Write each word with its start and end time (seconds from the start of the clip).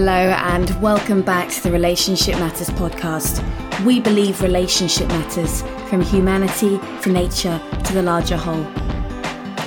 Hello, 0.00 0.12
and 0.12 0.80
welcome 0.80 1.22
back 1.22 1.48
to 1.48 1.60
the 1.60 1.72
Relationship 1.72 2.36
Matters 2.36 2.70
podcast. 2.70 3.42
We 3.84 3.98
believe 3.98 4.40
relationship 4.42 5.08
matters 5.08 5.62
from 5.90 6.02
humanity 6.02 6.78
to 7.02 7.10
nature 7.10 7.60
to 7.82 7.92
the 7.92 8.04
larger 8.04 8.36
whole. 8.36 8.64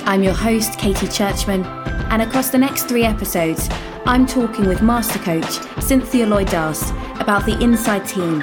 I'm 0.08 0.22
your 0.22 0.32
host, 0.32 0.78
Katie 0.78 1.08
Churchman, 1.08 1.66
and 2.10 2.22
across 2.22 2.48
the 2.48 2.56
next 2.56 2.84
three 2.84 3.04
episodes, 3.04 3.68
I'm 4.06 4.24
talking 4.24 4.66
with 4.66 4.80
Master 4.80 5.18
Coach 5.18 5.60
Cynthia 5.82 6.26
Loy 6.26 6.46
Darst 6.46 6.94
about 7.20 7.44
the 7.44 7.62
inside 7.62 8.08
team, 8.08 8.40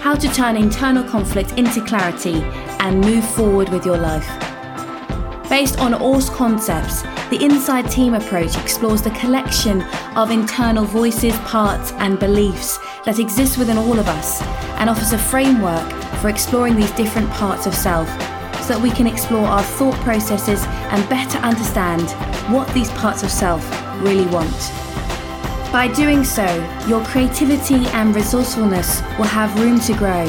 how 0.00 0.14
to 0.14 0.28
turn 0.32 0.56
internal 0.56 1.04
conflict 1.04 1.52
into 1.58 1.84
clarity 1.84 2.42
and 2.80 3.02
move 3.02 3.28
forward 3.32 3.68
with 3.68 3.84
your 3.84 3.98
life. 3.98 4.26
Based 5.50 5.78
on 5.80 5.92
ORSC 5.92 6.34
concepts, 6.34 7.02
the 7.30 7.44
Inside 7.44 7.90
Team 7.90 8.14
approach 8.14 8.56
explores 8.56 9.02
the 9.02 9.10
collection 9.10 9.82
of 10.14 10.30
internal 10.30 10.84
voices, 10.84 11.36
parts, 11.40 11.90
and 11.94 12.20
beliefs 12.20 12.78
that 13.04 13.18
exist 13.18 13.58
within 13.58 13.76
all 13.76 13.98
of 13.98 14.06
us 14.06 14.40
and 14.78 14.88
offers 14.88 15.12
a 15.12 15.18
framework 15.18 15.90
for 16.20 16.28
exploring 16.28 16.76
these 16.76 16.90
different 16.92 17.28
parts 17.30 17.66
of 17.66 17.74
self 17.74 18.08
so 18.62 18.74
that 18.74 18.80
we 18.80 18.90
can 18.90 19.08
explore 19.08 19.44
our 19.44 19.62
thought 19.62 19.96
processes 19.96 20.62
and 20.64 21.08
better 21.08 21.38
understand 21.38 22.08
what 22.52 22.72
these 22.74 22.90
parts 22.90 23.24
of 23.24 23.30
self 23.30 23.64
really 24.00 24.26
want. 24.26 24.72
By 25.72 25.90
doing 25.92 26.22
so, 26.22 26.46
your 26.86 27.04
creativity 27.06 27.86
and 27.88 28.14
resourcefulness 28.14 29.02
will 29.18 29.24
have 29.24 29.58
room 29.60 29.80
to 29.80 29.94
grow, 29.94 30.26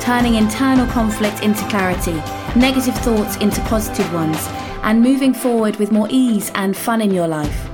turning 0.00 0.34
internal 0.34 0.86
conflict 0.88 1.44
into 1.44 1.64
clarity, 1.68 2.14
negative 2.58 2.96
thoughts 2.98 3.36
into 3.36 3.60
positive 3.62 4.12
ones, 4.12 4.48
and 4.82 5.02
moving 5.02 5.34
forward 5.34 5.76
with 5.76 5.92
more 5.92 6.08
ease 6.10 6.50
and 6.54 6.76
fun 6.76 7.00
in 7.00 7.10
your 7.10 7.28
life. 7.28 7.68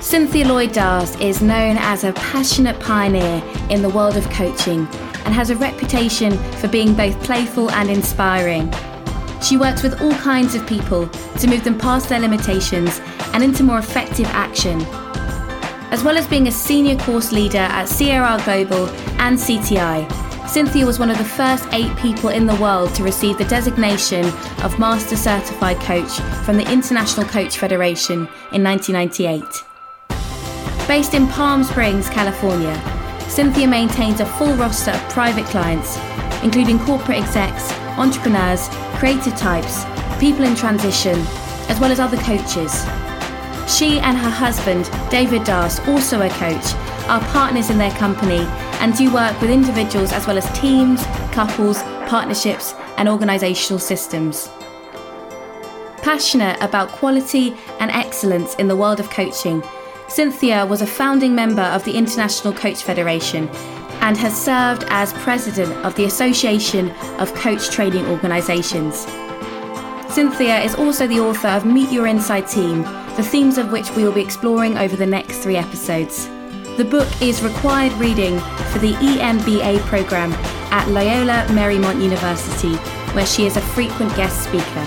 Cynthia 0.00 0.46
Loy 0.46 0.68
Darst 0.68 1.20
is 1.20 1.42
known 1.42 1.76
as 1.78 2.04
a 2.04 2.12
passionate 2.12 2.78
pioneer 2.78 3.42
in 3.70 3.82
the 3.82 3.88
world 3.88 4.16
of 4.16 4.28
coaching 4.30 4.86
and 5.24 5.34
has 5.34 5.50
a 5.50 5.56
reputation 5.56 6.38
for 6.54 6.68
being 6.68 6.94
both 6.94 7.20
playful 7.24 7.70
and 7.72 7.90
inspiring. 7.90 8.72
She 9.42 9.56
works 9.56 9.82
with 9.82 10.00
all 10.00 10.14
kinds 10.14 10.54
of 10.54 10.66
people 10.66 11.08
to 11.08 11.46
move 11.48 11.64
them 11.64 11.78
past 11.78 12.08
their 12.08 12.20
limitations 12.20 13.00
and 13.32 13.42
into 13.42 13.64
more 13.64 13.78
effective 13.78 14.26
action. 14.28 14.80
As 15.90 16.04
well 16.04 16.16
as 16.16 16.26
being 16.26 16.46
a 16.46 16.52
senior 16.52 16.96
course 16.96 17.32
leader 17.32 17.58
at 17.58 17.86
CRR 17.86 18.44
Global 18.44 18.88
and 19.20 19.36
CTI, 19.36 20.25
Cynthia 20.48 20.86
was 20.86 20.98
one 20.98 21.10
of 21.10 21.18
the 21.18 21.24
first 21.24 21.68
eight 21.72 21.94
people 21.98 22.30
in 22.30 22.46
the 22.46 22.54
world 22.56 22.94
to 22.94 23.02
receive 23.02 23.36
the 23.36 23.44
designation 23.44 24.24
of 24.62 24.78
Master 24.78 25.16
Certified 25.16 25.78
Coach 25.80 26.20
from 26.44 26.56
the 26.56 26.72
International 26.72 27.26
Coach 27.26 27.58
Federation 27.58 28.28
in 28.52 28.62
1998. 28.62 29.42
Based 30.86 31.14
in 31.14 31.26
Palm 31.26 31.64
Springs, 31.64 32.08
California, 32.08 32.74
Cynthia 33.28 33.66
maintains 33.66 34.20
a 34.20 34.26
full 34.26 34.54
roster 34.54 34.92
of 34.92 35.08
private 35.10 35.44
clients, 35.46 35.98
including 36.42 36.78
corporate 36.78 37.18
execs, 37.18 37.72
entrepreneurs, 37.98 38.68
creative 38.98 39.36
types, 39.36 39.84
people 40.20 40.44
in 40.44 40.54
transition, 40.54 41.18
as 41.68 41.78
well 41.80 41.90
as 41.90 42.00
other 42.00 42.16
coaches. 42.18 42.86
She 43.68 43.98
and 43.98 44.16
her 44.16 44.30
husband, 44.30 44.88
David 45.10 45.42
Darst, 45.44 45.86
also 45.88 46.22
a 46.22 46.30
coach, 46.30 46.72
are 47.08 47.20
partners 47.32 47.68
in 47.68 47.78
their 47.78 47.90
company 47.92 48.46
and 48.80 48.96
do 48.96 49.12
work 49.12 49.40
with 49.40 49.50
individuals 49.50 50.12
as 50.12 50.26
well 50.26 50.38
as 50.38 50.58
teams, 50.58 51.02
couples, 51.32 51.82
partnerships, 52.08 52.74
and 52.96 53.08
organisational 53.08 53.80
systems. 53.80 54.48
Passionate 56.02 56.56
about 56.62 56.88
quality 56.90 57.56
and 57.80 57.90
excellence 57.90 58.54
in 58.56 58.68
the 58.68 58.76
world 58.76 59.00
of 59.00 59.10
coaching, 59.10 59.62
Cynthia 60.08 60.64
was 60.64 60.82
a 60.82 60.86
founding 60.86 61.34
member 61.34 61.62
of 61.62 61.84
the 61.84 61.96
International 61.96 62.52
Coach 62.52 62.82
Federation 62.82 63.48
and 64.00 64.16
has 64.16 64.40
served 64.40 64.84
as 64.88 65.12
president 65.14 65.72
of 65.84 65.94
the 65.96 66.04
Association 66.04 66.90
of 67.18 67.34
Coach 67.34 67.70
Training 67.70 68.06
Organisations. 68.06 69.06
Cynthia 70.08 70.60
is 70.60 70.74
also 70.76 71.06
the 71.06 71.20
author 71.20 71.48
of 71.48 71.66
Meet 71.66 71.90
Your 71.90 72.06
Inside 72.06 72.46
Team, 72.46 72.82
the 73.16 73.22
themes 73.22 73.58
of 73.58 73.72
which 73.72 73.90
we 73.96 74.04
will 74.04 74.12
be 74.12 74.22
exploring 74.22 74.78
over 74.78 74.94
the 74.94 75.06
next 75.06 75.38
three 75.38 75.56
episodes. 75.56 76.28
The 76.76 76.84
book 76.84 77.08
is 77.22 77.42
required 77.42 77.94
reading 77.94 78.38
for 78.70 78.80
the 78.80 78.92
EMBA 79.00 79.78
program 79.86 80.34
at 80.70 80.86
Loyola 80.88 81.46
Marymount 81.48 82.02
University, 82.02 82.74
where 83.14 83.24
she 83.24 83.46
is 83.46 83.56
a 83.56 83.62
frequent 83.62 84.14
guest 84.14 84.44
speaker. 84.44 84.82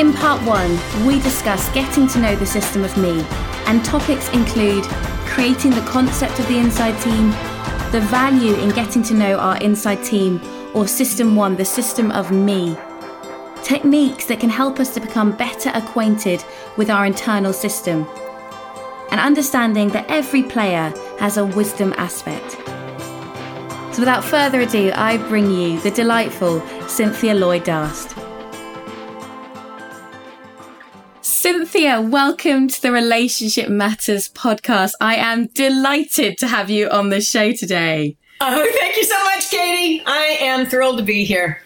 In 0.00 0.14
part 0.14 0.40
one, 0.46 0.70
we 1.06 1.20
discuss 1.20 1.68
getting 1.74 2.08
to 2.08 2.18
know 2.20 2.36
the 2.36 2.46
system 2.46 2.82
of 2.84 2.96
me, 2.96 3.22
and 3.66 3.84
topics 3.84 4.30
include 4.30 4.84
creating 5.26 5.72
the 5.72 5.82
concept 5.82 6.38
of 6.38 6.48
the 6.48 6.56
inside 6.56 6.98
team, 7.02 7.28
the 7.92 8.00
value 8.08 8.54
in 8.54 8.70
getting 8.70 9.02
to 9.02 9.12
know 9.12 9.38
our 9.38 9.58
inside 9.58 10.02
team, 10.02 10.40
or 10.72 10.88
system 10.88 11.36
one, 11.36 11.54
the 11.54 11.66
system 11.66 12.10
of 12.12 12.32
me, 12.32 12.78
techniques 13.62 14.24
that 14.24 14.40
can 14.40 14.48
help 14.48 14.80
us 14.80 14.94
to 14.94 15.00
become 15.00 15.32
better 15.32 15.70
acquainted 15.74 16.42
with 16.78 16.88
our 16.88 17.04
internal 17.04 17.52
system 17.52 18.06
and 19.10 19.20
understanding 19.20 19.88
that 19.88 20.06
every 20.08 20.42
player 20.42 20.92
has 21.18 21.36
a 21.36 21.44
wisdom 21.44 21.94
aspect. 21.96 22.52
So, 23.94 24.00
without 24.00 24.24
further 24.24 24.60
ado, 24.60 24.92
I 24.94 25.16
bring 25.28 25.50
you 25.50 25.80
the 25.80 25.90
delightful 25.90 26.60
Cynthia 26.86 27.34
Loy 27.34 27.60
Darst. 27.60 28.14
Cynthia, 31.20 32.00
welcome 32.00 32.68
to 32.68 32.82
the 32.82 32.92
Relationship 32.92 33.68
Matters 33.68 34.28
podcast. 34.28 34.92
I 35.00 35.16
am 35.16 35.46
delighted 35.46 36.38
to 36.38 36.46
have 36.46 36.68
you 36.70 36.88
on 36.90 37.08
the 37.08 37.20
show 37.20 37.52
today. 37.52 38.16
Oh, 38.40 38.70
thank 38.78 38.96
you 38.96 39.04
so 39.04 39.24
much, 39.24 39.50
Katie. 39.50 40.02
I 40.06 40.38
am 40.40 40.66
thrilled 40.66 40.98
to 40.98 41.04
be 41.04 41.24
here. 41.24 41.62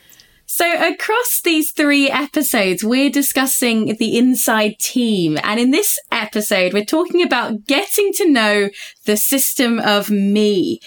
So 0.54 0.70
across 0.86 1.40
these 1.42 1.72
three 1.72 2.10
episodes, 2.10 2.84
we're 2.84 3.08
discussing 3.08 3.96
the 3.96 4.18
inside 4.18 4.78
team. 4.78 5.38
And 5.42 5.58
in 5.58 5.70
this 5.70 5.98
episode, 6.10 6.74
we're 6.74 6.84
talking 6.84 7.22
about 7.22 7.64
getting 7.64 8.12
to 8.12 8.30
know 8.30 8.68
the 9.06 9.16
system 9.16 9.78
of 9.78 10.10
me. 10.10 10.78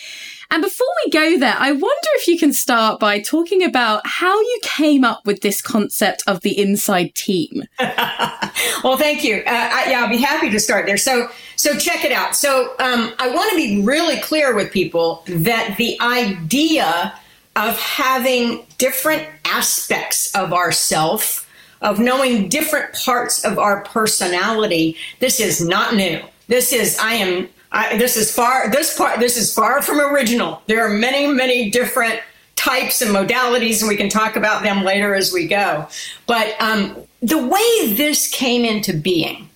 And 0.51 0.61
before 0.61 0.85
we 1.03 1.09
go 1.09 1.39
there, 1.39 1.55
I 1.57 1.71
wonder 1.71 2.09
if 2.13 2.27
you 2.27 2.37
can 2.37 2.53
start 2.53 2.99
by 2.99 3.19
talking 3.19 3.63
about 3.63 4.05
how 4.05 4.39
you 4.39 4.59
came 4.61 5.03
up 5.03 5.25
with 5.25 5.41
this 5.41 5.61
concept 5.61 6.21
of 6.27 6.41
the 6.41 6.55
inside 6.55 7.15
team. 7.15 7.63
well, 7.79 8.97
thank 8.97 9.23
you. 9.23 9.37
Uh, 9.47 9.49
I, 9.49 9.85
yeah, 9.89 10.03
I'll 10.03 10.09
be 10.09 10.21
happy 10.21 10.51
to 10.51 10.59
start 10.59 10.85
there. 10.85 10.97
So, 10.97 11.27
so 11.55 11.75
check 11.75 12.05
it 12.05 12.11
out. 12.11 12.35
So, 12.35 12.75
um, 12.77 13.15
I 13.17 13.31
want 13.33 13.49
to 13.49 13.55
be 13.55 13.81
really 13.81 14.19
clear 14.19 14.53
with 14.55 14.71
people 14.71 15.23
that 15.25 15.75
the 15.79 15.99
idea 16.01 17.19
of 17.55 17.79
having 17.79 18.65
different 18.77 19.27
aspects 19.45 20.33
of 20.35 20.53
ourself, 20.53 21.49
of 21.81 21.99
knowing 21.99 22.49
different 22.49 22.93
parts 22.93 23.45
of 23.45 23.57
our 23.57 23.83
personality. 23.83 24.97
This 25.19 25.39
is 25.39 25.61
not 25.61 25.95
new. 25.95 26.21
This 26.47 26.73
is 26.73 26.97
I 26.99 27.13
am 27.13 27.49
I, 27.71 27.97
this 27.97 28.17
is 28.17 28.33
far 28.33 28.69
this 28.69 28.97
part 28.97 29.19
this 29.19 29.37
is 29.37 29.53
far 29.53 29.81
from 29.81 29.99
original. 29.99 30.61
There 30.67 30.85
are 30.85 30.89
many 30.89 31.27
many 31.27 31.69
different 31.69 32.19
types 32.55 33.01
and 33.01 33.13
modalities, 33.15 33.81
and 33.81 33.89
we 33.89 33.97
can 33.97 34.09
talk 34.09 34.35
about 34.35 34.63
them 34.63 34.83
later 34.83 35.13
as 35.13 35.31
we 35.31 35.47
go. 35.47 35.87
But 36.25 36.55
um, 36.61 36.97
the 37.21 37.37
way 37.37 37.93
this 37.93 38.29
came 38.31 38.63
into 38.63 38.93
being 38.93 39.49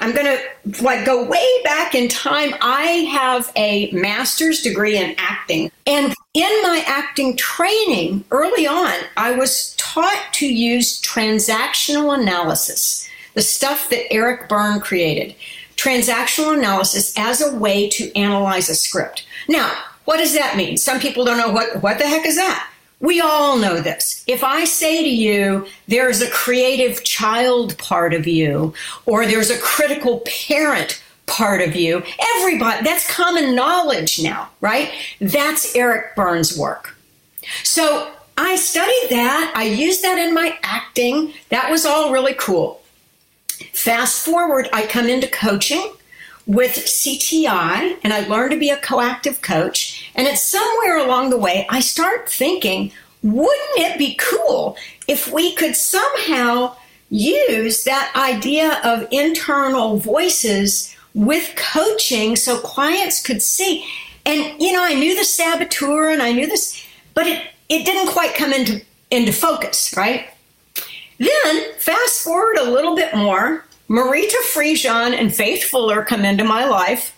I'm 0.00 0.14
going 0.14 0.26
to 0.26 0.82
like 0.84 1.04
go 1.04 1.24
way 1.24 1.46
back 1.64 1.94
in 1.94 2.08
time. 2.08 2.54
I 2.60 2.82
have 3.10 3.50
a 3.56 3.90
master's 3.90 4.62
degree 4.62 4.96
in 4.96 5.14
acting. 5.18 5.70
And 5.86 6.14
in 6.34 6.62
my 6.62 6.84
acting 6.86 7.36
training 7.36 8.24
early 8.30 8.66
on, 8.66 8.94
I 9.16 9.32
was 9.32 9.74
taught 9.76 10.28
to 10.34 10.46
use 10.46 11.00
transactional 11.02 12.16
analysis, 12.16 13.08
the 13.34 13.42
stuff 13.42 13.90
that 13.90 14.12
Eric 14.12 14.48
Berne 14.48 14.80
created. 14.80 15.34
Transactional 15.76 16.56
analysis 16.56 17.12
as 17.16 17.40
a 17.40 17.56
way 17.56 17.88
to 17.90 18.14
analyze 18.16 18.68
a 18.68 18.74
script. 18.74 19.26
Now, 19.48 19.72
what 20.04 20.18
does 20.18 20.34
that 20.34 20.56
mean? 20.56 20.76
Some 20.76 21.00
people 21.00 21.24
don't 21.24 21.38
know 21.38 21.50
what 21.50 21.82
what 21.82 21.98
the 21.98 22.06
heck 22.06 22.26
is 22.26 22.36
that? 22.36 22.68
We 23.00 23.20
all 23.20 23.56
know 23.56 23.80
this. 23.80 24.24
If 24.26 24.42
I 24.42 24.64
say 24.64 25.02
to 25.02 25.08
you, 25.08 25.66
there's 25.86 26.20
a 26.20 26.30
creative 26.30 27.04
child 27.04 27.78
part 27.78 28.12
of 28.12 28.26
you, 28.26 28.74
or 29.06 29.24
there's 29.24 29.50
a 29.50 29.58
critical 29.58 30.22
parent 30.26 31.00
part 31.26 31.60
of 31.60 31.76
you, 31.76 32.02
everybody, 32.36 32.82
that's 32.82 33.08
common 33.08 33.54
knowledge 33.54 34.20
now, 34.20 34.48
right? 34.60 34.90
That's 35.20 35.76
Eric 35.76 36.16
Berne's 36.16 36.58
work. 36.58 36.96
So 37.62 38.10
I 38.36 38.56
studied 38.56 39.10
that. 39.10 39.52
I 39.54 39.64
used 39.64 40.02
that 40.02 40.18
in 40.18 40.34
my 40.34 40.58
acting. 40.62 41.34
That 41.50 41.70
was 41.70 41.86
all 41.86 42.12
really 42.12 42.34
cool. 42.34 42.80
Fast 43.72 44.24
forward, 44.24 44.68
I 44.72 44.86
come 44.86 45.08
into 45.08 45.28
coaching 45.28 45.92
with 46.48 46.72
CTI 46.72 47.98
and 48.02 48.12
I 48.12 48.26
learned 48.26 48.50
to 48.50 48.58
be 48.58 48.70
a 48.70 48.78
coactive 48.78 49.42
coach. 49.42 50.10
And 50.16 50.26
it's 50.26 50.42
somewhere 50.42 50.98
along 50.98 51.30
the 51.30 51.38
way, 51.38 51.66
I 51.68 51.78
start 51.78 52.28
thinking, 52.28 52.90
wouldn't 53.22 53.78
it 53.78 53.98
be 53.98 54.16
cool 54.18 54.76
if 55.06 55.30
we 55.30 55.54
could 55.54 55.76
somehow 55.76 56.74
use 57.10 57.84
that 57.84 58.12
idea 58.16 58.80
of 58.84 59.06
internal 59.10 59.98
voices 59.98 60.94
with 61.14 61.54
coaching 61.56 62.36
so 62.36 62.58
clients 62.60 63.22
could 63.22 63.42
see. 63.42 63.84
And, 64.26 64.60
you 64.60 64.72
know, 64.72 64.82
I 64.82 64.94
knew 64.94 65.16
the 65.16 65.24
saboteur 65.24 66.10
and 66.10 66.22
I 66.22 66.32
knew 66.32 66.46
this, 66.46 66.84
but 67.14 67.26
it, 67.26 67.42
it 67.68 67.84
didn't 67.84 68.12
quite 68.12 68.34
come 68.34 68.52
into, 68.52 68.82
into 69.10 69.32
focus, 69.32 69.94
right? 69.96 70.28
Then, 71.18 71.72
fast 71.78 72.22
forward 72.22 72.58
a 72.58 72.70
little 72.70 72.94
bit 72.94 73.14
more, 73.14 73.64
Marita 73.88 74.36
Fridjhon 74.52 75.18
and 75.18 75.34
Faith 75.34 75.64
Fuller 75.64 76.04
come 76.04 76.24
into 76.24 76.44
my 76.44 76.66
life, 76.66 77.14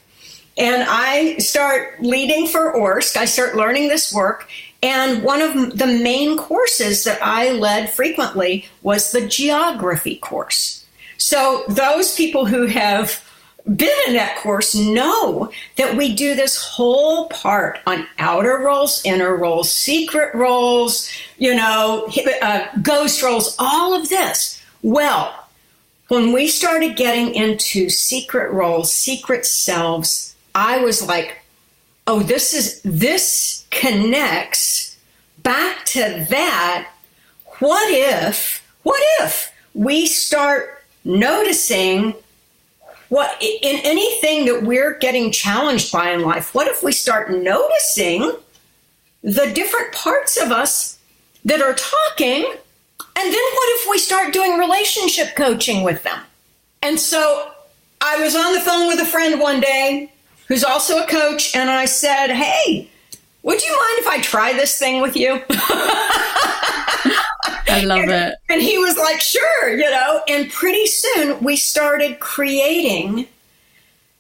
and 0.57 0.85
I 0.87 1.37
start 1.39 2.01
leading 2.01 2.47
for 2.47 2.75
ORSC. 2.75 3.17
I 3.17 3.25
start 3.25 3.57
learning 3.57 3.89
this 3.89 4.15
work, 4.15 4.49
and 4.83 5.25
one 5.25 5.43
of 5.43 5.79
the 5.79 5.87
main 5.87 6.37
courses 6.39 7.03
that 7.05 7.19
I 7.23 7.51
led 7.51 7.91
frequently 7.91 8.69
was 8.83 9.11
the 9.11 9.27
geography 9.27 10.17
course. 10.17 10.87
So, 11.19 11.65
those 11.69 12.15
people 12.15 12.47
who 12.47 12.67
have 12.67 13.23
been 13.67 13.97
in 14.07 14.15
that 14.15 14.37
course 14.39 14.75
know 14.75 15.51
that 15.77 15.97
we 15.97 16.15
do 16.15 16.35
this 16.35 16.57
whole 16.57 17.29
part 17.29 17.81
on 17.87 18.07
outer 18.19 18.59
roles, 18.59 19.05
inner 19.05 19.37
roles, 19.37 19.73
secret 19.73 20.35
roles, 20.35 21.11
you 21.37 21.55
know, 21.55 22.09
uh, 22.43 22.67
ghost 22.83 23.23
roles, 23.23 23.57
all 23.59 23.93
of 23.93 24.09
this. 24.09 24.63
Well, 24.83 25.40
when 26.11 26.33
we 26.33 26.49
started 26.49 26.97
getting 26.97 27.37
into 27.37 27.89
secret 27.89 28.51
roles, 28.51 28.93
secret 28.93 29.47
selves, 29.47 30.35
I 30.57 30.79
was 30.79 31.07
like, 31.07 31.39
oh, 32.09 32.19
this 32.19 32.53
is, 32.53 32.83
this 32.83 33.65
connects 33.71 34.99
back 35.45 35.85
to 35.87 36.27
that. 36.29 36.91
What 37.61 37.89
if, 37.93 38.67
what 38.83 39.01
if 39.21 39.53
we 39.73 40.07
start 40.07 40.83
noticing 41.05 42.15
what 43.09 43.41
in 43.41 43.81
anything 43.85 44.47
that 44.47 44.65
we're 44.65 44.99
getting 44.99 45.31
challenged 45.31 45.93
by 45.93 46.11
in 46.11 46.23
life, 46.23 46.57
what 46.57 46.67
if 46.67 46.83
we 46.83 46.91
start 46.91 47.31
noticing 47.31 48.33
the 49.23 49.53
different 49.55 49.93
parts 49.93 50.37
of 50.37 50.51
us 50.51 50.99
that 51.45 51.63
are 51.63 51.75
talking? 51.75 52.53
And 53.21 53.35
then 53.35 53.43
what 53.53 53.69
if 53.79 53.91
we 53.91 53.99
start 53.99 54.33
doing 54.33 54.57
relationship 54.57 55.37
coaching 55.37 55.83
with 55.83 56.03
them? 56.05 56.19
And 56.83 56.99
so 56.99 57.51
I 58.01 58.19
was 58.19 58.35
on 58.35 58.55
the 58.55 58.61
phone 58.61 58.89
with 58.89 58.99
a 58.99 59.05
friend 59.05 59.39
one 59.39 59.61
day 59.61 60.11
who's 60.49 60.65
also 60.65 61.05
a 61.05 61.07
coach, 61.07 61.55
and 61.55 61.69
I 61.69 61.85
said, 61.85 62.29
Hey, 62.29 62.89
would 63.43 63.63
you 63.63 63.71
mind 63.71 63.99
if 63.99 64.07
I 64.07 64.21
try 64.23 64.55
this 64.55 64.79
thing 64.79 65.03
with 65.03 65.17
you? 65.17 65.43
I 67.69 67.83
love 67.85 68.01
and, 68.01 68.11
it. 68.11 68.35
And 68.49 68.63
he 68.63 68.79
was 68.79 68.97
like, 68.97 69.21
sure, 69.21 69.71
you 69.71 69.91
know. 69.91 70.23
And 70.29 70.51
pretty 70.51 70.87
soon 70.87 71.43
we 71.43 71.57
started 71.57 72.21
creating 72.21 73.29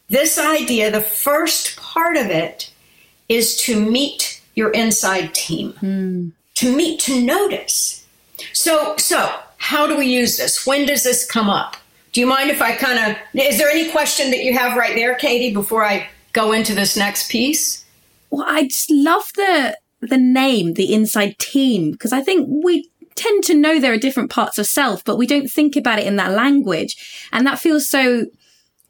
this 0.08 0.38
idea. 0.38 0.90
The 0.90 1.00
first 1.00 1.76
part 1.76 2.16
of 2.16 2.26
it 2.26 2.70
is 3.28 3.56
to 3.62 3.80
meet 3.80 4.40
your 4.54 4.70
inside 4.70 5.34
team, 5.34 5.72
mm. 5.80 6.32
to 6.56 6.76
meet, 6.76 7.00
to 7.00 7.20
notice. 7.20 7.99
So, 8.52 8.96
so 8.96 9.34
how 9.58 9.86
do 9.86 9.96
we 9.96 10.06
use 10.06 10.38
this? 10.38 10.66
When 10.66 10.86
does 10.86 11.04
this 11.04 11.24
come 11.24 11.50
up? 11.50 11.76
Do 12.12 12.20
you 12.20 12.26
mind 12.26 12.50
if 12.50 12.60
I 12.60 12.74
kind 12.74 12.98
of, 12.98 13.16
is 13.34 13.58
there 13.58 13.70
any 13.70 13.90
question 13.90 14.30
that 14.30 14.42
you 14.42 14.56
have 14.56 14.76
right 14.76 14.94
there, 14.94 15.14
Katie, 15.14 15.54
before 15.54 15.84
I 15.84 16.08
go 16.32 16.52
into 16.52 16.74
this 16.74 16.96
next 16.96 17.30
piece? 17.30 17.84
Well, 18.30 18.44
I 18.46 18.64
just 18.64 18.90
love 18.90 19.30
the 19.34 19.76
the 20.02 20.16
name, 20.16 20.74
the 20.74 20.94
inside 20.94 21.38
team, 21.38 21.90
because 21.92 22.12
I 22.12 22.22
think 22.22 22.48
we 22.64 22.88
tend 23.16 23.44
to 23.44 23.54
know 23.54 23.78
there 23.78 23.92
are 23.92 23.98
different 23.98 24.30
parts 24.30 24.56
of 24.56 24.66
self, 24.66 25.04
but 25.04 25.18
we 25.18 25.26
don't 25.26 25.48
think 25.48 25.76
about 25.76 25.98
it 25.98 26.06
in 26.06 26.16
that 26.16 26.32
language. 26.32 27.28
And 27.32 27.46
that 27.46 27.58
feels 27.58 27.88
so 27.88 28.26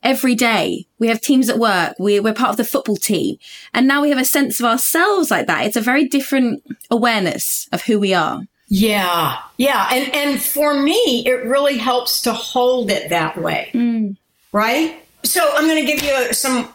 every 0.02 0.35
day. 0.35 0.87
We 0.99 1.08
have 1.08 1.20
teams 1.20 1.49
at 1.49 1.58
work. 1.58 1.97
We, 1.99 2.20
we're 2.20 2.32
part 2.32 2.50
of 2.50 2.56
the 2.56 2.64
football 2.64 2.97
team. 2.97 3.37
And 3.75 3.88
now 3.88 4.02
we 4.02 4.11
have 4.11 4.20
a 4.20 4.25
sense 4.25 4.61
of 4.61 4.67
ourselves 4.67 5.31
like 5.31 5.47
that. 5.49 5.67
It's 5.67 5.76
a 5.76 5.81
very 5.81 6.06
different 6.06 6.62
awareness 6.91 7.69
of 7.73 7.82
who 7.82 7.99
we 7.99 8.14
are. 8.14 8.43
Yeah. 8.70 9.37
Yeah. 9.58 9.88
And, 9.93 10.14
and 10.14 10.43
for 10.43 10.81
me, 10.81 11.26
it 11.26 11.44
really 11.44 11.76
helps 11.76 12.22
to 12.22 12.32
hold 12.32 12.90
it 12.90 13.11
that 13.11 13.37
way. 13.37 13.70
Mm. 13.75 14.17
Right. 14.52 14.96
So 15.25 15.43
I'm 15.55 15.67
going 15.67 15.84
to 15.84 15.93
give 15.93 16.02
you 16.02 16.32
some 16.32 16.72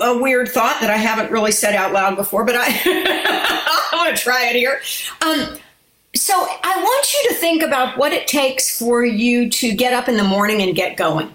a 0.00 0.16
weird 0.16 0.48
thought 0.48 0.78
that 0.80 0.90
I 0.90 0.96
haven't 0.96 1.30
really 1.30 1.52
said 1.52 1.74
out 1.74 1.92
loud 1.92 2.16
before, 2.16 2.44
but 2.44 2.54
I, 2.56 2.64
I 2.66 3.90
want 3.92 4.16
to 4.16 4.22
try 4.22 4.48
it 4.48 4.56
here. 4.56 4.80
Um, 5.20 5.58
so 6.16 6.34
I 6.34 6.76
want 6.82 7.12
you 7.12 7.28
to 7.28 7.34
think 7.34 7.62
about 7.62 7.98
what 7.98 8.12
it 8.12 8.26
takes 8.26 8.78
for 8.78 9.04
you 9.04 9.50
to 9.50 9.74
get 9.74 9.92
up 9.92 10.08
in 10.08 10.16
the 10.16 10.24
morning 10.24 10.62
and 10.62 10.74
get 10.74 10.96
going. 10.96 11.32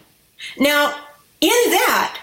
Now, 0.57 0.95
in 1.41 1.49
that, 1.49 2.19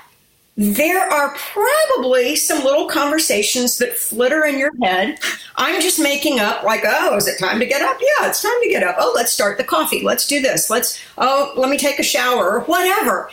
there 0.56 1.00
are 1.12 1.34
probably 1.34 2.34
some 2.34 2.64
little 2.64 2.88
conversations 2.88 3.76
that 3.76 3.92
flitter 3.92 4.46
in 4.46 4.58
your 4.58 4.72
head. 4.82 5.18
I'm 5.56 5.82
just 5.82 6.00
making 6.00 6.40
up, 6.40 6.62
like, 6.62 6.80
oh, 6.84 7.14
is 7.16 7.28
it 7.28 7.38
time 7.38 7.60
to 7.60 7.66
get 7.66 7.82
up? 7.82 7.98
Yeah, 8.00 8.28
it's 8.28 8.40
time 8.40 8.58
to 8.62 8.68
get 8.70 8.82
up. 8.82 8.96
Oh, 8.98 9.12
let's 9.14 9.32
start 9.32 9.58
the 9.58 9.64
coffee. 9.64 10.02
Let's 10.02 10.26
do 10.26 10.40
this. 10.40 10.70
Let's, 10.70 10.98
oh, 11.18 11.52
let 11.56 11.68
me 11.68 11.76
take 11.76 11.98
a 11.98 12.02
shower 12.02 12.48
or 12.50 12.60
whatever. 12.60 13.30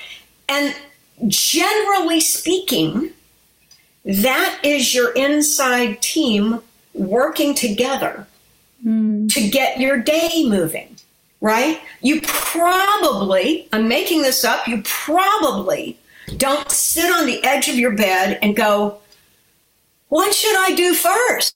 And 0.50 0.76
generally 1.28 2.20
speaking, 2.20 3.12
that 4.04 4.60
is 4.64 4.94
your 4.94 5.14
inside 5.14 6.02
team 6.02 6.60
working 6.94 7.56
together 7.56 8.28
mm. 8.86 9.32
to 9.34 9.48
get 9.48 9.80
your 9.80 9.98
day 9.98 10.44
moving, 10.46 10.98
right? 11.40 11.80
You 12.02 12.20
probably, 12.22 13.70
I'm 13.72 13.88
making 13.88 14.24
this 14.24 14.44
up, 14.44 14.68
you 14.68 14.82
probably 14.84 15.98
don't 16.38 16.70
sit 16.72 17.12
on 17.12 17.26
the 17.26 17.44
edge 17.44 17.68
of 17.70 17.76
your 17.76 17.96
bed 17.96 18.40
and 18.42 18.56
go, 18.56 19.00
What 20.10 20.34
should 20.34 20.56
I 20.58 20.74
do 20.76 20.94
first? 20.94 21.56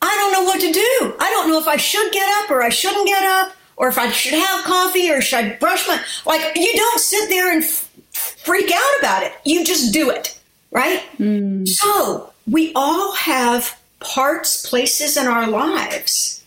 I 0.00 0.14
don't 0.16 0.32
know 0.32 0.44
what 0.44 0.60
to 0.60 0.72
do. 0.72 1.16
I 1.18 1.30
don't 1.30 1.48
know 1.48 1.58
if 1.58 1.66
I 1.66 1.76
should 1.76 2.12
get 2.12 2.28
up 2.42 2.50
or 2.50 2.62
I 2.62 2.68
shouldn't 2.68 3.06
get 3.06 3.24
up 3.24 3.52
or 3.76 3.88
if 3.88 3.98
I 3.98 4.10
should 4.10 4.34
have 4.34 4.64
coffee 4.64 5.10
or 5.10 5.20
should 5.20 5.38
I 5.44 5.54
brush 5.56 5.86
my. 5.88 6.02
Like, 6.24 6.56
you 6.56 6.72
don't 6.74 7.00
sit 7.00 7.28
there 7.28 7.52
and 7.52 7.62
f- 7.62 7.90
freak 8.12 8.70
out 8.72 8.98
about 8.98 9.22
it. 9.24 9.32
You 9.44 9.64
just 9.64 9.92
do 9.92 10.10
it, 10.10 10.38
right? 10.70 11.02
Mm. 11.18 11.66
So, 11.66 12.32
we 12.48 12.72
all 12.74 13.12
have 13.14 13.78
parts, 14.00 14.68
places 14.68 15.16
in 15.16 15.26
our 15.26 15.48
lives 15.48 16.38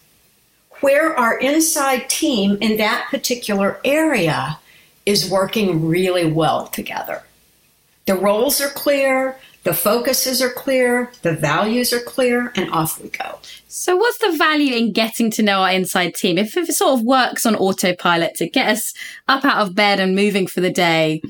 where 0.81 1.17
our 1.17 1.37
inside 1.37 2.09
team 2.09 2.57
in 2.59 2.77
that 2.77 3.07
particular 3.09 3.79
area 3.85 4.59
is 5.05 5.29
working 5.29 5.87
really 5.87 6.25
well 6.25 6.67
together. 6.67 7.23
The 8.05 8.15
roles 8.15 8.59
are 8.61 8.69
clear, 8.69 9.37
the 9.63 9.73
focuses 9.73 10.41
are 10.41 10.51
clear, 10.51 11.11
the 11.21 11.33
values 11.33 11.93
are 11.93 12.01
clear, 12.01 12.51
and 12.55 12.71
off 12.71 12.99
we 12.99 13.09
go. 13.09 13.39
So, 13.67 13.95
what's 13.95 14.17
the 14.17 14.35
value 14.37 14.75
in 14.75 14.91
getting 14.91 15.29
to 15.31 15.43
know 15.43 15.61
our 15.61 15.71
inside 15.71 16.15
team? 16.15 16.37
If, 16.37 16.57
if 16.57 16.69
it 16.69 16.73
sort 16.73 16.99
of 16.99 17.05
works 17.05 17.45
on 17.45 17.55
autopilot 17.55 18.35
to 18.35 18.49
get 18.49 18.69
us 18.69 18.93
up 19.27 19.45
out 19.45 19.65
of 19.65 19.75
bed 19.75 19.99
and 19.99 20.15
moving 20.15 20.47
for 20.47 20.61
the 20.61 20.71
day, 20.71 21.21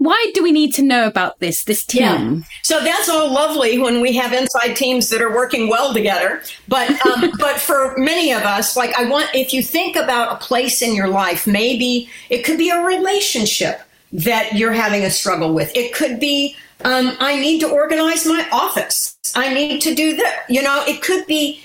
why 0.00 0.30
do 0.34 0.42
we 0.42 0.50
need 0.50 0.72
to 0.72 0.82
know 0.82 1.06
about 1.06 1.38
this 1.40 1.64
this 1.64 1.84
team 1.84 2.00
yeah. 2.02 2.40
so 2.62 2.82
that's 2.82 3.10
all 3.10 3.30
lovely 3.30 3.78
when 3.78 4.00
we 4.00 4.14
have 4.14 4.32
inside 4.32 4.72
teams 4.72 5.10
that 5.10 5.20
are 5.20 5.34
working 5.34 5.68
well 5.68 5.92
together 5.92 6.42
but 6.68 6.90
um, 7.06 7.30
but 7.38 7.60
for 7.60 7.94
many 7.98 8.32
of 8.32 8.42
us 8.42 8.78
like 8.78 8.94
i 8.98 9.04
want 9.04 9.28
if 9.34 9.52
you 9.52 9.62
think 9.62 9.96
about 9.96 10.32
a 10.32 10.36
place 10.36 10.80
in 10.80 10.94
your 10.94 11.08
life 11.08 11.46
maybe 11.46 12.08
it 12.30 12.44
could 12.46 12.56
be 12.56 12.70
a 12.70 12.80
relationship 12.80 13.82
that 14.12 14.54
you're 14.54 14.72
having 14.72 15.04
a 15.04 15.10
struggle 15.10 15.54
with 15.54 15.74
it 15.76 15.94
could 15.94 16.18
be 16.18 16.56
um, 16.84 17.16
i 17.20 17.38
need 17.38 17.60
to 17.60 17.68
organize 17.68 18.26
my 18.26 18.46
office 18.52 19.16
i 19.34 19.52
need 19.52 19.80
to 19.80 19.94
do 19.94 20.16
that 20.16 20.44
you 20.48 20.62
know 20.62 20.82
it 20.86 21.02
could 21.02 21.26
be 21.26 21.62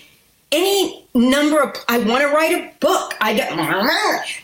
any 0.51 1.05
number 1.13 1.61
of 1.61 1.75
i 1.87 1.97
want 1.97 2.21
to 2.21 2.27
write 2.27 2.53
a 2.53 2.71
book 2.79 3.15
i 3.21 3.33
don't 3.33 3.57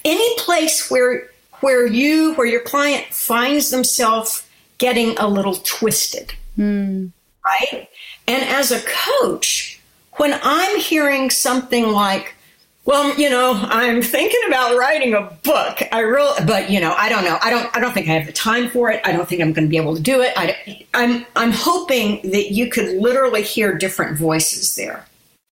any 0.03 0.37
place 0.37 0.89
where 0.89 1.31
where 1.61 1.85
you, 1.85 2.33
where 2.33 2.47
your 2.47 2.61
client 2.61 3.05
finds 3.11 3.69
themselves 3.69 4.45
getting 4.77 5.17
a 5.17 5.27
little 5.27 5.55
twisted. 5.55 6.33
Mm. 6.57 7.11
Right? 7.45 7.87
And 8.27 8.43
as 8.43 8.71
a 8.71 8.81
coach, 8.81 9.79
when 10.13 10.37
I'm 10.43 10.79
hearing 10.79 11.29
something 11.29 11.87
like, 11.87 12.35
well, 12.83 13.15
you 13.19 13.29
know, 13.29 13.53
I'm 13.53 14.01
thinking 14.01 14.39
about 14.47 14.75
writing 14.75 15.13
a 15.13 15.21
book. 15.43 15.81
I 15.91 15.99
really, 15.99 16.43
but 16.45 16.71
you 16.71 16.79
know, 16.79 16.93
I 16.97 17.09
don't 17.09 17.23
know. 17.23 17.37
I 17.41 17.51
don't. 17.51 17.75
I 17.75 17.79
don't 17.79 17.93
think 17.93 18.09
I 18.09 18.13
have 18.13 18.25
the 18.25 18.33
time 18.33 18.69
for 18.69 18.91
it. 18.91 19.01
I 19.05 19.11
don't 19.11 19.29
think 19.29 19.41
I'm 19.41 19.53
going 19.53 19.67
to 19.67 19.69
be 19.69 19.77
able 19.77 19.95
to 19.95 20.01
do 20.01 20.21
it. 20.21 20.33
I, 20.35 20.85
I'm. 20.93 21.25
I'm 21.35 21.51
hoping 21.51 22.21
that 22.31 22.51
you 22.51 22.69
could 22.69 22.99
literally 22.99 23.43
hear 23.43 23.77
different 23.77 24.17
voices 24.17 24.75
there, 24.75 25.05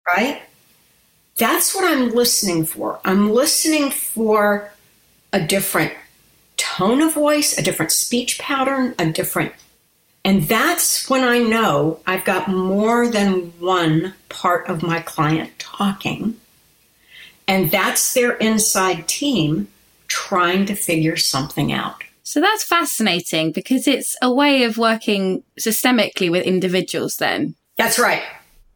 right? 0.06 0.40
That's 1.36 1.74
what 1.74 1.84
I'm 1.84 2.10
listening 2.10 2.64
for. 2.64 2.98
I'm 3.04 3.30
listening 3.30 3.90
for 3.90 4.72
a 5.32 5.40
different 5.40 5.92
tone 6.56 7.02
of 7.02 7.12
voice, 7.12 7.56
a 7.58 7.62
different 7.62 7.92
speech 7.92 8.38
pattern, 8.38 8.94
a 8.98 9.10
different. 9.10 9.52
And 10.24 10.44
that's 10.44 11.08
when 11.08 11.24
I 11.24 11.38
know 11.38 12.00
I've 12.06 12.24
got 12.24 12.48
more 12.48 13.06
than 13.08 13.52
one 13.60 14.14
part 14.28 14.66
of 14.68 14.82
my 14.82 15.00
client 15.00 15.52
talking. 15.58 16.36
And 17.48 17.70
that's 17.70 18.14
their 18.14 18.32
inside 18.36 19.08
team 19.08 19.68
trying 20.06 20.66
to 20.66 20.74
figure 20.74 21.16
something 21.16 21.72
out. 21.72 22.04
So 22.22 22.40
that's 22.40 22.62
fascinating 22.62 23.52
because 23.52 23.88
it's 23.88 24.14
a 24.20 24.32
way 24.32 24.64
of 24.64 24.76
working 24.76 25.42
systemically 25.58 26.30
with 26.30 26.44
individuals 26.44 27.16
then. 27.16 27.54
That's 27.78 27.98
right. 27.98 28.22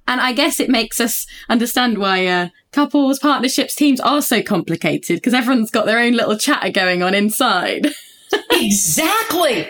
And 0.09 0.21
I 0.21 0.33
guess 0.33 0.59
it 0.59 0.71
makes 0.71 1.01
us 1.01 1.27
understand 1.49 1.99
why 1.99 2.27
uh, 2.27 2.49
couples, 2.73 3.19
partnerships, 3.19 3.75
teams 3.75 4.01
are 4.01 4.23
so 4.23 4.43
complicated 4.43 5.19
because 5.19 5.35
everyone's 5.35 5.71
got 5.71 5.87
their 5.87 5.99
own 5.99 6.15
little 6.15 6.37
chatter 6.37 6.71
going 6.71 7.03
on 7.03 7.15
inside. 7.15 7.89
exactly. 8.51 9.69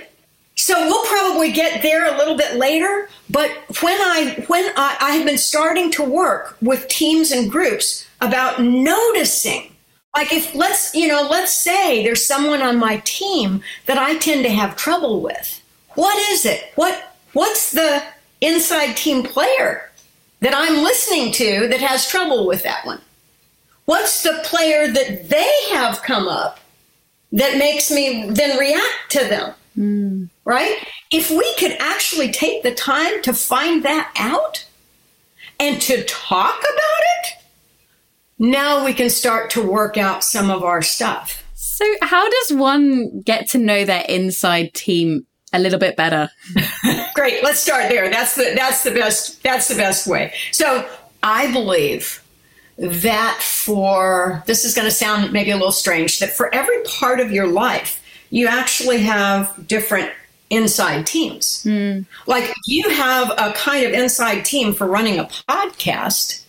So 0.62 0.78
we'll 0.86 1.04
probably 1.06 1.50
get 1.50 1.82
there 1.82 2.06
a 2.06 2.16
little 2.16 2.36
bit 2.36 2.54
later, 2.54 3.08
but 3.28 3.50
when 3.82 4.00
I 4.00 4.44
when 4.46 4.64
I, 4.76 4.96
I 5.00 5.16
have 5.16 5.26
been 5.26 5.36
starting 5.36 5.90
to 5.90 6.04
work 6.04 6.56
with 6.62 6.86
teams 6.86 7.32
and 7.32 7.50
groups 7.50 8.06
about 8.20 8.62
noticing 8.62 9.72
like 10.14 10.32
if 10.32 10.54
let's 10.54 10.94
you 10.94 11.08
know 11.08 11.26
let's 11.28 11.52
say 11.52 12.04
there's 12.04 12.24
someone 12.24 12.62
on 12.62 12.76
my 12.76 12.98
team 12.98 13.60
that 13.86 13.98
I 13.98 14.16
tend 14.18 14.44
to 14.44 14.50
have 14.50 14.76
trouble 14.76 15.20
with. 15.20 15.60
What 15.96 16.16
is 16.30 16.46
it? 16.46 16.70
What 16.76 17.16
what's 17.32 17.72
the 17.72 18.00
inside 18.40 18.96
team 18.96 19.24
player 19.24 19.90
that 20.42 20.54
I'm 20.54 20.84
listening 20.84 21.32
to 21.32 21.66
that 21.70 21.80
has 21.80 22.06
trouble 22.06 22.46
with 22.46 22.62
that 22.62 22.86
one? 22.86 23.00
What's 23.86 24.22
the 24.22 24.40
player 24.44 24.86
that 24.86 25.28
they 25.28 25.74
have 25.74 26.02
come 26.02 26.28
up 26.28 26.60
that 27.32 27.58
makes 27.58 27.90
me 27.90 28.30
then 28.30 28.56
react 28.58 29.10
to 29.10 29.24
them? 29.24 29.54
Mm. 29.76 30.28
Right? 30.44 30.86
If 31.10 31.30
we 31.30 31.54
could 31.58 31.76
actually 31.78 32.32
take 32.32 32.62
the 32.62 32.74
time 32.74 33.22
to 33.22 33.32
find 33.32 33.84
that 33.84 34.12
out 34.16 34.66
and 35.60 35.80
to 35.82 36.02
talk 36.04 36.58
about 36.58 37.02
it, 37.18 37.44
now 38.38 38.84
we 38.84 38.92
can 38.92 39.08
start 39.08 39.50
to 39.50 39.62
work 39.62 39.96
out 39.96 40.24
some 40.24 40.50
of 40.50 40.64
our 40.64 40.82
stuff. 40.82 41.44
So, 41.54 41.84
how 42.02 42.28
does 42.28 42.56
one 42.56 43.20
get 43.20 43.48
to 43.50 43.58
know 43.58 43.84
their 43.84 44.04
inside 44.08 44.74
team 44.74 45.26
a 45.52 45.60
little 45.60 45.78
bit 45.78 45.96
better? 45.96 46.28
Great, 47.14 47.44
let's 47.44 47.60
start 47.60 47.88
there. 47.88 48.10
That's 48.10 48.34
the 48.34 48.52
that's 48.56 48.82
the 48.82 48.90
best 48.90 49.42
that's 49.42 49.68
the 49.68 49.76
best 49.76 50.06
way. 50.06 50.32
So, 50.50 50.88
I 51.22 51.52
believe 51.52 52.22
that 52.78 53.40
for 53.42 54.42
this 54.46 54.64
is 54.64 54.74
going 54.74 54.86
to 54.86 54.94
sound 54.94 55.32
maybe 55.32 55.50
a 55.50 55.56
little 55.56 55.72
strange 55.72 56.18
that 56.18 56.30
for 56.30 56.52
every 56.54 56.82
part 56.84 57.20
of 57.20 57.30
your 57.30 57.46
life 57.46 58.02
you 58.30 58.48
actually 58.48 58.98
have 58.98 59.68
different 59.68 60.10
inside 60.52 61.06
teams. 61.06 61.64
Mm. 61.64 62.04
Like 62.26 62.54
you 62.66 62.88
have 62.90 63.30
a 63.38 63.52
kind 63.54 63.86
of 63.86 63.92
inside 63.92 64.44
team 64.44 64.74
for 64.74 64.86
running 64.86 65.18
a 65.18 65.24
podcast 65.24 66.44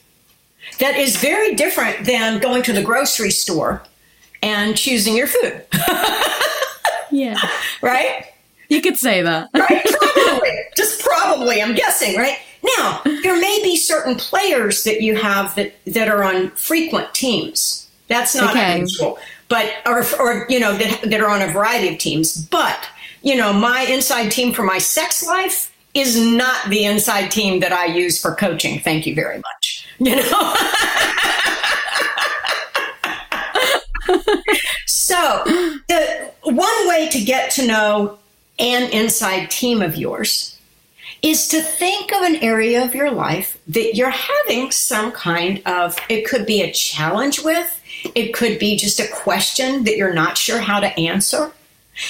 that 0.80 0.96
is 0.96 1.18
very 1.18 1.56
different 1.56 2.06
than 2.06 2.40
going 2.40 2.64
to 2.64 2.74
the 2.74 2.84
grocery 2.84 3.32
store 3.32 3.82
and 4.42 4.78
choosing 4.78 5.16
your 5.16 5.28
food. 5.28 5.66
yeah. 7.12 7.38
Right? 7.82 8.26
You 8.68 8.82
could 8.82 8.98
say 8.98 9.22
that. 9.22 9.50
right? 9.56 9.86
Probably. 9.86 10.50
Just 10.76 11.02
probably, 11.02 11.62
I'm 11.62 11.74
guessing, 11.74 12.18
right? 12.18 12.38
Now, 12.78 13.02
there 13.06 13.40
may 13.40 13.60
be 13.64 13.78
certain 13.78 14.16
players 14.16 14.84
that 14.84 15.02
you 15.02 15.16
have 15.16 15.56
that, 15.56 15.76
that 15.86 16.10
are 16.10 16.24
on 16.24 16.52
frequent 16.52 17.14
teams. 17.14 17.90
That's 18.08 18.36
not 18.36 18.52
okay. 18.52 18.74
unusual. 18.74 19.18
But 19.48 19.72
or 19.86 20.04
or 20.20 20.46
you 20.50 20.60
know, 20.60 20.76
that, 20.78 21.02
that 21.04 21.22
are 21.22 21.30
on 21.30 21.42
a 21.42 21.52
variety 21.52 21.94
of 21.94 22.00
teams. 22.00 22.46
But, 22.48 22.90
you 23.24 23.36
know, 23.36 23.52
my 23.54 23.82
inside 23.84 24.30
team 24.30 24.54
for 24.54 24.64
my 24.64 24.78
sex 24.78 25.26
life 25.26 25.74
is 25.94 26.20
not 26.20 26.70
the 26.70 26.86
inside 26.86 27.30
team 27.30 27.62
that 27.62 27.72
I 27.72 27.86
use 27.86 28.22
for 28.22 28.36
coaching. 28.36 28.80
Thank 28.80 29.08
you 29.08 29.16
very 29.16 29.38
much. 29.38 29.88
You 30.00 30.16
know? 30.18 30.56
so, 34.86 35.44
the 35.88 36.32
one 36.42 36.88
way 36.90 37.08
to 37.10 37.24
get 37.24 37.52
to 37.52 37.66
know 37.66 38.18
an 38.60 38.90
inside 38.92 39.50
team 39.52 39.82
of 39.82 39.96
yours 39.96 40.60
is 41.22 41.48
to 41.50 41.62
think 41.62 42.12
of 42.12 42.24
an 42.24 42.38
area 42.38 42.84
of 42.84 42.94
your 42.94 43.12
life 43.12 43.58
that 43.68 43.96
you're 43.96 44.10
having 44.10 44.72
some 44.72 45.12
kind 45.12 45.62
of, 45.66 45.96
it 46.10 46.28
could 46.28 46.46
be 46.46 46.62
a 46.62 46.72
challenge 46.72 47.42
with, 47.44 47.80
it 48.16 48.34
could 48.34 48.60
be 48.60 48.76
just 48.76 49.00
a 49.00 49.08
question 49.08 49.86
that 49.86 49.96
you're 49.96 50.14
not 50.14 50.38
sure 50.38 50.60
how 50.60 50.82
to 50.82 50.88
answer. 51.00 51.52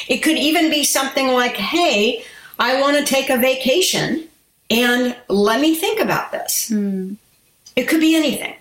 It 0.07 0.19
could 0.19 0.37
even 0.37 0.69
be 0.69 0.83
something 0.83 1.27
like, 1.27 1.55
hey, 1.55 2.23
I 2.59 2.79
want 2.79 2.97
to 2.97 3.05
take 3.05 3.29
a 3.29 3.37
vacation 3.37 4.27
and 4.69 5.15
let 5.27 5.59
me 5.59 5.75
think 5.75 5.99
about 5.99 6.31
this. 6.31 6.69
Mm. 6.69 7.17
It 7.75 7.87
could 7.87 7.99
be 7.99 8.15
anything. 8.15 8.55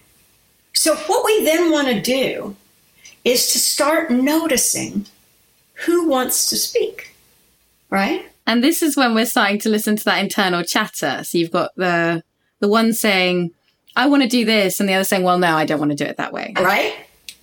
So, 0.73 0.97
what 0.97 1.25
we 1.25 1.45
then 1.45 1.71
want 1.71 1.89
to 1.89 2.01
do 2.01 2.57
is 3.25 3.53
to 3.53 3.59
start 3.59 4.11
noticing 4.11 5.07
who 5.87 6.09
wants 6.09 6.49
to 6.51 6.57
speak, 6.57 7.15
right? 7.91 8.27
And 8.47 8.65
this 8.65 8.83
is 8.83 8.97
when 8.97 9.15
we're 9.15 9.27
starting 9.27 9.59
to 9.61 9.69
listen 9.69 9.97
to 9.97 10.05
that 10.05 10.19
internal 10.19 10.63
chatter. 10.65 11.23
So, 11.25 11.39
you've 11.39 11.51
got 11.51 11.75
the 11.77 12.25
the 12.61 12.69
one 12.69 12.93
saying, 12.93 13.51
I 13.97 14.07
want 14.07 14.23
to 14.23 14.29
do 14.29 14.45
this, 14.45 14.81
and 14.81 14.89
the 14.89 14.95
other 14.95 15.05
saying, 15.05 15.25
well, 15.25 15.39
no, 15.39 15.57
I 15.57 15.67
don't 15.67 15.79
want 15.79 15.91
to 15.91 15.97
do 15.97 16.05
it 16.05 16.17
that 16.17 16.33
way. 16.33 16.55
Right? 16.57 16.95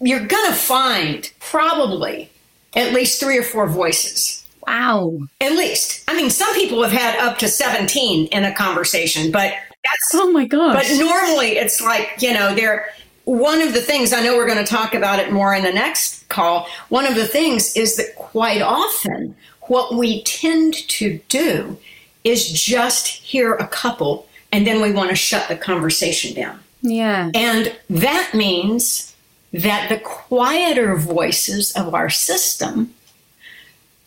You're 0.01 0.25
going 0.25 0.51
to 0.51 0.57
find 0.57 1.29
probably 1.39 2.28
at 2.75 2.93
least 2.93 3.19
three 3.19 3.37
or 3.37 3.43
four 3.43 3.67
voices 3.67 4.39
Wow. 4.69 5.17
At 5.41 5.53
least. 5.53 6.03
I 6.07 6.15
mean, 6.15 6.29
some 6.29 6.53
people 6.53 6.83
have 6.83 6.91
had 6.91 7.17
up 7.19 7.39
to 7.39 7.47
17 7.47 8.27
in 8.27 8.43
a 8.45 8.53
conversation, 8.53 9.31
but 9.31 9.51
that's. 9.83 10.11
Oh 10.13 10.31
my 10.31 10.45
gosh. 10.45 10.75
But 10.75 10.99
normally 10.99 11.57
it's 11.57 11.81
like, 11.81 12.09
you 12.19 12.33
know, 12.33 12.53
they're. 12.53 12.87
One 13.25 13.61
of 13.61 13.73
the 13.73 13.81
things, 13.81 14.11
I 14.11 14.23
know 14.23 14.35
we're 14.35 14.47
going 14.47 14.63
to 14.63 14.71
talk 14.71 14.95
about 14.95 15.19
it 15.19 15.31
more 15.31 15.53
in 15.53 15.63
the 15.63 15.71
next 15.71 16.27
call. 16.29 16.67
One 16.89 17.05
of 17.05 17.13
the 17.13 17.27
things 17.27 17.75
is 17.75 17.95
that 17.97 18.15
quite 18.15 18.63
often 18.63 19.35
what 19.63 19.93
we 19.93 20.23
tend 20.23 20.73
to 20.73 21.19
do 21.29 21.77
is 22.23 22.51
just 22.51 23.07
hear 23.07 23.53
a 23.53 23.67
couple 23.67 24.27
and 24.51 24.65
then 24.65 24.81
we 24.81 24.91
want 24.91 25.11
to 25.11 25.15
shut 25.15 25.47
the 25.47 25.55
conversation 25.55 26.33
down. 26.33 26.59
Yeah. 26.81 27.29
And 27.35 27.75
that 27.91 28.33
means 28.33 29.08
that 29.51 29.89
the 29.89 29.99
quieter 29.99 30.95
voices 30.95 31.71
of 31.75 31.93
our 31.93 32.09
system 32.09 32.93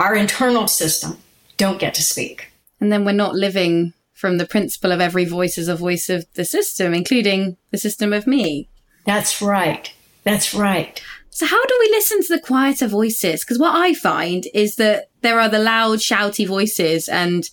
our 0.02 0.16
internal 0.16 0.66
system 0.66 1.16
don't 1.56 1.78
get 1.78 1.94
to 1.94 2.02
speak. 2.02 2.50
And 2.80 2.90
then 2.90 3.04
we're 3.04 3.12
not 3.12 3.36
living 3.36 3.92
from 4.12 4.38
the 4.38 4.46
principle 4.46 4.90
of 4.90 5.00
every 5.00 5.24
voice 5.24 5.56
is 5.56 5.68
a 5.68 5.76
voice 5.76 6.10
of 6.10 6.26
the 6.34 6.44
system, 6.44 6.92
including 6.92 7.56
the 7.70 7.78
system 7.78 8.12
of 8.12 8.26
me. 8.26 8.68
That's 9.06 9.40
right. 9.40 9.92
That's 10.24 10.54
right. 10.54 11.00
So, 11.30 11.46
how 11.46 11.64
do 11.64 11.76
we 11.78 11.88
listen 11.90 12.20
to 12.22 12.34
the 12.34 12.40
quieter 12.40 12.88
voices? 12.88 13.44
Because 13.44 13.60
what 13.60 13.76
I 13.76 13.94
find 13.94 14.46
is 14.52 14.74
that 14.76 15.08
there 15.22 15.38
are 15.40 15.48
the 15.48 15.60
loud, 15.60 16.00
shouty 16.00 16.46
voices, 16.48 17.08
and 17.08 17.48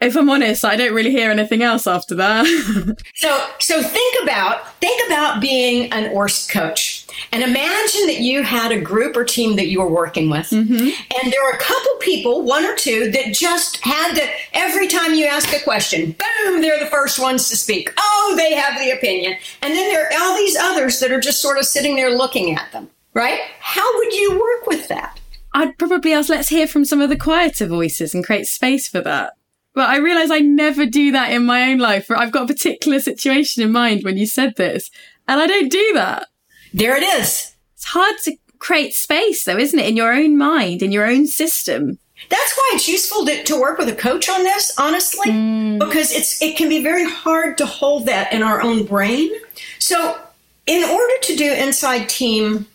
if 0.00 0.16
I'm 0.16 0.30
honest, 0.30 0.64
I 0.64 0.76
don't 0.76 0.94
really 0.94 1.10
hear 1.10 1.30
anything 1.30 1.62
else 1.62 1.86
after 1.86 2.14
that. 2.14 2.46
so, 3.14 3.46
so 3.58 3.82
think 3.82 4.22
about 4.22 4.66
think 4.76 5.06
about 5.06 5.40
being 5.40 5.92
an 5.92 6.14
ORSC 6.14 6.50
coach, 6.50 7.06
and 7.32 7.42
imagine 7.42 8.06
that 8.06 8.20
you 8.20 8.42
had 8.42 8.72
a 8.72 8.80
group 8.80 9.16
or 9.16 9.24
team 9.24 9.56
that 9.56 9.68
you 9.68 9.80
were 9.80 9.90
working 9.90 10.30
with, 10.30 10.48
mm-hmm. 10.48 10.74
and 10.74 11.32
there 11.32 11.42
were 11.44 11.50
a 11.50 11.58
couple 11.58 11.96
people, 12.00 12.42
one 12.42 12.64
or 12.64 12.74
two, 12.76 13.10
that 13.10 13.34
just 13.34 13.76
had 13.84 14.14
to. 14.14 14.26
Every 14.54 14.88
time 14.88 15.14
you 15.14 15.26
ask 15.26 15.52
a 15.54 15.62
question, 15.62 16.12
boom, 16.12 16.62
they're 16.62 16.80
the 16.80 16.86
first 16.86 17.18
ones 17.18 17.48
to 17.50 17.56
speak. 17.56 17.92
Oh, 17.98 18.34
they 18.36 18.54
have 18.54 18.78
the 18.78 18.92
opinion, 18.92 19.36
and 19.60 19.74
then 19.74 19.90
there 19.90 20.06
are 20.06 20.22
all 20.22 20.36
these 20.36 20.56
others 20.56 20.98
that 21.00 21.12
are 21.12 21.20
just 21.20 21.42
sort 21.42 21.58
of 21.58 21.66
sitting 21.66 21.96
there 21.96 22.16
looking 22.16 22.56
at 22.56 22.72
them. 22.72 22.88
Right? 23.12 23.40
How 23.58 23.98
would 23.98 24.14
you 24.14 24.40
work 24.40 24.66
with 24.66 24.88
that? 24.88 25.18
I'd 25.52 25.76
probably 25.78 26.12
ask, 26.12 26.28
let's 26.28 26.48
hear 26.48 26.68
from 26.68 26.84
some 26.84 27.00
of 27.00 27.10
the 27.10 27.16
quieter 27.16 27.66
voices 27.66 28.14
and 28.14 28.24
create 28.24 28.46
space 28.46 28.86
for 28.86 29.00
that. 29.00 29.32
But 29.74 29.88
I 29.88 29.98
realize 29.98 30.30
I 30.30 30.40
never 30.40 30.84
do 30.84 31.12
that 31.12 31.32
in 31.32 31.46
my 31.46 31.70
own 31.70 31.78
life. 31.78 32.10
I've 32.10 32.32
got 32.32 32.44
a 32.44 32.52
particular 32.52 32.98
situation 33.00 33.62
in 33.62 33.70
mind 33.70 34.02
when 34.04 34.16
you 34.16 34.26
said 34.26 34.56
this, 34.56 34.90
and 35.28 35.40
I 35.40 35.46
don't 35.46 35.70
do 35.70 35.92
that. 35.94 36.26
There 36.74 36.96
it 36.96 37.02
is. 37.02 37.54
It's 37.74 37.84
hard 37.84 38.16
to 38.24 38.36
create 38.58 38.94
space, 38.94 39.44
though, 39.44 39.56
isn't 39.56 39.78
it, 39.78 39.86
in 39.86 39.96
your 39.96 40.12
own 40.12 40.36
mind, 40.36 40.82
in 40.82 40.92
your 40.92 41.06
own 41.06 41.26
system? 41.26 41.98
That's 42.28 42.56
why 42.56 42.72
it's 42.74 42.88
useful 42.88 43.24
to, 43.26 43.42
to 43.44 43.60
work 43.60 43.78
with 43.78 43.88
a 43.88 43.94
coach 43.94 44.28
on 44.28 44.44
this, 44.44 44.72
honestly, 44.78 45.30
mm. 45.30 45.78
because 45.78 46.12
it's 46.12 46.40
it 46.42 46.56
can 46.56 46.68
be 46.68 46.82
very 46.82 47.08
hard 47.08 47.56
to 47.58 47.66
hold 47.66 48.06
that 48.06 48.32
in 48.32 48.42
our 48.42 48.60
own 48.60 48.84
brain. 48.84 49.30
So, 49.78 50.20
in 50.66 50.84
order 50.84 51.14
to 51.22 51.36
do 51.36 51.50
inside 51.52 52.08
team 52.08 52.66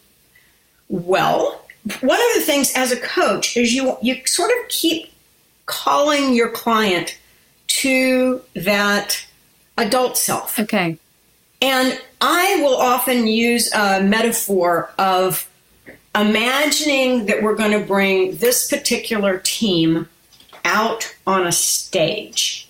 well, 0.90 1.66
one 2.02 2.20
of 2.20 2.36
the 2.36 2.42
things 2.42 2.74
as 2.76 2.92
a 2.92 3.00
coach 3.00 3.56
is 3.56 3.74
you 3.74 3.98
you 4.02 4.26
sort 4.26 4.52
of 4.52 4.68
keep 4.70 5.12
calling 5.66 6.34
your 6.34 6.50
client 6.50 7.18
to 7.68 8.42
that 8.54 9.26
adult 9.78 10.18
self. 10.18 10.60
Okay. 10.60 10.98
And 11.62 12.00
I 12.22 12.60
will 12.62 12.76
often 12.76 13.28
use 13.28 13.72
a 13.74 14.02
metaphor 14.02 14.92
of 14.98 15.50
imagining 16.14 17.26
that 17.26 17.44
we're 17.44 17.56
going 17.56 17.72
to 17.72 17.86
bring 17.86 18.38
this 18.38 18.70
particular 18.70 19.40
team 19.40 20.08
out 20.64 21.16
on 21.28 21.46
a 21.46 21.52
stage 21.52 22.68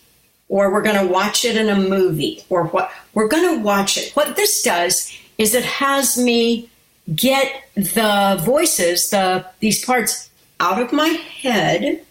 or 0.49 0.71
we're 0.71 0.81
going 0.81 1.07
to 1.07 1.11
watch 1.11 1.45
it 1.45 1.55
in 1.55 1.69
a 1.69 1.75
movie 1.75 2.43
or 2.49 2.65
what 2.65 2.91
we're 3.13 3.27
going 3.27 3.57
to 3.57 3.63
watch 3.63 3.97
it. 3.97 4.11
What 4.15 4.35
this 4.35 4.61
does 4.61 5.11
is 5.37 5.53
it 5.53 5.65
has 5.65 6.17
me 6.17 6.69
get 7.13 7.63
the 7.75 8.41
voices, 8.43 9.09
the 9.09 9.45
these 9.59 9.83
parts 9.83 10.29
out 10.59 10.81
of 10.81 10.91
my 10.91 11.07
head 11.07 12.05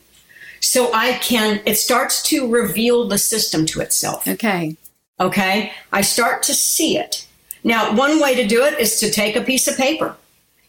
so 0.64 0.92
I 0.92 1.14
can 1.14 1.60
it 1.66 1.76
starts 1.76 2.22
to 2.24 2.48
reveal 2.48 3.06
the 3.06 3.18
system 3.18 3.66
to 3.66 3.80
itself. 3.80 4.26
Okay. 4.26 4.76
Okay? 5.20 5.72
I 5.92 6.00
start 6.00 6.42
to 6.44 6.54
see 6.54 6.96
it. 6.98 7.26
Now, 7.62 7.94
one 7.94 8.20
way 8.20 8.34
to 8.34 8.46
do 8.46 8.64
it 8.64 8.78
is 8.78 8.98
to 9.00 9.10
take 9.10 9.36
a 9.36 9.40
piece 9.40 9.68
of 9.68 9.76
paper 9.76 10.16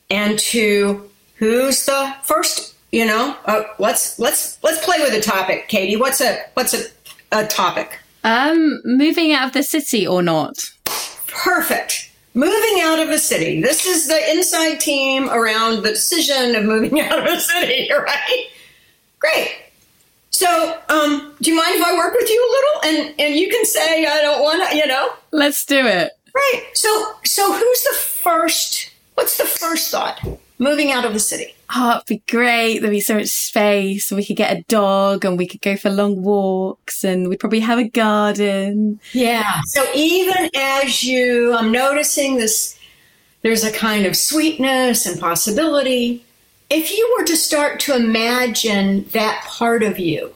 and 0.09 0.37
to 0.39 1.09
who's 1.35 1.85
the 1.85 2.13
first, 2.23 2.75
you 2.91 3.05
know, 3.05 3.35
uh, 3.45 3.63
let's 3.79 4.19
let's 4.19 4.61
let's 4.63 4.83
play 4.83 4.99
with 4.99 5.13
a 5.13 5.21
topic, 5.21 5.67
Katie. 5.67 5.95
What's 5.95 6.21
a 6.21 6.39
what's 6.53 6.73
a, 6.73 6.85
a 7.31 7.47
topic? 7.47 7.99
Um 8.23 8.81
moving 8.85 9.33
out 9.33 9.47
of 9.47 9.53
the 9.53 9.63
city 9.63 10.05
or 10.05 10.21
not? 10.21 10.57
Perfect. 11.27 12.11
Moving 12.33 12.81
out 12.81 12.99
of 12.99 13.09
a 13.09 13.17
city. 13.17 13.61
This 13.61 13.85
is 13.85 14.07
the 14.07 14.31
inside 14.31 14.81
team 14.81 15.29
around 15.29 15.83
the 15.83 15.91
decision 15.91 16.53
of 16.55 16.65
moving 16.65 16.99
out 17.05 17.19
of 17.19 17.25
a 17.25 17.39
city, 17.39 17.89
right? 17.91 18.47
Great. 19.19 19.64
So, 20.35 20.77
um, 20.89 21.33
do 21.41 21.49
you 21.49 21.55
mind 21.55 21.75
if 21.75 21.85
I 21.85 21.95
work 21.95 22.13
with 22.13 22.29
you 22.29 22.41
a 22.43 22.51
little? 22.51 22.99
And 22.99 23.19
and 23.21 23.35
you 23.35 23.47
can 23.49 23.63
say 23.63 24.05
I 24.05 24.21
don't 24.21 24.43
want 24.43 24.69
to, 24.69 24.75
you 24.75 24.85
know. 24.85 25.13
Let's 25.31 25.63
do 25.65 25.87
it. 25.87 26.11
Right. 26.35 26.63
So 26.73 26.89
so 27.23 27.53
who's 27.53 27.83
the 27.83 27.95
first? 27.95 28.91
What's 29.13 29.37
the 29.37 29.45
first 29.45 29.91
thought? 29.91 30.19
Moving 30.59 30.91
out 30.91 31.05
of 31.05 31.13
the 31.13 31.21
city. 31.21 31.55
Oh, 31.73 31.95
it'd 31.95 32.07
be 32.07 32.21
great. 32.29 32.79
There'd 32.79 32.91
be 32.91 32.99
so 32.99 33.15
much 33.15 33.27
space, 33.27 34.11
and 34.11 34.17
we 34.17 34.25
could 34.25 34.35
get 34.35 34.57
a 34.57 34.61
dog, 34.63 35.23
and 35.23 35.37
we 35.37 35.47
could 35.47 35.61
go 35.61 35.77
for 35.77 35.89
long 35.89 36.21
walks, 36.21 37.05
and 37.05 37.29
we'd 37.29 37.39
probably 37.39 37.61
have 37.61 37.79
a 37.79 37.87
garden. 37.87 38.99
Yeah. 39.13 39.61
So 39.67 39.85
even 39.95 40.49
as 40.53 41.01
you, 41.01 41.55
I'm 41.55 41.71
noticing 41.71 42.35
this. 42.35 42.77
There's 43.41 43.63
a 43.63 43.71
kind 43.71 44.05
of 44.05 44.17
sweetness 44.17 45.05
and 45.05 45.17
possibility. 45.19 46.25
If 46.69 46.91
you 46.91 47.15
were 47.17 47.25
to 47.25 47.37
start 47.37 47.79
to 47.81 47.95
imagine 47.95 49.05
that 49.11 49.43
part 49.45 49.83
of 49.83 49.99
you 49.99 50.33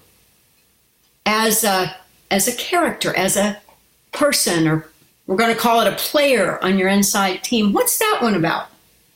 as 1.26 1.64
a 1.64 1.96
as 2.32 2.48
a 2.48 2.56
character, 2.56 3.16
as 3.16 3.36
a 3.36 3.60
person, 4.12 4.68
or 4.68 4.88
we're 5.26 5.38
going 5.38 5.54
to 5.54 5.60
call 5.60 5.82
it 5.82 5.92
a 5.92 5.96
player 5.96 6.64
on 6.64 6.78
your 6.78 6.88
inside 6.88 7.44
team, 7.44 7.74
what's 7.74 7.98
that 7.98 8.20
one 8.22 8.36
about? 8.36 8.68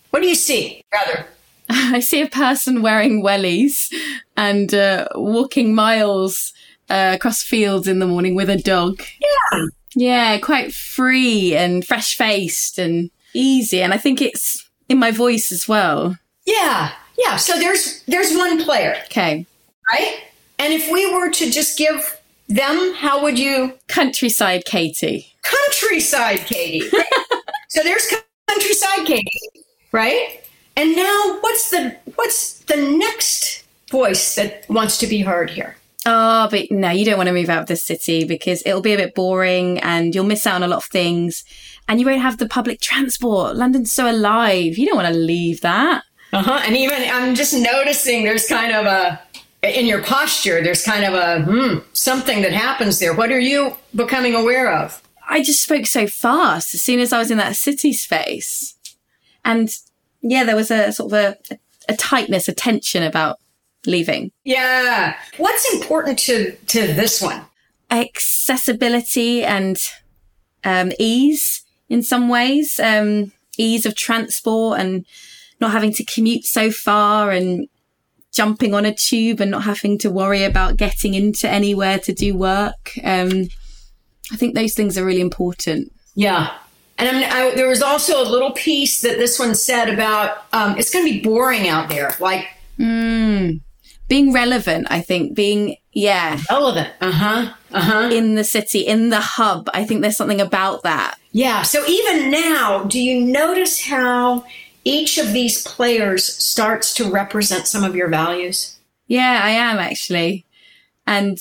What 0.09 0.21
do 0.21 0.27
you 0.27 0.35
see, 0.35 0.83
rather? 0.91 1.27
I 1.69 1.99
see 1.99 2.21
a 2.21 2.29
person 2.29 2.81
wearing 2.81 3.23
wellies 3.23 3.93
and 4.35 4.73
uh, 4.73 5.07
walking 5.15 5.75
miles 5.75 6.53
uh, 6.89 7.11
across 7.15 7.43
fields 7.43 7.87
in 7.87 7.99
the 7.99 8.07
morning 8.07 8.35
with 8.35 8.49
a 8.49 8.57
dog. 8.57 9.01
Yeah. 9.19 9.65
Yeah, 9.95 10.37
quite 10.39 10.73
free 10.73 11.55
and 11.55 11.85
fresh 11.85 12.15
faced 12.15 12.79
and 12.79 13.11
easy. 13.33 13.81
And 13.81 13.93
I 13.93 13.97
think 13.97 14.21
it's 14.21 14.69
in 14.89 14.97
my 14.97 15.11
voice 15.11 15.51
as 15.51 15.67
well. 15.67 16.17
Yeah. 16.45 16.91
Yeah. 17.17 17.37
So 17.37 17.57
there's 17.57 18.03
there's 18.03 18.35
one 18.35 18.63
player, 18.63 18.95
Okay. 19.05 19.45
right? 19.91 20.21
And 20.59 20.73
if 20.73 20.91
we 20.91 21.11
were 21.13 21.29
to 21.29 21.51
just 21.51 21.77
give 21.77 22.19
them, 22.47 22.93
how 22.95 23.21
would 23.23 23.37
you 23.39 23.73
Countryside 23.87 24.65
Katie. 24.65 25.33
countryside 25.41 26.39
Katie. 26.45 26.89
so 27.69 27.81
there's 27.83 28.13
countryside 28.47 29.05
Katie, 29.05 29.25
right? 29.91 30.41
And 30.75 30.95
now 30.95 31.37
what's 31.41 31.69
the 31.71 31.95
what's 32.15 32.59
the 32.59 32.77
next 32.77 33.63
voice 33.91 34.35
that 34.35 34.65
wants 34.69 34.97
to 34.99 35.07
be 35.07 35.19
heard 35.21 35.49
here? 35.49 35.75
Oh, 36.05 36.49
but 36.51 36.69
no, 36.69 36.89
you 36.89 37.05
don't 37.05 37.17
want 37.17 37.27
to 37.27 37.33
move 37.33 37.49
out 37.49 37.61
of 37.61 37.67
the 37.67 37.77
city 37.77 38.25
because 38.25 38.61
it'll 38.65 38.81
be 38.81 38.91
a 38.93 38.97
bit 38.97 39.15
boring 39.15 39.79
and 39.79 40.13
you'll 40.13 40.25
miss 40.25 40.45
out 40.45 40.55
on 40.55 40.63
a 40.63 40.67
lot 40.67 40.77
of 40.77 40.85
things 40.85 41.45
and 41.87 41.99
you 41.99 42.05
won't 42.05 42.21
have 42.21 42.39
the 42.39 42.47
public 42.47 42.81
transport. 42.81 43.55
London's 43.55 43.93
so 43.93 44.09
alive. 44.11 44.77
You 44.77 44.85
don't 44.87 44.97
want 44.97 45.07
to 45.13 45.17
leave 45.19 45.61
that. 45.61 46.03
Uh-huh. 46.33 46.61
And 46.65 46.75
even 46.75 47.03
I'm 47.09 47.35
just 47.35 47.53
noticing 47.53 48.23
there's 48.23 48.47
kind 48.47 48.73
of 48.73 48.85
a 48.85 49.21
in 49.63 49.85
your 49.85 50.03
posture, 50.03 50.61
there's 50.61 50.83
kind 50.83 51.05
of 51.05 51.13
a 51.13 51.43
hmm, 51.43 51.79
something 51.93 52.41
that 52.41 52.51
happens 52.51 52.99
there. 52.99 53.13
What 53.13 53.31
are 53.31 53.39
you 53.39 53.77
becoming 53.95 54.35
aware 54.35 54.75
of? 54.75 55.01
I 55.29 55.41
just 55.41 55.63
spoke 55.63 55.85
so 55.85 56.05
fast 56.05 56.73
as 56.73 56.81
soon 56.81 56.99
as 56.99 57.13
I 57.13 57.19
was 57.19 57.31
in 57.31 57.37
that 57.37 57.55
city 57.55 57.93
space. 57.93 58.75
And 59.45 59.69
yeah, 60.21 60.43
there 60.43 60.55
was 60.55 60.69
a 60.69 60.91
sort 60.91 61.13
of 61.13 61.19
a, 61.19 61.57
a 61.87 61.95
tightness, 61.95 62.47
a 62.47 62.53
tension 62.53 63.03
about 63.03 63.39
leaving. 63.85 64.31
Yeah. 64.43 65.15
What's 65.37 65.71
important 65.73 66.19
to 66.19 66.55
to 66.67 66.87
this 66.87 67.21
one? 67.21 67.41
Accessibility 67.91 69.43
and 69.43 69.77
um, 70.63 70.91
ease 70.99 71.63
in 71.89 72.01
some 72.01 72.27
ways, 72.27 72.79
um, 72.79 73.31
ease 73.57 73.85
of 73.85 73.95
transport 73.95 74.79
and 74.79 75.05
not 75.63 75.71
having 75.71 75.93
to 75.93 76.05
commute 76.05 76.45
so 76.45 76.69
far 76.69 77.31
and 77.31 77.67
jumping 78.33 78.73
on 78.73 78.85
a 78.85 78.93
tube 78.93 79.39
and 79.39 79.51
not 79.51 79.63
having 79.63 79.97
to 79.99 80.09
worry 80.09 80.43
about 80.43 80.77
getting 80.77 81.13
into 81.13 81.49
anywhere 81.49 81.99
to 81.99 82.13
do 82.13 82.35
work. 82.35 82.91
Um, 83.03 83.47
I 84.31 84.35
think 84.35 84.55
those 84.55 84.73
things 84.73 84.97
are 84.97 85.05
really 85.05 85.21
important. 85.21 85.91
Yeah. 86.15 86.55
And 86.97 87.09
I 87.09 87.11
mean, 87.13 87.29
I, 87.29 87.55
there 87.55 87.67
was 87.67 87.81
also 87.81 88.21
a 88.21 88.27
little 88.29 88.51
piece 88.51 89.01
that 89.01 89.17
this 89.17 89.39
one 89.39 89.55
said 89.55 89.89
about 89.89 90.45
um, 90.53 90.77
it's 90.77 90.91
going 90.91 91.05
to 91.05 91.11
be 91.11 91.21
boring 91.21 91.67
out 91.67 91.89
there, 91.89 92.15
like 92.19 92.47
Being 94.07 94.33
relevant, 94.33 94.87
I 94.89 95.01
think, 95.01 95.35
being, 95.35 95.77
yeah, 95.93 96.39
relevant. 96.49 96.89
Uh 97.01 97.11
huh. 97.11 97.53
Uh 97.71 97.81
huh. 97.81 98.09
in 98.11 98.35
the 98.35 98.43
city, 98.43 98.81
in 98.81 99.09
the 99.09 99.21
hub. 99.21 99.69
I 99.73 99.85
think 99.85 100.01
there's 100.01 100.17
something 100.17 100.41
about 100.41 100.83
that. 100.83 101.17
Yeah. 101.31 101.63
So 101.63 101.83
even 101.87 102.29
now, 102.29 102.83
do 102.83 102.99
you 102.99 103.19
notice 103.19 103.81
how 103.81 104.45
each 104.83 105.17
of 105.17 105.33
these 105.33 105.63
players 105.63 106.25
starts 106.25 106.93
to 106.95 107.09
represent 107.09 107.67
some 107.67 107.83
of 107.83 107.95
your 107.95 108.09
values? 108.09 108.77
Yeah, 109.07 109.41
I 109.43 109.51
am 109.51 109.77
actually. 109.77 110.45
And 111.05 111.37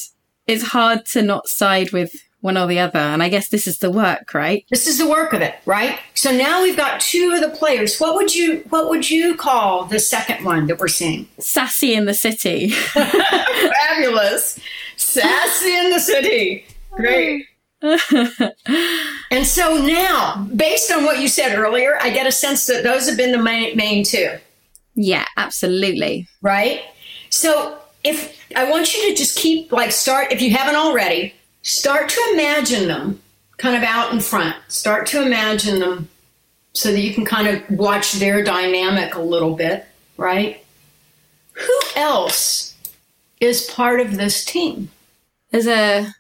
it's 0.47 0.65
hard 0.65 1.07
to 1.07 1.23
not 1.23 1.49
side 1.49 1.93
with 1.93 2.13
one 2.43 2.59
or 2.59 2.67
the 2.67 2.81
other. 2.81 2.99
And 2.99 3.23
I 3.23 3.29
guess 3.29 3.49
this 3.49 3.67
is 3.67 3.79
the 3.79 3.91
work, 3.91 4.35
right? 4.35 4.65
This 4.69 4.87
is 4.87 4.99
the 4.99 5.09
work 5.09 5.33
of 5.33 5.41
it, 5.41 5.55
right? 5.65 5.99
So 6.15 6.31
now 6.33 6.63
we've 6.63 6.77
got 6.77 7.01
two 7.01 7.33
of 7.35 7.41
the 7.41 7.57
players. 7.57 7.99
What 7.99 8.17
would 8.17 8.35
you 8.35 8.65
what 8.69 8.91
would 8.91 9.09
you 9.09 9.37
call 9.37 9.85
the 9.85 10.01
second 10.01 10.45
one 10.45 10.67
that 10.67 10.79
we're 10.79 10.89
seeing? 10.89 11.29
Sassy 11.39 11.95
in 11.95 12.05
the 12.05 12.15
city. 12.15 12.71
Fabulous. 12.93 14.59
Sassy 14.97 15.77
in 15.77 15.91
the 15.91 16.01
city. 16.01 16.67
Great. 16.91 17.47
and 19.31 19.47
so 19.47 19.85
now, 19.85 20.47
based 20.55 20.93
on 20.93 21.05
what 21.05 21.21
you 21.21 21.29
said 21.29 21.59
earlier, 21.59 21.99
I 22.01 22.11
get 22.11 22.27
a 22.27 22.33
sense 22.33 22.67
that 22.67 22.85
those 22.85 23.09
have 23.09 23.17
been 23.17 23.33
the 23.33 23.43
main, 23.43 23.77
main 23.77 24.05
two, 24.05 24.39
yeah, 24.95 25.27
absolutely. 25.37 26.29
right? 26.43 26.83
So 27.31 27.79
if 28.05 28.39
I 28.55 28.71
want 28.71 28.95
you 28.95 29.11
to 29.11 29.17
just 29.17 29.37
keep 29.37 29.73
like 29.73 29.91
start 29.91 30.33
if 30.33 30.43
you 30.43 30.53
haven't 30.53 30.77
already, 30.77 31.35
start 31.63 32.09
to 32.11 32.31
imagine 32.35 32.89
them 32.89 33.21
kind 33.57 33.77
of 33.77 33.83
out 33.83 34.13
in 34.13 34.21
front. 34.21 34.57
Start 34.69 35.07
to 35.09 35.23
imagine 35.23 35.79
them 35.79 36.09
so 36.73 36.91
that 36.91 37.01
you 37.01 37.15
can 37.15 37.25
kind 37.25 37.49
of 37.49 37.79
watch 37.79 38.15
their 38.15 38.43
dynamic 38.43 39.15
a 39.15 39.21
little 39.21 39.55
bit, 39.55 39.87
right? 40.17 40.65
Who 41.53 41.81
else 41.97 42.75
is 43.41 43.63
part 43.71 44.01
of 44.01 44.17
this 44.17 44.45
team? 44.45 44.91
There's 45.51 45.67
a 45.67 46.15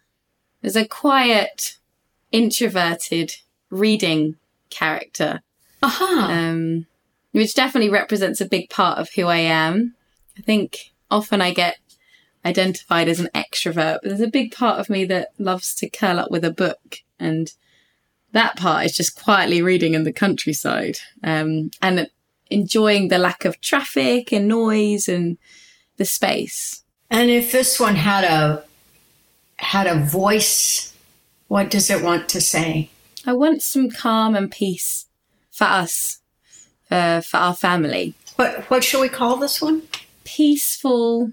there's 0.62 0.76
a 0.76 0.86
quiet, 0.86 1.76
introverted 2.30 3.34
reading 3.70 4.36
character, 4.70 5.42
Aha. 5.82 6.28
um, 6.30 6.86
which 7.32 7.54
definitely 7.54 7.90
represents 7.90 8.40
a 8.40 8.46
big 8.46 8.70
part 8.70 8.98
of 8.98 9.10
who 9.14 9.26
I 9.26 9.38
am. 9.38 9.94
I 10.38 10.42
think 10.42 10.92
often 11.10 11.42
I 11.42 11.52
get 11.52 11.76
identified 12.44 13.08
as 13.08 13.20
an 13.20 13.28
extrovert, 13.34 13.98
but 14.02 14.04
there's 14.04 14.20
a 14.20 14.28
big 14.28 14.52
part 14.54 14.78
of 14.78 14.88
me 14.88 15.04
that 15.06 15.28
loves 15.38 15.74
to 15.76 15.90
curl 15.90 16.18
up 16.18 16.30
with 16.30 16.44
a 16.44 16.50
book 16.50 16.98
and 17.18 17.52
that 18.32 18.56
part 18.56 18.86
is 18.86 18.96
just 18.96 19.20
quietly 19.22 19.62
reading 19.62 19.94
in 19.94 20.04
the 20.04 20.12
countryside 20.12 20.98
um, 21.22 21.70
and 21.80 22.08
enjoying 22.50 23.08
the 23.08 23.18
lack 23.18 23.44
of 23.44 23.60
traffic 23.60 24.32
and 24.32 24.48
noise 24.48 25.08
and 25.08 25.38
the 25.98 26.04
space. 26.04 26.82
And 27.10 27.30
if 27.30 27.52
this 27.52 27.78
one 27.78 27.96
had 27.96 28.24
a 28.24 28.64
had 29.62 29.86
a 29.86 29.98
voice, 29.98 30.92
what 31.48 31.70
does 31.70 31.88
it 31.88 32.02
want 32.02 32.28
to 32.30 32.40
say? 32.40 32.90
I 33.24 33.32
want 33.32 33.62
some 33.62 33.90
calm 33.90 34.34
and 34.34 34.50
peace 34.50 35.06
for 35.50 35.64
us, 35.64 36.18
for, 36.88 37.22
for 37.24 37.36
our 37.36 37.54
family. 37.54 38.14
What 38.36 38.68
what 38.70 38.82
shall 38.82 39.00
we 39.00 39.08
call 39.08 39.36
this 39.36 39.62
one? 39.62 39.82
Peaceful 40.24 41.32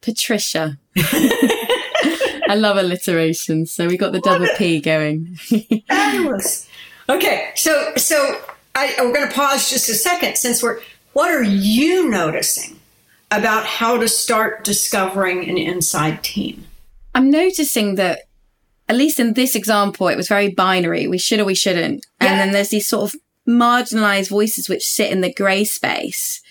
Patricia. 0.00 0.78
I 0.96 2.54
love 2.54 2.76
alliteration, 2.76 3.66
so 3.66 3.88
we 3.88 3.96
got 3.96 4.12
the 4.12 4.20
double 4.20 4.46
P 4.56 4.80
going. 4.80 5.34
Fabulous. 5.88 6.68
Okay, 7.08 7.50
so 7.56 7.92
so 7.96 8.40
I, 8.74 8.94
we're 9.00 9.12
going 9.12 9.28
to 9.28 9.34
pause 9.34 9.68
just 9.68 9.88
a 9.88 9.94
second 9.94 10.36
since 10.36 10.62
we're. 10.62 10.80
What 11.14 11.30
are 11.30 11.42
you 11.42 12.08
noticing 12.10 12.78
about 13.30 13.64
how 13.64 13.96
to 13.98 14.06
start 14.06 14.62
discovering 14.64 15.48
an 15.48 15.56
inside 15.56 16.22
team? 16.22 16.66
I'm 17.16 17.30
noticing 17.30 17.94
that, 17.94 18.24
at 18.90 18.96
least 18.96 19.18
in 19.18 19.32
this 19.32 19.54
example, 19.54 20.08
it 20.08 20.16
was 20.16 20.28
very 20.28 20.50
binary. 20.50 21.06
We 21.06 21.16
should 21.16 21.40
or 21.40 21.46
we 21.46 21.54
shouldn't. 21.54 22.04
And 22.20 22.38
then 22.38 22.52
there's 22.52 22.68
these 22.68 22.86
sort 22.86 23.12
of 23.12 23.20
marginalized 23.48 24.28
voices 24.28 24.68
which 24.68 24.84
sit 24.84 25.10
in 25.10 25.22
the 25.22 25.32
grey 25.32 25.64
space. 25.64 26.42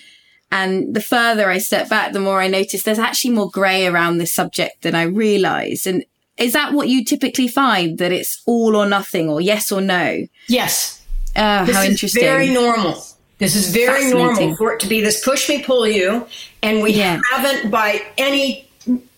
And 0.51 0.95
the 0.95 1.01
further 1.01 1.51
I 1.51 1.59
step 1.59 1.87
back, 1.87 2.13
the 2.13 2.19
more 2.19 2.41
I 2.41 2.47
notice 2.47 2.81
there's 2.81 2.97
actually 2.97 3.35
more 3.35 3.49
grey 3.51 3.85
around 3.85 4.17
this 4.17 4.33
subject 4.33 4.81
than 4.81 4.95
I 4.95 5.03
realize. 5.03 5.85
And 5.85 6.03
is 6.37 6.53
that 6.53 6.73
what 6.73 6.89
you 6.89 7.05
typically 7.05 7.47
find 7.47 7.99
that 7.99 8.11
it's 8.11 8.41
all 8.47 8.75
or 8.75 8.87
nothing 8.87 9.29
or 9.29 9.41
yes 9.41 9.71
or 9.71 9.81
no? 9.81 10.25
Yes. 10.47 11.05
Oh, 11.35 11.65
this 11.65 11.75
how 11.75 11.83
is 11.83 11.89
interesting. 11.91 12.23
Very 12.23 12.49
normal. 12.49 13.03
This 13.37 13.55
is 13.55 13.69
very 13.69 14.09
normal 14.09 14.55
for 14.55 14.73
it 14.73 14.79
to 14.79 14.87
be 14.87 15.01
this 15.01 15.23
push 15.23 15.47
me, 15.47 15.61
pull 15.61 15.87
you. 15.87 16.25
And 16.63 16.81
we 16.81 16.93
yeah. 16.93 17.19
haven't, 17.31 17.69
by 17.69 18.01
any 18.17 18.64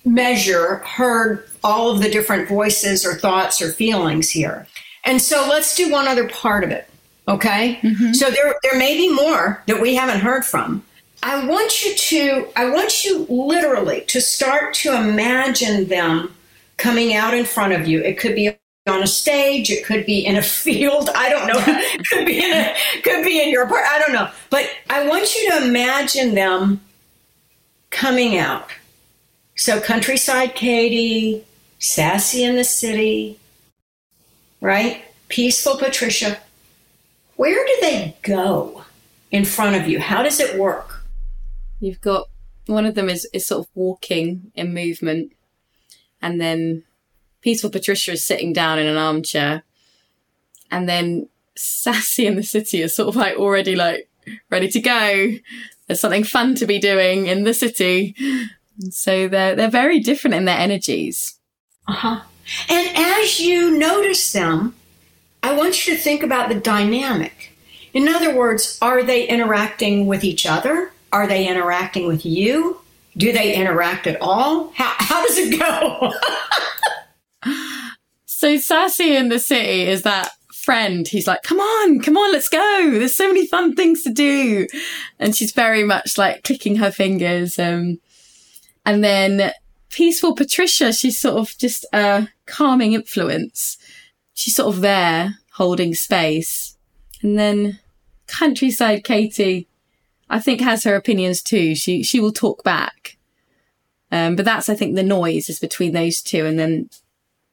measure, 0.06 0.78
heard 0.78 1.48
all 1.64 1.92
of 1.92 2.02
the 2.02 2.10
different 2.10 2.48
voices 2.48 3.06
or 3.06 3.16
thoughts 3.16 3.62
or 3.62 3.72
feelings 3.72 4.30
here. 4.30 4.68
And 5.04 5.22
so 5.22 5.48
let's 5.50 5.76
do 5.76 5.92
one 5.92 6.08
other 6.08 6.28
part 6.30 6.64
of 6.64 6.72
it. 6.72 6.90
Okay. 7.28 7.80
Mm-hmm. 7.82 8.14
So 8.14 8.30
there, 8.30 8.56
there 8.64 8.78
may 8.78 8.96
be 8.96 9.14
more 9.14 9.62
that 9.68 9.82
we 9.82 9.96
haven't 9.96 10.20
heard 10.20 10.46
from. 10.46 10.84
I 11.24 11.46
want 11.46 11.84
you 11.84 11.96
to, 11.96 12.48
I 12.56 12.70
want 12.70 13.04
you 13.04 13.26
literally 13.30 14.02
to 14.08 14.22
start 14.22 14.74
to 14.76 14.96
imagine 14.96 15.88
them 15.88 16.34
coming 16.78 17.16
out 17.16 17.34
in 17.34 17.44
front 17.44 17.74
of 17.74 17.88
you. 17.88 18.02
It 18.02 18.20
could 18.20 18.36
be 18.36 18.56
on 18.88 19.04
a 19.04 19.08
stage, 19.08 19.70
it 19.70 19.84
could 19.86 20.06
be 20.06 20.26
in 20.26 20.38
a 20.38 20.42
field. 20.42 21.10
I 21.16 21.30
don't 21.30 21.48
know. 21.48 21.62
it 21.68 22.08
could 22.12 22.26
be 22.26 22.40
in 22.44 22.54
a, 22.54 22.76
could 23.04 23.24
be 23.26 23.42
in 23.42 23.50
your 23.50 23.64
apartment. 23.64 23.92
I 23.92 24.00
don't 24.00 24.14
know. 24.14 24.30
But 24.50 24.70
I 24.90 25.08
want 25.08 25.36
you 25.36 25.52
to 25.52 25.66
imagine 25.66 26.36
them 26.36 26.82
coming 27.90 28.38
out. 28.38 28.70
So 29.58 29.82
countryside 29.82 30.54
Katie, 30.54 31.44
sassy 31.80 32.44
in 32.44 32.56
the 32.56 32.64
city, 32.64 33.40
right? 34.62 35.04
Peaceful 35.30 35.78
Patricia. 35.78 36.38
Where 37.38 37.66
do 37.66 37.78
they 37.82 38.16
go 38.22 38.84
in 39.32 39.46
front 39.46 39.76
of 39.76 39.88
you? 39.88 40.00
How 40.00 40.22
does 40.22 40.40
it 40.40 40.60
work? 40.60 41.04
You've 41.80 42.02
got 42.02 42.28
one 42.68 42.86
of 42.86 42.94
them 42.94 43.10
is, 43.10 43.28
is 43.34 43.48
sort 43.48 43.66
of 43.66 43.72
walking 43.74 44.52
in 44.54 44.76
movement, 44.76 45.32
and 46.22 46.40
then 46.40 46.84
Peaceful 47.42 47.72
Patricia 47.72 48.12
is 48.12 48.24
sitting 48.24 48.54
down 48.54 48.78
in 48.78 48.86
an 48.86 48.98
armchair, 48.98 49.64
and 50.70 50.88
then 50.88 51.30
Sassy 51.56 52.28
in 52.28 52.36
the 52.36 52.44
city 52.44 52.84
is 52.84 52.96
sort 52.96 53.10
of 53.10 53.16
like 53.16 53.38
already 53.38 53.76
like 53.76 54.08
ready 54.52 54.68
to 54.68 54.80
go. 54.80 55.32
There's 55.88 56.02
something 56.02 56.26
fun 56.26 56.54
to 56.56 56.68
be 56.68 56.78
doing 56.78 57.26
in 57.26 57.44
the 57.44 57.56
city. 57.56 58.16
So 58.90 59.28
they're 59.28 59.56
they're 59.56 59.70
very 59.70 60.00
different 60.00 60.36
in 60.36 60.46
their 60.46 60.58
energies. 60.58 61.38
Uh-huh. 61.88 62.22
And 62.70 62.98
as 62.98 63.40
you 63.40 63.78
notice 63.78 64.32
them, 64.32 64.76
I 65.44 65.54
want 65.54 65.88
you 65.88 65.96
to 65.96 66.00
think 66.00 66.24
about 66.24 66.50
the 66.50 66.56
dynamic. 66.56 67.54
In 67.94 68.08
other 68.08 68.36
words, 68.36 68.78
are 68.82 69.04
they 69.04 69.28
interacting 69.28 70.06
with 70.06 70.24
each 70.24 70.46
other? 70.46 70.92
Are 71.12 71.28
they 71.28 71.48
interacting 71.48 72.08
with 72.08 72.26
you? 72.26 72.80
Do 73.16 73.32
they 73.32 73.56
interact 73.56 74.06
at 74.08 74.22
all? 74.22 74.72
How, 74.76 74.94
how 74.98 75.26
does 75.26 75.38
it 75.38 75.60
go? 75.60 76.14
so 78.26 78.58
Sassy 78.58 79.16
in 79.16 79.30
the 79.30 79.40
city 79.40 79.84
is 79.84 80.04
that 80.04 80.32
friend. 80.52 81.08
He's 81.08 81.28
like, 81.28 81.44
come 81.44 81.60
on, 81.60 82.02
come 82.02 82.18
on, 82.18 82.34
let's 82.34 82.50
go. 82.50 82.92
There's 82.92 83.16
so 83.16 83.28
many 83.28 83.48
fun 83.48 83.74
things 83.74 84.04
to 84.04 84.12
do. 84.12 84.68
And 85.18 85.36
she's 85.36 85.54
very 85.54 85.84
much 85.86 86.18
like 86.18 86.44
clicking 86.44 86.76
her 86.76 86.92
fingers. 86.92 87.58
Um, 87.58 88.00
and 88.88 89.04
then 89.04 89.52
peaceful 89.90 90.34
Patricia, 90.34 90.94
she's 90.94 91.20
sort 91.20 91.36
of 91.36 91.58
just 91.58 91.86
a 91.92 92.30
calming 92.46 92.94
influence. 92.94 93.78
She's 94.34 94.56
sort 94.56 94.74
of 94.74 94.82
there 94.82 95.40
holding 95.52 95.94
space. 95.94 96.78
And 97.22 97.38
then 97.38 97.80
countryside 98.28 99.04
Katie, 99.04 99.68
I 100.30 100.40
think 100.40 100.62
has 100.62 100.86
her 100.86 100.96
opinions 100.96 101.42
too. 101.42 101.76
She, 101.76 102.02
she 102.02 102.22
will 102.22 102.32
talk 102.32 102.64
back. 102.64 103.18
Um, 104.10 104.38
but 104.38 104.46
that's, 104.46 104.70
I 104.70 104.76
think, 104.76 104.96
the 104.96 105.04
noise 105.04 105.50
is 105.50 105.60
between 105.60 105.92
those 105.92 106.22
two. 106.22 106.46
And 106.46 106.58
then 106.58 106.90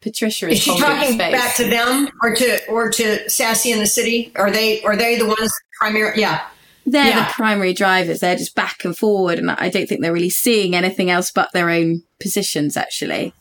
Patricia 0.01 0.47
is, 0.47 0.59
is 0.59 0.63
she 0.63 0.79
talking 0.79 1.15
space. 1.15 1.33
back 1.33 1.57
to 1.57 1.69
them 1.69 2.11
or 2.23 2.37
to, 2.37 2.67
or 2.69 2.91
to 2.91 3.29
Sassy 3.29 3.73
in 3.73 3.81
the 3.81 3.87
city? 3.87 4.31
Are 4.37 4.53
they, 4.53 4.83
are 4.83 4.95
they 4.95 5.19
the 5.19 5.27
ones 5.27 5.53
primary? 5.81 6.21
Yeah 6.21 6.47
they're 6.87 7.07
yeah. 7.07 7.27
the 7.27 7.33
primary 7.33 7.73
drivers. 7.73 8.21
They're 8.21 8.37
just 8.37 8.55
back 8.55 8.85
and 8.85 8.97
forward. 8.97 9.39
And 9.39 9.51
I 9.51 9.69
don't 9.69 9.89
think 9.89 10.01
they're 10.01 10.13
really 10.13 10.31
seeing 10.31 10.75
anything 10.75 11.11
else 11.11 11.31
but 11.31 11.53
their 11.53 11.71
own 11.71 12.03
positions, 12.21 12.77
actually. 12.77 13.33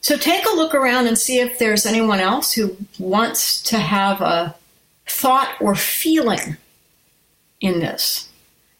So 0.00 0.16
take 0.16 0.44
a 0.46 0.56
look 0.56 0.74
around 0.74 1.06
and 1.06 1.16
see 1.16 1.38
if 1.38 1.58
there's 1.58 1.86
anyone 1.86 2.20
else 2.20 2.52
who 2.52 2.76
wants 2.98 3.62
to 3.64 3.78
have 3.78 4.20
a 4.20 4.54
thought 5.06 5.54
or 5.60 5.74
feeling 5.74 6.56
in 7.60 7.80
this. 7.80 8.28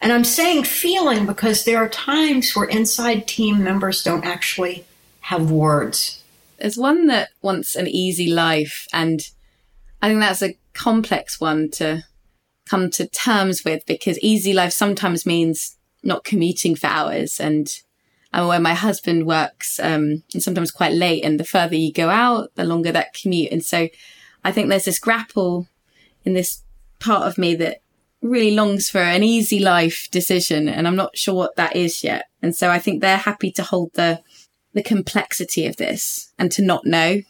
And 0.01 0.11
I'm 0.11 0.25
saying 0.25 0.65
feeling 0.65 1.25
because 1.25 1.63
there 1.63 1.77
are 1.77 1.87
times 1.87 2.53
where 2.53 2.67
inside 2.67 3.25
team 3.25 3.63
members 3.63 4.03
don't 4.03 4.25
actually 4.25 4.85
have 5.21 5.49
words. 5.49 6.21
There's 6.57 6.77
one 6.77 7.07
that 7.07 7.29
wants 7.41 7.75
an 7.75 7.87
easy 7.87 8.29
life, 8.29 8.85
and 8.91 9.21
I 10.01 10.09
think 10.09 10.19
that's 10.19 10.43
a 10.43 10.57
complex 10.73 11.39
one 11.39 11.69
to 11.71 12.03
come 12.65 12.89
to 12.91 13.07
terms 13.07 13.63
with 13.65 13.85
because 13.85 14.19
easy 14.19 14.53
life 14.53 14.73
sometimes 14.73 15.25
means 15.25 15.77
not 16.03 16.23
commuting 16.23 16.75
for 16.75 16.87
hours. 16.87 17.39
And 17.39 17.69
and 18.33 18.47
where 18.47 18.59
my 18.59 18.73
husband 18.73 19.27
works 19.27 19.79
um, 19.79 20.23
and 20.33 20.41
sometimes 20.41 20.71
quite 20.71 20.93
late 20.93 21.23
and 21.23 21.39
the 21.39 21.43
further 21.43 21.75
you 21.75 21.93
go 21.93 22.09
out 22.09 22.49
the 22.55 22.63
longer 22.63 22.91
that 22.91 23.13
commute. 23.13 23.51
And 23.51 23.63
so 23.63 23.87
i 24.45 24.51
think 24.51 24.67
there's 24.67 24.85
this 24.85 24.99
grapple 24.99 25.67
in 26.25 26.33
this 26.33 26.63
part 26.99 27.27
of 27.27 27.37
me 27.37 27.55
that 27.55 27.79
really 28.21 28.55
longs 28.55 28.89
for 28.89 28.99
an 28.99 29.23
easy 29.23 29.59
life 29.59 30.07
decision 30.11 30.67
and 30.67 30.87
i'm 30.87 30.95
not 30.95 31.17
sure 31.17 31.35
what 31.35 31.55
that 31.55 31.75
is 31.75 32.03
yet. 32.03 32.25
And 32.41 32.55
so 32.55 32.69
i 32.69 32.79
think 32.79 33.01
they're 33.01 33.17
happy 33.17 33.51
to 33.51 33.63
hold 33.63 33.91
the 33.93 34.21
the 34.73 34.83
complexity 34.83 35.67
of 35.67 35.77
this 35.77 36.33
and 36.39 36.51
to 36.51 36.63
not 36.63 36.85
know 36.85 37.21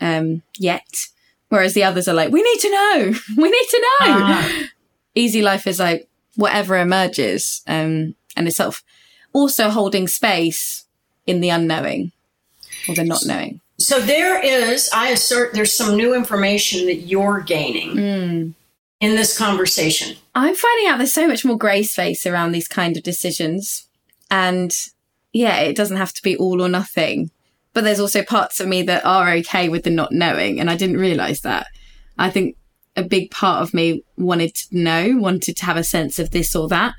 um, 0.00 0.42
yet 0.58 1.06
Whereas 1.52 1.74
the 1.74 1.84
others 1.84 2.08
are 2.08 2.14
like, 2.14 2.32
we 2.32 2.42
need 2.42 2.60
to 2.60 2.70
know. 2.70 3.14
We 3.36 3.50
need 3.50 3.68
to 3.68 3.86
know. 4.00 4.24
Uh, 4.24 4.48
Easy 5.14 5.42
life 5.42 5.66
is 5.66 5.78
like 5.78 6.08
whatever 6.34 6.78
emerges. 6.78 7.60
Um, 7.68 8.14
and 8.34 8.48
it's 8.48 8.56
sort 8.56 8.68
of 8.68 8.82
also 9.34 9.68
holding 9.68 10.08
space 10.08 10.86
in 11.26 11.42
the 11.42 11.50
unknowing 11.50 12.12
or 12.88 12.94
the 12.94 13.04
not 13.04 13.26
knowing. 13.26 13.60
So 13.78 14.00
there 14.00 14.42
is, 14.42 14.88
I 14.94 15.08
assert, 15.08 15.52
there's 15.52 15.74
some 15.74 15.94
new 15.94 16.14
information 16.14 16.86
that 16.86 17.00
you're 17.02 17.40
gaining 17.40 17.96
mm. 17.96 18.54
in 19.00 19.14
this 19.14 19.36
conversation. 19.36 20.16
I'm 20.34 20.54
finding 20.54 20.86
out 20.88 20.96
there's 20.96 21.12
so 21.12 21.28
much 21.28 21.44
more 21.44 21.58
grey 21.58 21.82
space 21.82 22.24
around 22.24 22.52
these 22.52 22.66
kind 22.68 22.96
of 22.96 23.02
decisions. 23.02 23.86
And 24.30 24.74
yeah, 25.34 25.58
it 25.58 25.76
doesn't 25.76 25.98
have 25.98 26.14
to 26.14 26.22
be 26.22 26.34
all 26.34 26.62
or 26.62 26.70
nothing. 26.70 27.30
But 27.74 27.84
there's 27.84 28.00
also 28.00 28.22
parts 28.22 28.60
of 28.60 28.68
me 28.68 28.82
that 28.82 29.04
are 29.04 29.30
okay 29.36 29.68
with 29.68 29.84
the 29.84 29.90
not 29.90 30.12
knowing. 30.12 30.60
And 30.60 30.70
I 30.70 30.76
didn't 30.76 30.98
realize 30.98 31.40
that. 31.40 31.66
I 32.18 32.30
think 32.30 32.56
a 32.96 33.02
big 33.02 33.30
part 33.30 33.62
of 33.62 33.72
me 33.72 34.04
wanted 34.16 34.54
to 34.54 34.76
know, 34.76 35.16
wanted 35.18 35.56
to 35.56 35.64
have 35.64 35.76
a 35.76 35.84
sense 35.84 36.18
of 36.18 36.30
this 36.30 36.54
or 36.54 36.68
that. 36.68 36.94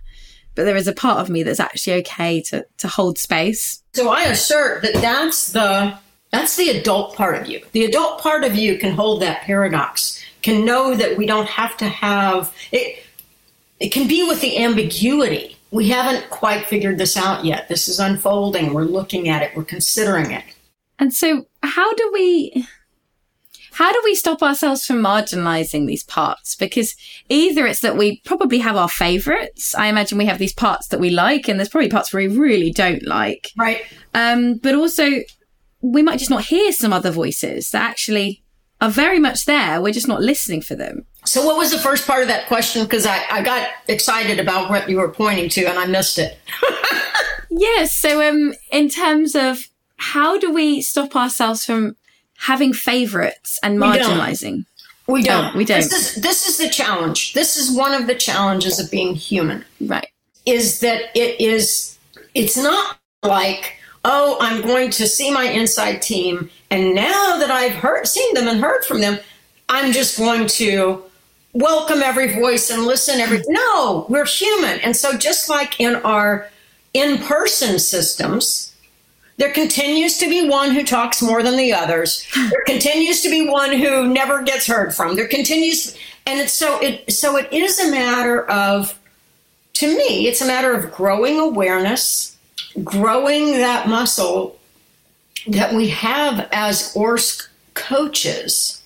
But 0.56 0.66
there 0.66 0.76
is 0.76 0.88
a 0.88 0.94
part 0.94 1.20
of 1.20 1.30
me 1.30 1.44
that's 1.44 1.60
actually 1.60 1.98
okay 2.02 2.42
to, 2.44 2.66
to 2.78 2.88
hold 2.88 3.18
space. 3.18 3.84
So 3.94 4.10
I 4.10 4.24
assert 4.24 4.82
that 4.84 4.96
that's 4.96 5.52
the, 5.52 5.98
that's 6.32 6.58
the 6.58 6.70
adult 6.70 7.16
part 7.16 7.42
of 7.42 7.48
you. 7.48 7.62
The 7.72 7.86
adult 7.86 8.22
part 8.22 8.44
of 8.44 8.56
you 8.56 8.78
can 8.78 8.94
hold 8.94 9.22
that 9.22 9.42
paradox, 9.42 10.24
can 10.42 10.66
know 10.66 10.96
that 10.96 11.18
we 11.18 11.26
don't 11.26 11.48
have 11.48 11.78
to 11.78 11.86
have 11.86 12.54
it. 12.72 13.04
It 13.80 13.90
can 13.90 14.08
be 14.08 14.24
with 14.28 14.42
the 14.42 14.64
ambiguity. 14.64 15.58
We 15.72 15.90
haven't 15.90 16.30
quite 16.30 16.66
figured 16.68 17.00
this 17.00 17.18
out 17.18 17.44
yet. 17.46 17.68
This 17.68 17.88
is 17.88 18.00
unfolding. 18.00 18.74
We're 18.74 18.84
looking 18.84 19.30
at 19.30 19.42
it. 19.42 19.56
We're 19.56 19.64
considering 19.64 20.32
it. 20.32 20.44
And 21.00 21.14
so, 21.14 21.48
how 21.62 21.94
do 21.94 22.12
we 22.14 22.66
how 23.74 23.92
do 23.92 24.00
we 24.04 24.14
stop 24.14 24.44
ourselves 24.44 24.86
from 24.86 24.98
marginalizing 24.98 25.88
these 25.88 26.04
parts? 26.04 26.56
Because 26.56 26.96
either 27.28 27.66
it's 27.66 27.80
that 27.80 27.98
we 27.98 28.22
probably 28.24 28.60
have 28.60 28.76
our 28.76 28.90
favorites. 28.90 29.74
I 29.74 29.88
imagine 29.88 30.20
we 30.20 30.28
have 30.28 30.38
these 30.38 30.54
parts 30.54 30.90
that 30.90 31.00
we 31.00 31.10
like, 31.10 31.48
and 31.48 31.60
there's 31.60 31.70
probably 31.70 31.90
parts 31.90 32.14
where 32.14 32.28
we 32.28 32.38
really 32.38 32.72
don't 32.72 33.04
like. 33.04 33.52
Right. 33.58 33.82
Um, 34.14 34.58
but 34.58 34.76
also, 34.76 35.10
we 35.82 36.04
might 36.04 36.20
just 36.20 36.30
not 36.30 36.46
hear 36.46 36.72
some 36.72 36.94
other 36.94 37.10
voices 37.10 37.72
that 37.72 37.82
actually 37.82 38.44
are 38.80 38.92
very 38.92 39.20
much 39.20 39.46
there. 39.46 39.82
We're 39.82 39.94
just 39.94 40.08
not 40.08 40.22
listening 40.22 40.62
for 40.62 40.76
them. 40.76 41.06
So, 41.26 41.44
what 41.44 41.58
was 41.58 41.72
the 41.72 41.80
first 41.80 42.06
part 42.06 42.22
of 42.22 42.28
that 42.28 42.46
question? 42.48 42.84
Because 42.84 43.08
I, 43.08 43.24
I 43.32 43.42
got 43.42 43.68
excited 43.88 44.40
about 44.40 44.70
what 44.70 44.88
you 44.88 44.98
were 44.98 45.12
pointing 45.12 45.50
to 45.50 45.66
and 45.66 45.80
I 45.80 45.88
missed 45.88 46.20
it. 46.20 46.38
yes. 47.50 47.96
So, 47.96 48.22
um, 48.30 48.54
in 48.72 48.90
terms 48.90 49.34
of 49.36 49.68
how 50.04 50.38
do 50.38 50.52
we 50.52 50.82
stop 50.82 51.16
ourselves 51.16 51.66
from 51.66 51.96
having 52.38 52.74
favorites 52.74 53.58
and 53.64 53.80
marginalizing? 53.80 54.66
We 55.08 55.24
don't. 55.24 55.56
Oh, 55.56 55.58
we 55.58 55.66
don't. 55.66 55.78
This 55.78 55.94
is, 55.94 56.22
this 56.22 56.48
is 56.48 56.58
the 56.58 56.70
challenge. 56.70 57.34
This 57.34 57.56
is 57.58 57.76
one 57.76 57.94
of 57.94 58.08
the 58.08 58.16
challenges 58.16 58.80
of 58.80 58.92
being 58.92 59.16
human. 59.16 59.64
Right. 59.80 60.08
Is 60.46 60.82
that 60.82 61.16
it 61.16 61.40
is, 61.40 61.98
it's 62.34 62.58
not 62.58 62.98
like, 63.24 63.78
oh, 64.04 64.38
I'm 64.42 64.62
going 64.62 64.92
to 64.92 65.08
see 65.08 65.32
my 65.32 65.46
inside 65.46 66.02
team, 66.02 66.50
and 66.70 66.94
now 66.94 67.38
that 67.38 67.50
I've 67.50 67.76
heard, 67.76 68.06
seen 68.06 68.34
them 68.34 68.48
and 68.48 68.60
heard 68.60 68.84
from 68.84 69.00
them, 69.00 69.20
I'm 69.70 69.94
just 69.94 70.18
going 70.18 70.48
to 70.48 71.02
welcome 71.54 72.02
every 72.04 72.34
voice 72.34 72.70
and 72.70 72.84
listen 72.84 73.20
every 73.20 73.40
no 73.48 74.08
we're 74.10 74.26
human 74.26 74.80
and 74.80 74.96
so 74.96 75.16
just 75.16 75.50
like 75.50 75.80
in 75.80 75.96
our 75.98 76.50
in-person 76.96 77.78
systems 77.78 78.73
there 79.38 79.52
continues 79.52 80.18
to 80.20 80.30
be 80.30 80.48
one 80.48 80.72
who 80.72 80.84
talks 80.84 81.22
more 81.22 81.42
than 81.42 81.58
the 81.58 81.74
others. 81.74 82.28
There 82.36 82.64
continues 82.66 83.22
to 83.22 83.30
be 83.30 83.48
one 83.48 83.72
who 83.72 84.08
never 84.08 84.44
gets 84.44 84.68
heard 84.68 84.94
from. 84.94 85.16
There 85.16 85.28
continues 85.28 85.98
and 86.26 86.40
it's 86.40 86.54
so 86.54 86.80
it 86.82 87.12
so 87.12 87.38
it 87.38 87.52
is 87.52 87.80
a 87.80 87.92
matter 87.92 88.50
of 88.50 88.98
to 89.74 89.88
me 89.88 90.28
it's 90.28 90.40
a 90.40 90.46
matter 90.46 90.74
of 90.74 90.92
growing 90.94 91.38
awareness 91.40 92.38
growing 92.84 93.54
that 93.54 93.90
muscle 93.90 94.58
that 95.48 95.74
we 95.74 95.90
have 95.90 96.48
as 96.52 96.94
ORSC 96.94 97.48
coaches 97.74 98.82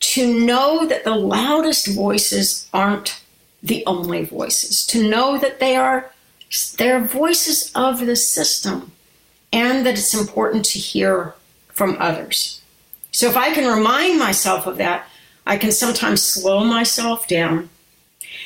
to 0.00 0.40
know 0.40 0.86
that 0.86 1.04
the 1.04 1.14
loudest 1.14 1.88
voices 1.88 2.68
aren't 2.72 3.20
the 3.62 3.84
only 3.86 4.24
voices, 4.24 4.86
to 4.86 5.08
know 5.08 5.38
that 5.38 5.60
they 5.60 5.76
are 5.76 6.10
they're 6.78 7.00
voices 7.00 7.72
of 7.74 8.06
the 8.06 8.16
system 8.16 8.92
and 9.56 9.86
that 9.86 9.94
it's 9.94 10.14
important 10.14 10.64
to 10.66 10.78
hear 10.78 11.34
from 11.68 11.96
others. 11.98 12.60
So 13.10 13.26
if 13.28 13.36
I 13.36 13.54
can 13.54 13.66
remind 13.66 14.18
myself 14.18 14.66
of 14.66 14.76
that, 14.76 15.08
I 15.46 15.56
can 15.56 15.72
sometimes 15.72 16.22
slow 16.22 16.62
myself 16.62 17.26
down. 17.26 17.70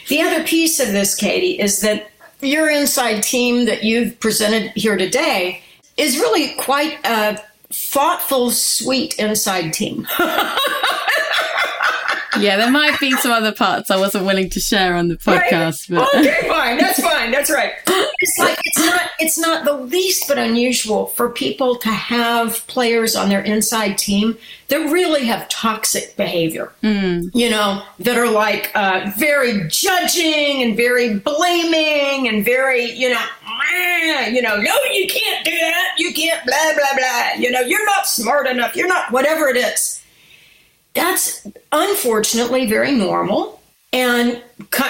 The 0.09 0.21
other 0.21 0.45
piece 0.45 0.79
of 0.79 0.93
this, 0.93 1.17
Katie, 1.17 1.59
is 1.59 1.81
that 1.81 2.11
your 2.41 2.71
inside 2.71 3.23
team 3.23 3.65
that 3.67 3.83
you've 3.83 4.21
presented 4.21 4.71
here 4.77 4.97
today 4.97 5.63
is 5.97 6.19
really 6.19 6.55
quite 6.55 6.99
a 7.05 7.43
thoughtful, 7.73 8.53
sweet 8.53 9.19
inside 9.19 9.73
team. 9.73 10.07
yeah, 12.39 12.57
there 12.57 12.71
might 12.71 12.99
be 13.01 13.13
some 13.13 13.33
other 13.33 13.53
parts 13.53 13.91
I 13.91 13.97
wasn't 13.97 14.27
willing 14.27 14.51
to 14.51 14.61
share 14.61 14.95
on 14.95 15.09
the 15.09 15.17
podcast. 15.17 15.91
Right. 15.91 16.09
But... 16.13 16.15
Okay, 16.15 16.49
fine. 16.71 16.79
That's 16.79 17.01
fine. 17.03 17.31
That's 17.31 17.51
right. 17.51 17.73
It's 18.19 18.39
like 18.39 18.59
it's 18.65 18.79
not 18.79 19.03
it's 19.19 19.39
not 19.39 19.65
the 19.65 19.73
least 19.73 20.29
bit 20.29 20.39
unusual 20.39 21.07
for 21.07 21.29
people 21.29 21.77
to 21.77 21.89
have 21.89 22.67
players 22.67 23.17
on 23.17 23.29
their 23.29 23.43
inside 23.43 23.99
team 23.99 24.37
that 24.69 24.79
really 24.91 25.25
have 25.27 25.49
toxic 25.49 26.17
behavior. 26.17 26.73
Mm. 26.83 27.31
You 27.35 27.51
know, 27.51 27.83
that 28.01 28.17
are 28.17 28.31
like 28.31 28.71
uh, 28.75 29.11
very 29.17 29.67
judging 29.69 30.63
and 30.63 30.77
very 30.77 31.19
blaming 31.19 32.29
and 32.29 32.45
very 32.45 32.85
you 32.93 33.11
know, 33.11 33.25
you 34.29 34.43
know, 34.43 34.57
no, 34.57 34.75
you 34.93 35.07
can't 35.07 35.45
do 35.45 35.59
that. 35.59 35.95
You 35.99 36.13
can't 36.13 36.45
blah 36.47 36.75
blah 36.75 36.97
blah. 36.97 37.31
You 37.39 37.51
know, 37.51 37.61
you're 37.61 37.87
not 37.87 38.07
smart 38.07 38.47
enough. 38.47 38.77
You're 38.77 38.89
not 38.89 39.11
whatever 39.11 39.49
it 39.49 39.57
is 39.57 40.01
that's 40.95 41.47
unfortunately 41.73 42.67
very 42.67 42.93
normal. 42.93 43.60
And, 43.93 44.43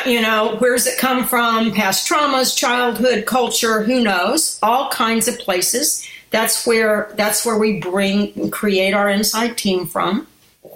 you 0.05 0.21
know, 0.21 0.57
where 0.59 0.77
does 0.77 0.87
it 0.87 0.99
come 0.99 1.25
from? 1.27 1.73
Past 1.73 2.09
traumas, 2.09 2.57
childhood, 2.57 3.25
culture, 3.27 3.83
who 3.83 4.03
knows? 4.03 4.59
All 4.63 4.91
kinds 4.91 5.27
of 5.27 5.39
places. 5.39 6.07
That's 6.31 6.67
where, 6.67 7.11
that's 7.15 7.47
where 7.47 7.59
we 7.59 7.81
bring 7.81 8.33
and 8.39 8.53
create 8.53 8.93
our 8.93 9.09
inside 9.09 9.57
team 9.57 9.87
from. 9.87 10.27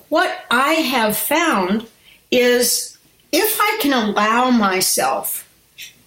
What 0.09 0.45
I 0.51 0.73
have 0.75 1.17
found 1.17 1.87
is 2.31 2.99
if 3.31 3.59
I 3.61 3.79
can 3.81 3.93
allow 3.93 4.51
myself 4.51 5.49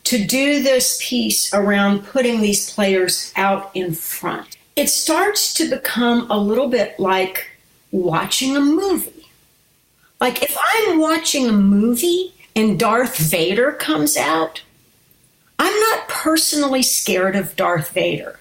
to 0.06 0.24
do 0.24 0.64
this 0.64 1.00
piece 1.02 1.54
around 1.54 2.06
putting 2.06 2.42
these 2.42 2.72
players 2.72 3.32
out 3.36 3.70
in 3.76 3.94
front, 3.94 4.58
it 4.76 4.90
starts 4.90 5.54
to 5.56 5.70
become 5.70 6.30
a 6.32 6.38
little 6.38 6.68
bit 6.68 7.00
like 7.00 7.52
watching 7.92 8.56
a 8.56 8.62
movie. 8.62 9.17
Like 10.20 10.42
if 10.42 10.58
I'm 10.74 11.00
watching 11.00 11.48
a 11.48 11.54
movie 11.54 12.34
and 12.56 12.80
Darth 12.80 13.18
Vader 13.18 13.72
comes 13.74 14.18
out, 14.18 14.64
I'm 15.60 15.80
not 15.92 16.08
personally 16.08 16.84
scared 16.84 17.36
of 17.36 17.56
Darth 17.56 17.90
Vader. 17.90 18.40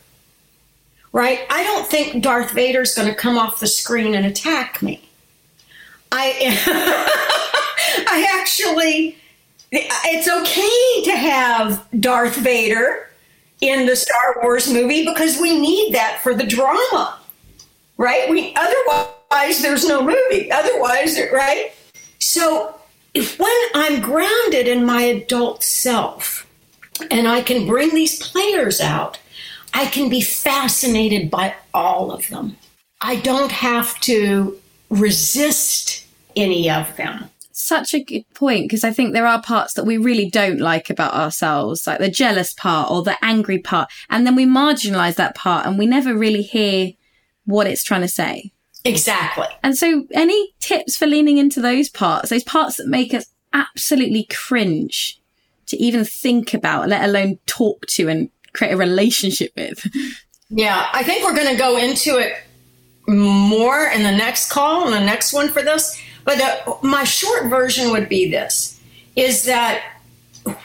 Right? 1.13 1.41
I 1.49 1.63
don't 1.63 1.87
think 1.87 2.23
Darth 2.23 2.53
Vader's 2.53 2.95
going 2.95 3.09
to 3.09 3.15
come 3.15 3.39
off 3.39 3.61
the 3.61 3.67
screen 3.67 4.15
and 4.15 4.27
attack 4.27 4.83
me. 4.83 5.09
I 6.13 6.35
I 8.09 8.41
actually 8.41 9.17
it's 9.73 10.29
okay 10.29 11.05
to 11.11 11.17
have 11.17 11.87
Darth 12.01 12.37
Vader 12.37 13.11
in 13.61 13.87
the 13.87 13.97
Star 13.97 14.39
Wars 14.43 14.73
movie 14.73 15.05
because 15.05 15.41
we 15.41 15.59
need 15.59 15.95
that 15.95 16.21
for 16.23 16.35
the 16.35 16.47
drama. 16.47 17.19
Right? 17.97 18.29
We 18.29 18.55
otherwise 18.55 19.16
otherwise 19.37 19.63
there's 19.63 19.87
no 19.87 20.03
movie. 20.03 20.51
Otherwise, 20.51 21.19
right? 21.33 21.73
So 22.19 22.75
if 23.15 23.39
when 23.39 23.53
I'm 23.75 24.01
grounded 24.01 24.67
in 24.67 24.85
my 24.85 25.03
adult 25.03 25.63
self 25.63 26.47
and 27.11 27.29
I 27.29 27.43
can 27.43 27.67
bring 27.67 27.95
these 27.95 28.19
players 28.27 28.81
out, 28.81 29.19
I 29.75 29.87
can 29.87 30.09
be 30.09 30.21
fascinated 30.21 31.31
by 31.31 31.55
all 31.75 32.11
of 32.11 32.29
them. 32.29 32.57
I 33.01 33.17
don't 33.17 33.53
have 33.53 33.99
to 34.01 34.59
resist 34.89 36.07
any 36.35 36.71
of 36.71 36.97
them. 36.97 37.31
Such 37.53 37.95
a 37.95 38.05
good 38.05 38.25
point 38.35 38.65
because 38.65 38.85
I 38.85 38.93
think 38.93 39.13
there 39.13 39.27
are 39.27 39.43
parts 39.43 39.75
that 39.75 39.85
we 39.85 39.97
really 39.97 40.29
don't 40.31 40.61
like 40.61 40.91
about 40.91 41.15
ourselves, 41.15 41.87
like 41.87 41.99
the 41.99 42.11
jealous 42.11 42.53
part 42.53 42.91
or 42.91 43.03
the 43.03 43.17
angry 43.23 43.59
part. 43.59 43.91
And 44.09 44.27
then 44.27 44.37
we 44.37 44.47
marginalize 44.47 45.17
that 45.17 45.35
part 45.35 45.67
and 45.67 45.79
we 45.79 45.87
never 45.87 46.15
really 46.15 46.43
hear 46.43 46.93
what 47.45 47.67
it's 47.67 47.85
trying 47.85 48.03
to 48.03 48.09
say. 48.09 48.53
Exactly. 48.87 49.47
And 49.63 49.77
so, 49.77 50.07
any 50.13 50.55
tips 50.61 50.97
for 50.97 51.07
leaning 51.07 51.39
into 51.39 51.61
those 51.61 51.89
parts, 51.89 52.31
those 52.31 52.45
parts 52.45 52.77
that 52.77 52.87
make 52.87 53.13
us 53.13 53.27
absolutely 53.53 54.27
cringe 54.31 55.21
to 55.67 55.77
even 55.77 56.05
think 56.05 56.55
about, 56.55 56.89
let 56.89 57.05
alone 57.05 57.39
talk 57.47 57.87
to 57.87 58.09
and 58.09 58.31
create 58.53 58.73
a 58.73 58.77
relationship 58.77 59.53
with? 59.57 59.87
Yeah, 60.49 60.89
I 60.93 61.03
think 61.03 61.25
we're 61.25 61.35
going 61.35 61.53
to 61.53 61.59
go 61.59 61.77
into 61.77 62.19
it 62.19 62.35
more 63.09 63.87
in 63.87 64.03
the 64.03 64.13
next 64.13 64.51
call 64.51 64.85
and 64.85 64.93
the 64.93 65.01
next 65.01 65.33
one 65.33 65.49
for 65.49 65.63
this. 65.63 66.01
But 66.25 66.39
the, 66.39 66.87
my 66.87 67.05
short 67.05 67.49
version 67.49 67.91
would 67.91 68.09
be 68.09 68.31
this 68.31 68.81
is 69.15 69.45
that 69.45 69.83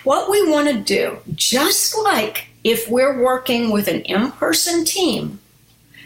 what 0.04 0.30
we 0.30 0.50
want 0.50 0.68
to 0.68 0.80
do, 0.80 1.18
just 1.36 1.98
like 1.98 2.48
if 2.64 2.90
we're 2.90 3.22
working 3.22 3.72
with 3.72 3.88
an 3.88 4.02
in 4.02 4.32
person 4.32 4.86
team, 4.86 5.40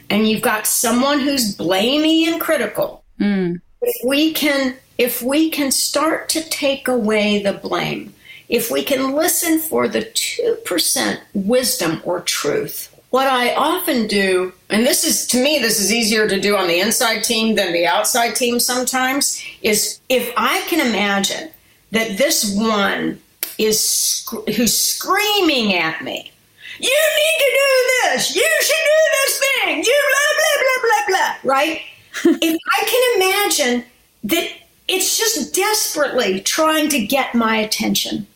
and 0.09 0.27
you've 0.27 0.41
got 0.41 0.67
someone 0.67 1.19
who's 1.19 1.55
blamey 1.55 2.27
and 2.27 2.39
critical, 2.39 3.03
mm. 3.19 3.59
if 3.81 3.95
we 4.05 4.33
can 4.33 4.75
if 4.97 5.21
we 5.21 5.49
can 5.49 5.71
start 5.71 6.29
to 6.29 6.41
take 6.49 6.87
away 6.87 7.41
the 7.43 7.53
blame, 7.53 8.13
if 8.47 8.71
we 8.71 8.83
can 8.83 9.13
listen 9.13 9.59
for 9.59 9.87
the 9.87 10.03
2% 10.03 11.19
wisdom 11.33 12.01
or 12.05 12.21
truth, 12.21 12.95
what 13.09 13.27
I 13.27 13.53
often 13.55 14.07
do, 14.07 14.53
and 14.69 14.85
this 14.85 15.05
is 15.05 15.27
to 15.27 15.41
me, 15.41 15.59
this 15.59 15.79
is 15.79 15.93
easier 15.93 16.27
to 16.27 16.39
do 16.39 16.55
on 16.55 16.67
the 16.67 16.79
inside 16.79 17.23
team 17.23 17.55
than 17.55 17.73
the 17.73 17.85
outside 17.85 18.35
team 18.35 18.59
sometimes, 18.59 19.41
is 19.61 19.99
if 20.09 20.33
I 20.37 20.61
can 20.67 20.85
imagine 20.85 21.49
that 21.91 22.17
this 22.17 22.53
one 22.55 23.21
is 23.57 24.27
who's 24.55 24.77
screaming 24.77 25.75
at 25.75 26.03
me 26.03 26.31
you 26.79 26.89
need 26.89 27.37
to 27.39 27.51
do 27.53 28.09
this. 28.09 28.35
You 28.35 28.49
should 28.61 28.85
do 28.85 29.01
this 29.13 29.39
thing. 29.39 29.77
You 29.83 30.03
blah, 30.11 30.31
blah, 30.39 30.57
blah, 30.63 30.81
blah, 30.81 31.05
blah. 31.07 31.51
Right? 31.51 31.81
if 32.41 32.57
I 32.71 32.83
can 32.85 33.21
imagine 33.21 33.85
that 34.25 34.49
it's 34.87 35.17
just 35.17 35.53
desperately 35.53 36.41
trying 36.41 36.89
to 36.89 37.05
get 37.05 37.35
my 37.35 37.57
attention 37.57 38.27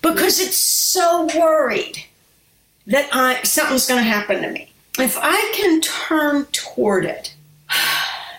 because 0.00 0.40
it's 0.40 0.56
so 0.56 1.28
worried 1.38 2.04
that 2.86 3.08
I, 3.12 3.42
something's 3.42 3.86
going 3.86 4.02
to 4.02 4.08
happen 4.08 4.42
to 4.42 4.50
me. 4.50 4.70
If 4.98 5.18
I 5.20 5.52
can 5.54 5.80
turn 5.80 6.46
toward 6.46 7.04
it 7.04 7.34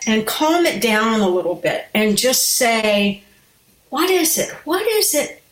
and 0.07 0.27
calm 0.27 0.65
it 0.65 0.81
down 0.81 1.21
a 1.21 1.29
little 1.29 1.55
bit 1.55 1.85
and 1.93 2.17
just 2.17 2.53
say, 2.53 3.23
what 3.89 4.09
is 4.09 4.37
it? 4.37 4.49
What 4.65 4.85
is 4.87 5.13
it 5.13 5.42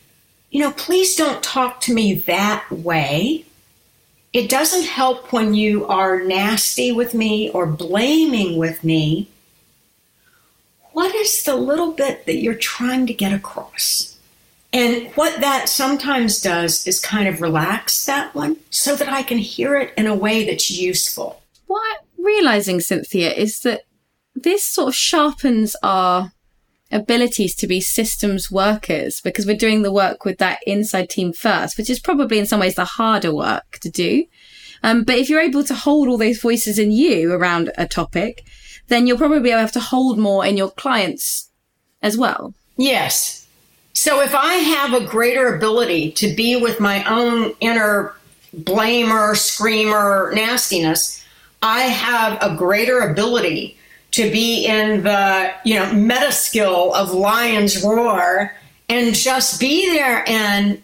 you 0.52 0.60
know, 0.60 0.70
please 0.72 1.16
don't 1.16 1.42
talk 1.42 1.80
to 1.80 1.94
me 1.94 2.12
that 2.14 2.70
way. 2.70 3.46
It 4.34 4.50
doesn't 4.50 4.84
help 4.84 5.32
when 5.32 5.54
you 5.54 5.86
are 5.86 6.22
nasty 6.22 6.92
with 6.92 7.14
me 7.14 7.48
or 7.50 7.66
blaming 7.66 8.58
with 8.58 8.84
me. 8.84 9.28
What 10.92 11.14
is 11.14 11.42
the 11.44 11.56
little 11.56 11.92
bit 11.92 12.26
that 12.26 12.36
you're 12.36 12.54
trying 12.54 13.06
to 13.06 13.14
get 13.14 13.32
across? 13.32 14.18
And 14.74 15.08
what 15.14 15.40
that 15.40 15.70
sometimes 15.70 16.42
does 16.42 16.86
is 16.86 17.00
kind 17.00 17.28
of 17.28 17.40
relax 17.40 18.04
that 18.04 18.34
one 18.34 18.58
so 18.68 18.94
that 18.94 19.08
I 19.08 19.22
can 19.22 19.38
hear 19.38 19.76
it 19.76 19.94
in 19.96 20.06
a 20.06 20.14
way 20.14 20.44
that's 20.44 20.70
useful. 20.70 21.42
What 21.66 21.98
I'm 21.98 22.24
realizing, 22.24 22.80
Cynthia, 22.80 23.32
is 23.32 23.60
that 23.60 23.84
this 24.34 24.64
sort 24.64 24.88
of 24.88 24.94
sharpens 24.94 25.76
our 25.82 26.32
abilities 26.92 27.54
to 27.56 27.66
be 27.66 27.80
systems 27.80 28.50
workers 28.50 29.20
because 29.20 29.46
we're 29.46 29.56
doing 29.56 29.82
the 29.82 29.92
work 29.92 30.24
with 30.24 30.38
that 30.38 30.60
inside 30.66 31.08
team 31.10 31.32
first, 31.32 31.78
which 31.78 31.90
is 31.90 31.98
probably 31.98 32.38
in 32.38 32.46
some 32.46 32.60
ways 32.60 32.74
the 32.74 32.84
harder 32.84 33.34
work 33.34 33.78
to 33.80 33.90
do. 33.90 34.24
Um, 34.82 35.04
but 35.04 35.16
if 35.16 35.28
you're 35.28 35.40
able 35.40 35.64
to 35.64 35.74
hold 35.74 36.08
all 36.08 36.18
those 36.18 36.40
voices 36.40 36.78
in 36.78 36.90
you 36.90 37.32
around 37.32 37.72
a 37.78 37.86
topic, 37.86 38.44
then 38.88 39.06
you'll 39.06 39.18
probably 39.18 39.40
be 39.40 39.50
able 39.50 39.68
to 39.70 39.80
hold 39.80 40.18
more 40.18 40.44
in 40.44 40.56
your 40.56 40.70
clients 40.70 41.48
as 42.02 42.16
well. 42.18 42.54
Yes. 42.76 43.46
So 43.92 44.20
if 44.20 44.34
I 44.34 44.54
have 44.54 44.94
a 44.94 45.06
greater 45.06 45.54
ability 45.54 46.12
to 46.12 46.34
be 46.34 46.56
with 46.56 46.80
my 46.80 47.04
own 47.04 47.54
inner 47.60 48.14
blamer, 48.56 49.36
screamer, 49.36 50.32
nastiness, 50.34 51.24
I 51.62 51.82
have 51.82 52.42
a 52.42 52.56
greater 52.56 52.98
ability 53.00 53.78
to 54.12 54.30
be 54.30 54.66
in 54.66 55.02
the, 55.02 55.52
you 55.64 55.74
know, 55.74 55.92
meta 55.92 56.32
skill 56.32 56.94
of 56.94 57.12
lion's 57.12 57.82
roar 57.82 58.54
and 58.88 59.14
just 59.14 59.60
be 59.60 59.90
there 59.90 60.28
and 60.28 60.82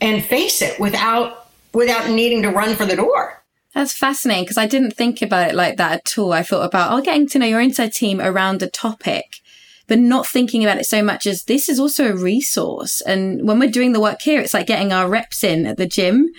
and 0.00 0.24
face 0.24 0.60
it 0.62 0.78
without 0.78 1.48
without 1.72 2.10
needing 2.10 2.42
to 2.42 2.50
run 2.50 2.74
for 2.74 2.86
the 2.86 2.96
door. 2.96 3.42
That's 3.74 3.92
fascinating 3.92 4.44
because 4.44 4.58
I 4.58 4.66
didn't 4.66 4.92
think 4.92 5.22
about 5.22 5.50
it 5.50 5.54
like 5.54 5.76
that 5.76 5.92
at 5.92 6.18
all. 6.18 6.32
I 6.32 6.42
thought 6.42 6.64
about, 6.64 6.92
oh, 6.92 7.00
getting 7.02 7.28
to 7.28 7.38
know 7.38 7.46
your 7.46 7.60
inside 7.60 7.92
team 7.92 8.20
around 8.20 8.62
a 8.62 8.68
topic, 8.68 9.36
but 9.86 10.00
not 10.00 10.26
thinking 10.26 10.64
about 10.64 10.78
it 10.78 10.86
so 10.86 11.04
much 11.04 11.24
as 11.26 11.44
this 11.44 11.68
is 11.68 11.78
also 11.78 12.10
a 12.10 12.16
resource. 12.16 13.00
And 13.02 13.46
when 13.46 13.60
we're 13.60 13.70
doing 13.70 13.92
the 13.92 14.00
work 14.00 14.22
here, 14.22 14.40
it's 14.40 14.54
like 14.54 14.66
getting 14.66 14.92
our 14.92 15.08
reps 15.08 15.44
in 15.44 15.66
at 15.66 15.76
the 15.76 15.86
gym 15.86 16.30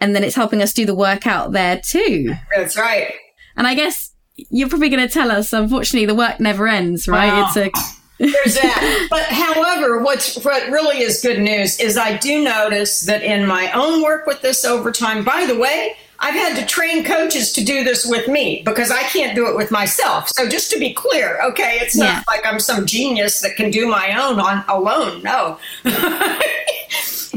and 0.00 0.14
then 0.14 0.22
it's 0.22 0.36
helping 0.36 0.62
us 0.62 0.72
do 0.72 0.86
the 0.86 0.94
work 0.94 1.26
out 1.26 1.52
there 1.52 1.80
too. 1.80 2.34
That's 2.54 2.76
right. 2.76 3.14
And 3.56 3.66
I 3.66 3.74
guess 3.74 4.05
you're 4.36 4.68
probably 4.68 4.88
going 4.88 5.06
to 5.06 5.12
tell 5.12 5.30
us, 5.30 5.52
unfortunately, 5.52 6.06
the 6.06 6.14
work 6.14 6.40
never 6.40 6.68
ends, 6.68 7.08
right? 7.08 7.32
Wow. 7.32 7.46
It's 7.48 7.56
a 7.56 7.70
ah. 7.74 8.00
there's 8.18 8.54
that. 8.54 9.06
But 9.10 9.24
however, 9.24 10.02
what's 10.02 10.42
what 10.44 10.70
really 10.70 11.00
is 11.02 11.20
good 11.20 11.40
news 11.40 11.80
is 11.80 11.96
I 11.96 12.16
do 12.16 12.42
notice 12.42 13.00
that 13.02 13.22
in 13.22 13.46
my 13.46 13.70
own 13.72 14.02
work 14.02 14.26
with 14.26 14.42
this 14.42 14.64
over 14.64 14.92
time, 14.92 15.24
by 15.24 15.46
the 15.46 15.58
way, 15.58 15.96
I've 16.18 16.34
had 16.34 16.56
to 16.56 16.64
train 16.66 17.04
coaches 17.04 17.52
to 17.52 17.64
do 17.64 17.84
this 17.84 18.06
with 18.06 18.26
me 18.28 18.62
because 18.64 18.90
I 18.90 19.02
can't 19.02 19.34
do 19.34 19.48
it 19.48 19.56
with 19.56 19.70
myself. 19.70 20.30
So 20.30 20.48
just 20.48 20.70
to 20.70 20.78
be 20.78 20.94
clear, 20.94 21.40
okay, 21.42 21.78
it's 21.80 21.96
not 21.96 22.06
Yeah. 22.06 22.22
like 22.26 22.46
I'm 22.46 22.58
some 22.58 22.86
genius 22.86 23.40
that 23.40 23.56
can 23.56 23.70
do 23.70 23.86
my 23.86 24.18
own 24.22 24.40
on 24.40 24.64
alone. 24.68 25.22
No. 25.22 25.58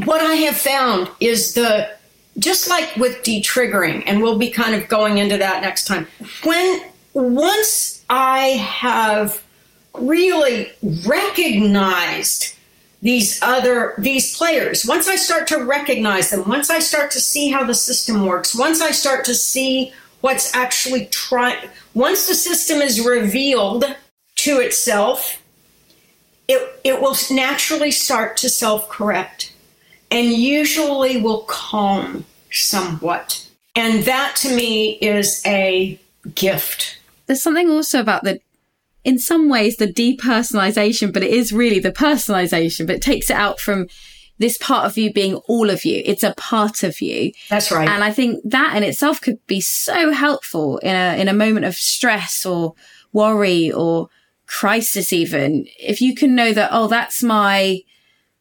what 0.06 0.22
I 0.22 0.34
have 0.46 0.56
found 0.56 1.10
is 1.20 1.52
the 1.54 1.90
just 2.38 2.70
like 2.70 2.96
with 2.96 3.22
de-triggering, 3.22 4.02
and 4.06 4.22
we'll 4.22 4.38
be 4.38 4.48
kind 4.48 4.74
of 4.74 4.88
going 4.88 5.18
into 5.18 5.36
that 5.36 5.60
next 5.62 5.84
time. 5.86 6.06
When 6.42 6.80
once 7.12 8.04
I 8.08 8.38
have 8.48 9.42
really 9.94 10.72
recognized 11.06 12.56
these 13.02 13.42
other 13.42 13.94
these 13.96 14.36
players 14.36 14.84
once 14.86 15.08
i 15.08 15.16
start 15.16 15.46
to 15.46 15.64
recognize 15.64 16.28
them 16.28 16.46
once 16.46 16.68
i 16.68 16.78
start 16.78 17.10
to 17.10 17.18
see 17.18 17.48
how 17.48 17.64
the 17.64 17.74
system 17.74 18.26
works 18.26 18.54
once 18.54 18.82
i 18.82 18.90
start 18.90 19.24
to 19.24 19.34
see 19.34 19.90
what's 20.20 20.54
actually 20.54 21.06
trying 21.06 21.56
once 21.94 22.28
the 22.28 22.34
system 22.34 22.82
is 22.82 23.04
revealed 23.04 23.84
to 24.36 24.60
itself 24.60 25.40
it, 26.50 26.80
it 26.82 27.00
will 27.00 27.16
naturally 27.30 27.92
start 27.92 28.36
to 28.38 28.48
self-correct 28.48 29.54
and 30.10 30.32
usually 30.32 31.20
will 31.20 31.42
calm 31.42 32.24
somewhat. 32.50 33.48
And 33.76 34.02
that 34.02 34.34
to 34.38 34.54
me 34.54 34.94
is 34.94 35.42
a 35.46 35.98
gift 36.34 36.98
there's 37.30 37.42
something 37.44 37.70
also 37.70 38.00
about 38.00 38.24
the 38.24 38.40
in 39.04 39.16
some 39.16 39.48
ways 39.48 39.76
the 39.76 39.86
depersonalization 39.86 41.12
but 41.12 41.22
it 41.22 41.30
is 41.30 41.52
really 41.52 41.78
the 41.78 41.92
personalization 41.92 42.88
but 42.88 42.96
it 42.96 43.02
takes 43.02 43.30
it 43.30 43.36
out 43.36 43.60
from 43.60 43.86
this 44.38 44.58
part 44.58 44.84
of 44.84 44.98
you 44.98 45.12
being 45.12 45.34
all 45.46 45.70
of 45.70 45.84
you. 45.84 46.02
It's 46.04 46.24
a 46.24 46.34
part 46.34 46.82
of 46.82 47.00
you. 47.02 47.30
That's 47.50 47.70
right. 47.70 47.88
And 47.88 48.02
i 48.02 48.10
think 48.10 48.40
that 48.44 48.76
in 48.76 48.82
itself 48.82 49.20
could 49.20 49.38
be 49.46 49.60
so 49.60 50.10
helpful 50.10 50.78
in 50.78 50.96
a 50.96 51.20
in 51.20 51.28
a 51.28 51.32
moment 51.32 51.66
of 51.66 51.76
stress 51.76 52.44
or 52.44 52.74
worry 53.12 53.70
or 53.70 54.08
crisis 54.46 55.12
even. 55.12 55.66
If 55.78 56.00
you 56.00 56.16
can 56.16 56.34
know 56.34 56.52
that 56.52 56.70
oh 56.72 56.88
that's 56.88 57.22
my 57.22 57.82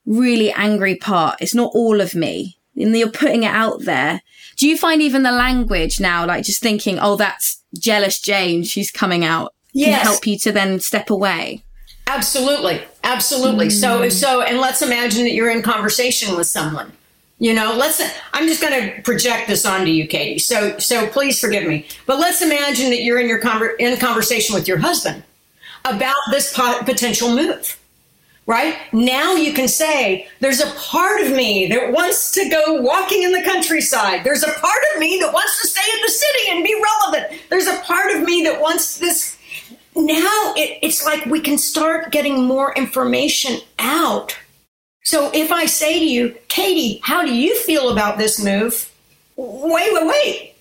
really 0.03 0.51
angry 0.53 0.95
part. 0.95 1.37
It's 1.41 1.53
not 1.53 1.71
all 1.75 2.01
of 2.01 2.15
me. 2.15 2.57
And 2.75 2.97
you're 2.97 3.11
putting 3.11 3.43
it 3.43 3.53
out 3.53 3.81
there 3.81 4.23
do 4.59 4.67
you 4.67 4.77
find 4.77 5.01
even 5.01 5.23
the 5.23 5.31
language 5.31 5.99
now 5.99 6.25
like 6.25 6.45
just 6.45 6.61
thinking 6.61 6.99
oh 6.99 7.15
that's 7.15 7.63
jealous 7.77 8.19
jane 8.19 8.63
she's 8.63 8.91
coming 8.91 9.25
out 9.25 9.53
can 9.73 9.93
help 9.93 10.27
you 10.27 10.37
to 10.37 10.51
then 10.51 10.79
step 10.79 11.09
away 11.09 11.63
Absolutely, 12.09 12.81
absolutely. 13.03 13.69
So, 13.69 14.03
hmm. 14.03 14.09
so, 14.09 14.41
and 14.41 14.57
let's 14.57 14.81
imagine 14.81 15.23
that 15.23 15.33
you're 15.33 15.51
in 15.51 15.61
conversation 15.61 16.35
with 16.35 16.47
someone. 16.47 16.91
You 17.37 17.53
know, 17.53 17.73
let's. 17.77 18.01
I'm 18.33 18.47
just 18.47 18.61
going 18.61 18.73
to 18.73 19.01
project 19.03 19.47
this 19.47 19.65
onto 19.65 19.91
you, 19.91 20.07
Katie. 20.07 20.39
So, 20.39 20.77
so 20.79 21.07
please 21.07 21.39
forgive 21.39 21.65
me. 21.67 21.85
But 22.05 22.19
let's 22.19 22.41
imagine 22.41 22.89
that 22.89 23.03
you're 23.03 23.19
in 23.19 23.29
your 23.29 23.39
conver- 23.39 23.79
in 23.79 23.95
conversation 23.97 24.55
with 24.55 24.67
your 24.67 24.79
husband 24.79 25.23
about 25.85 26.15
this 26.31 26.51
po- 26.53 26.81
potential 26.83 27.33
move. 27.33 27.78
Right 28.49 28.77
now, 28.91 29.35
you 29.35 29.53
can 29.53 29.67
say, 29.67 30.27
"There's 30.39 30.59
a 30.59 30.71
part 30.71 31.21
of 31.21 31.29
me 31.31 31.67
that 31.67 31.91
wants 31.91 32.31
to 32.31 32.49
go 32.49 32.81
walking 32.81 33.21
in 33.21 33.31
the 33.31 33.43
countryside. 33.43 34.23
There's 34.23 34.41
a 34.41 34.51
part 34.53 34.83
of 34.91 34.99
me 34.99 35.19
that 35.19 35.31
wants 35.31 35.61
to 35.61 35.67
stay 35.67 35.87
in 35.93 36.01
the 36.01 36.11
city 36.11 36.49
and 36.49 36.63
be 36.63 36.83
relevant. 36.89 37.39
There's 37.49 37.67
a 37.67 37.77
part 37.81 38.09
of 38.09 38.23
me 38.23 38.41
that 38.45 38.59
wants 38.59 38.97
this 38.97 39.37
now 39.95 40.53
it, 40.57 40.79
it's 40.81 41.05
like 41.05 41.27
we 41.27 41.41
can 41.41 41.59
start 41.59 42.11
getting 42.11 42.43
more 42.43 42.73
information 42.73 43.59
out. 43.77 44.35
So 45.03 45.29
if 45.31 45.51
I 45.51 45.67
say 45.67 45.99
to 45.99 46.05
you, 46.05 46.35
Katie, 46.47 47.01
how 47.03 47.23
do 47.23 47.31
you 47.31 47.55
feel 47.55 47.89
about 47.89 48.17
this 48.17 48.43
move? 48.43 48.91
Wait, 49.35 49.93
wait, 49.93 50.07
wait. 50.07 50.55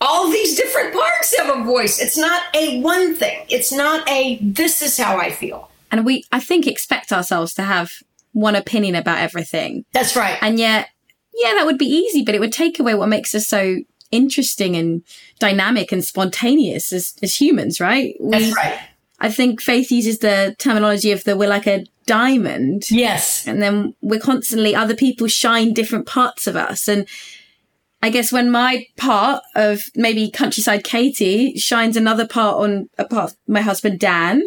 All 0.00 0.30
these 0.30 0.54
different 0.54 0.94
parts 0.94 1.36
have 1.38 1.58
a 1.58 1.64
voice. 1.64 2.00
It's 2.00 2.16
not 2.16 2.42
a 2.54 2.80
one 2.82 3.16
thing. 3.16 3.46
It's 3.48 3.72
not 3.72 4.08
a 4.08 4.38
this 4.40 4.80
is 4.80 4.96
how 4.96 5.16
I 5.16 5.32
feel. 5.32 5.70
And 5.98 6.06
we 6.06 6.24
i 6.32 6.40
think 6.40 6.66
expect 6.66 7.12
ourselves 7.12 7.54
to 7.54 7.62
have 7.62 7.90
one 8.34 8.56
opinion 8.56 8.94
about 8.94 9.18
everything 9.18 9.84
That's 9.92 10.16
right. 10.16 10.36
And 10.42 10.58
yet, 10.58 10.88
yeah, 11.32 11.54
that 11.54 11.66
would 11.66 11.78
be 11.78 11.86
easy, 11.86 12.22
but 12.22 12.34
it 12.34 12.40
would 12.40 12.52
take 12.52 12.78
away 12.78 12.94
what 12.94 13.08
makes 13.08 13.34
us 13.34 13.46
so 13.46 13.78
interesting 14.10 14.76
and 14.76 15.02
dynamic 15.38 15.92
and 15.92 16.04
spontaneous 16.04 16.92
as, 16.92 17.14
as 17.22 17.40
humans, 17.40 17.80
right? 17.80 18.14
We, 18.20 18.30
That's 18.30 18.56
right. 18.56 18.78
I 19.20 19.30
think 19.30 19.62
Faith 19.62 19.90
uses 19.90 20.18
the 20.18 20.54
terminology 20.58 21.12
of 21.12 21.24
the 21.24 21.36
we're 21.36 21.48
like 21.48 21.66
a 21.66 21.86
diamond. 22.06 22.90
Yes. 22.90 23.46
And 23.46 23.62
then 23.62 23.94
we're 24.02 24.20
constantly, 24.20 24.74
other 24.74 24.94
people 24.94 25.28
shine 25.28 25.72
different 25.72 26.06
parts 26.06 26.46
of 26.46 26.56
us. 26.56 26.88
And 26.88 27.06
I 28.02 28.10
guess 28.10 28.30
when 28.30 28.50
my 28.50 28.84
part 28.98 29.42
of 29.54 29.80
maybe 29.94 30.30
countryside 30.30 30.84
Katie 30.84 31.56
shines 31.56 31.96
another 31.96 32.26
part 32.26 32.56
on 32.56 32.90
a 32.98 33.06
part 33.06 33.30
of 33.30 33.36
my 33.48 33.62
husband 33.62 33.98
Dan, 33.98 34.42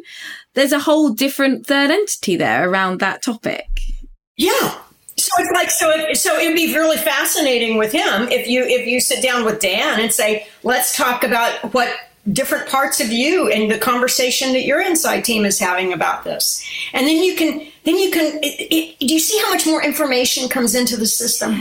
there's 0.58 0.72
a 0.72 0.80
whole 0.80 1.10
different 1.14 1.68
third 1.68 1.92
entity 1.92 2.36
there 2.36 2.68
around 2.68 3.00
that 3.00 3.22
topic. 3.22 3.68
Yeah. 4.38 4.50
So 5.16 5.30
it's 5.40 5.52
like 5.54 5.70
so. 5.70 5.90
It, 5.92 6.18
so 6.18 6.36
it'd 6.38 6.56
be 6.56 6.74
really 6.74 6.98
fascinating 6.98 7.78
with 7.78 7.92
him 7.92 8.28
if 8.30 8.48
you 8.48 8.64
if 8.64 8.88
you 8.88 9.00
sit 9.00 9.22
down 9.24 9.46
with 9.46 9.60
Dan 9.60 10.00
and 10.00 10.12
say, 10.12 10.48
let's 10.64 10.96
talk 10.98 11.24
about 11.24 11.74
what 11.74 11.90
different 12.34 12.68
parts 12.68 13.00
of 13.00 13.12
you 13.12 13.50
and 13.52 13.72
the 13.72 13.78
conversation 13.78 14.52
that 14.54 14.66
your 14.66 14.82
inside 14.82 15.22
team 15.22 15.46
is 15.46 15.60
having 15.60 15.94
about 15.94 16.24
this, 16.24 16.68
and 16.94 17.08
then 17.08 17.24
you 17.24 17.36
can 17.36 17.66
then 17.84 17.98
you 17.98 18.10
can. 18.12 18.40
It, 18.44 18.68
it, 18.72 19.00
do 19.08 19.14
you 19.14 19.20
see 19.20 19.40
how 19.44 19.52
much 19.52 19.66
more 19.68 19.84
information 19.84 20.50
comes 20.50 20.74
into 20.76 20.98
the 20.98 21.08
system? 21.08 21.56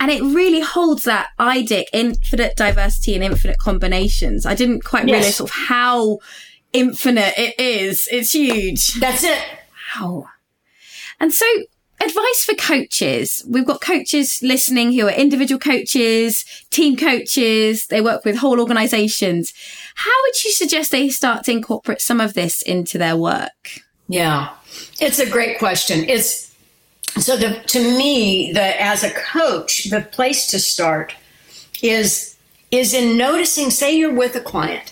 and 0.00 0.10
it 0.10 0.20
really 0.22 0.60
holds 0.60 1.04
that 1.04 1.28
IDIC, 1.38 1.84
infinite 1.92 2.56
diversity 2.56 3.14
and 3.14 3.22
infinite 3.22 3.58
combinations. 3.58 4.44
I 4.44 4.54
didn't 4.54 4.84
quite 4.84 5.06
Yes. 5.06 5.14
realize 5.14 5.36
sort 5.36 5.50
of 5.50 5.56
how 5.56 6.18
infinite 6.72 7.34
it 7.36 7.58
is. 7.58 8.08
It's 8.10 8.32
huge. 8.32 8.94
That's 8.94 9.24
it. 9.24 9.38
Wow. 9.96 10.28
And 11.20 11.32
so 11.32 11.46
advice 12.02 12.44
for 12.44 12.54
coaches. 12.54 13.44
We've 13.48 13.66
got 13.66 13.80
coaches 13.80 14.40
listening 14.42 14.92
who 14.92 15.06
are 15.06 15.12
individual 15.12 15.58
coaches, 15.58 16.44
team 16.70 16.96
coaches. 16.96 17.86
They 17.86 18.00
work 18.00 18.24
with 18.24 18.36
whole 18.36 18.60
organizations. 18.60 19.52
How 19.94 20.10
would 20.24 20.44
you 20.44 20.52
suggest 20.52 20.90
they 20.90 21.08
start 21.08 21.44
to 21.44 21.52
incorporate 21.52 22.00
some 22.00 22.20
of 22.20 22.34
this 22.34 22.62
into 22.62 22.98
their 22.98 23.16
work? 23.16 23.80
Yeah, 24.08 24.50
it's 25.00 25.18
a 25.18 25.28
great 25.28 25.58
question. 25.58 26.04
It's 26.08 26.52
so 27.18 27.36
the, 27.36 27.60
to 27.68 27.80
me, 27.96 28.52
the 28.52 28.82
as 28.82 29.04
a 29.04 29.10
coach, 29.10 29.84
the 29.84 30.00
place 30.00 30.46
to 30.48 30.58
start 30.58 31.14
is 31.82 32.36
is 32.70 32.94
in 32.94 33.16
noticing. 33.16 33.70
Say 33.70 33.96
you're 33.96 34.14
with 34.14 34.34
a 34.34 34.40
client, 34.40 34.91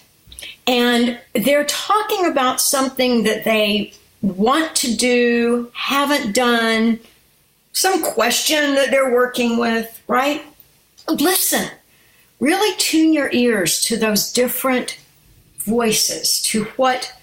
and 0.71 1.19
they're 1.35 1.65
talking 1.65 2.27
about 2.27 2.61
something 2.61 3.25
that 3.25 3.43
they 3.43 3.93
want 4.23 4.77
to 4.77 4.95
do, 4.95 5.69
haven't 5.75 6.33
done, 6.33 7.01
some 7.73 8.05
question 8.05 8.77
that 8.77 8.93
they're 8.93 9.13
working 9.13 9.59
with, 9.59 10.01
right? 10.07 10.45
Listen, 11.09 11.69
really 12.39 12.77
tune 12.77 13.13
your 13.13 13.33
ears 13.33 13.81
to 13.83 13.97
those 13.97 14.33
different 14.33 14.97
voices, 15.59 16.41
to 16.43 16.65
what 16.77 17.15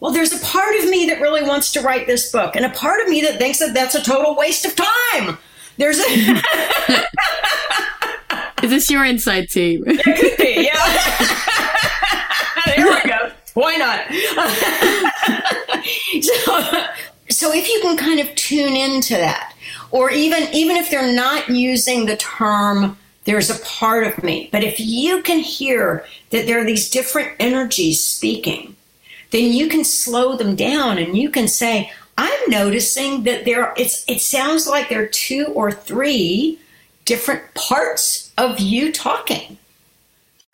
well, 0.00 0.10
there's 0.12 0.32
a 0.32 0.44
part 0.44 0.74
of 0.76 0.88
me 0.88 1.06
that 1.10 1.20
really 1.20 1.42
wants 1.42 1.70
to 1.72 1.82
write 1.82 2.08
this 2.08 2.32
book, 2.32 2.56
and 2.56 2.64
a 2.64 2.70
part 2.70 3.02
of 3.02 3.08
me 3.08 3.20
that 3.20 3.38
thinks 3.38 3.58
that 3.60 3.72
that's 3.72 3.94
a 3.94 4.02
total 4.02 4.34
waste 4.34 4.64
of 4.64 4.74
time. 4.74 5.38
There's 5.76 6.00
a 6.00 6.42
Is 8.64 8.70
this 8.70 8.90
your 8.90 9.04
inside 9.04 9.48
team? 9.50 9.84
could 9.84 10.36
be, 10.38 10.68
yeah. 10.72 11.86
there 12.76 12.86
we 12.86 13.02
go. 13.08 13.32
Why 13.54 13.76
not? 13.76 14.06
so, 16.22 16.86
so 17.28 17.52
if 17.52 17.68
you 17.68 17.80
can 17.82 17.96
kind 17.96 18.20
of 18.20 18.32
tune 18.36 18.76
into 18.76 19.14
that, 19.14 19.54
or 19.90 20.10
even 20.10 20.48
even 20.52 20.76
if 20.76 20.90
they're 20.90 21.12
not 21.12 21.48
using 21.48 22.06
the 22.06 22.16
term 22.16 22.96
there's 23.24 23.50
a 23.50 23.64
part 23.64 24.06
of 24.06 24.22
me, 24.22 24.48
but 24.50 24.64
if 24.64 24.80
you 24.80 25.22
can 25.22 25.40
hear 25.40 26.06
that 26.30 26.46
there 26.46 26.60
are 26.60 26.64
these 26.64 26.88
different 26.88 27.32
energies 27.38 28.02
speaking, 28.02 28.76
then 29.30 29.52
you 29.52 29.68
can 29.68 29.84
slow 29.84 30.36
them 30.36 30.56
down 30.56 30.98
and 30.98 31.16
you 31.16 31.30
can 31.30 31.46
say, 31.46 31.92
I'm 32.18 32.50
noticing 32.50 33.22
that 33.24 33.44
there 33.44 33.72
it's 33.76 34.04
it 34.08 34.20
sounds 34.20 34.66
like 34.66 34.88
there 34.88 35.02
are 35.02 35.06
two 35.06 35.46
or 35.54 35.70
three 35.70 36.58
different 37.04 37.54
parts 37.54 38.32
of 38.36 38.58
you 38.58 38.92
talking. 38.92 39.58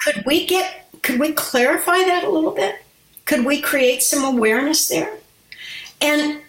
Could 0.01 0.25
we 0.27 0.47
get 0.47 0.86
could 1.07 1.21
we 1.21 1.31
clarify 1.31 1.99
that 1.99 2.25
a 2.25 2.29
little 2.29 2.51
bit? 2.51 2.85
Could 3.27 3.45
we 3.45 3.61
create 3.61 4.03
some 4.03 4.25
awareness 4.25 4.89
there? 4.89 5.17
And 6.01 6.41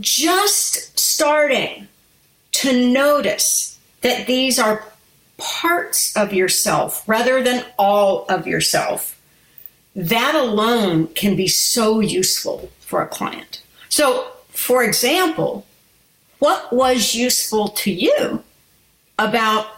just 0.00 0.98
starting 0.98 1.86
to 2.50 2.92
notice 2.92 3.78
that 4.00 4.26
these 4.26 4.58
are 4.58 4.84
parts 5.38 6.16
of 6.16 6.32
yourself 6.32 7.04
rather 7.06 7.44
than 7.44 7.64
all 7.78 8.24
of 8.28 8.44
yourself, 8.44 9.20
that 9.94 10.34
alone 10.34 11.06
can 11.14 11.36
be 11.36 11.46
so 11.46 12.00
useful 12.00 12.72
for 12.80 13.02
a 13.02 13.06
client. 13.06 13.62
So, 13.88 14.26
for 14.48 14.82
example, 14.82 15.64
what 16.40 16.72
was 16.72 17.14
useful 17.14 17.68
to 17.68 17.92
you 17.92 18.42
about 19.16 19.68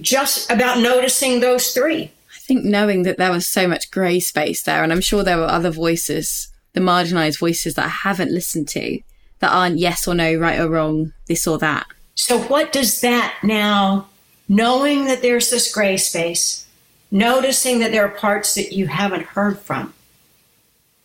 just 0.00 0.50
about 0.50 0.78
noticing 0.78 1.40
those 1.40 1.72
three? 1.72 2.10
I 2.50 2.52
think 2.52 2.64
knowing 2.64 3.04
that 3.04 3.16
there 3.16 3.30
was 3.30 3.46
so 3.46 3.68
much 3.68 3.92
grey 3.92 4.18
space 4.18 4.64
there, 4.64 4.82
and 4.82 4.92
I'm 4.92 5.00
sure 5.00 5.22
there 5.22 5.38
were 5.38 5.44
other 5.44 5.70
voices, 5.70 6.48
the 6.72 6.80
marginalized 6.80 7.38
voices 7.38 7.74
that 7.74 7.84
I 7.84 7.90
haven't 7.90 8.32
listened 8.32 8.66
to, 8.70 8.98
that 9.38 9.52
aren't 9.52 9.78
yes 9.78 10.08
or 10.08 10.16
no, 10.16 10.34
right 10.34 10.58
or 10.58 10.68
wrong, 10.68 11.12
this 11.28 11.46
or 11.46 11.58
that. 11.58 11.86
So, 12.16 12.40
what 12.40 12.72
does 12.72 13.02
that 13.02 13.36
now, 13.44 14.08
knowing 14.48 15.04
that 15.04 15.22
there's 15.22 15.50
this 15.50 15.72
gray 15.72 15.96
space, 15.96 16.66
noticing 17.12 17.78
that 17.78 17.92
there 17.92 18.04
are 18.04 18.16
parts 18.16 18.56
that 18.56 18.72
you 18.72 18.88
haven't 18.88 19.26
heard 19.26 19.60
from, 19.60 19.94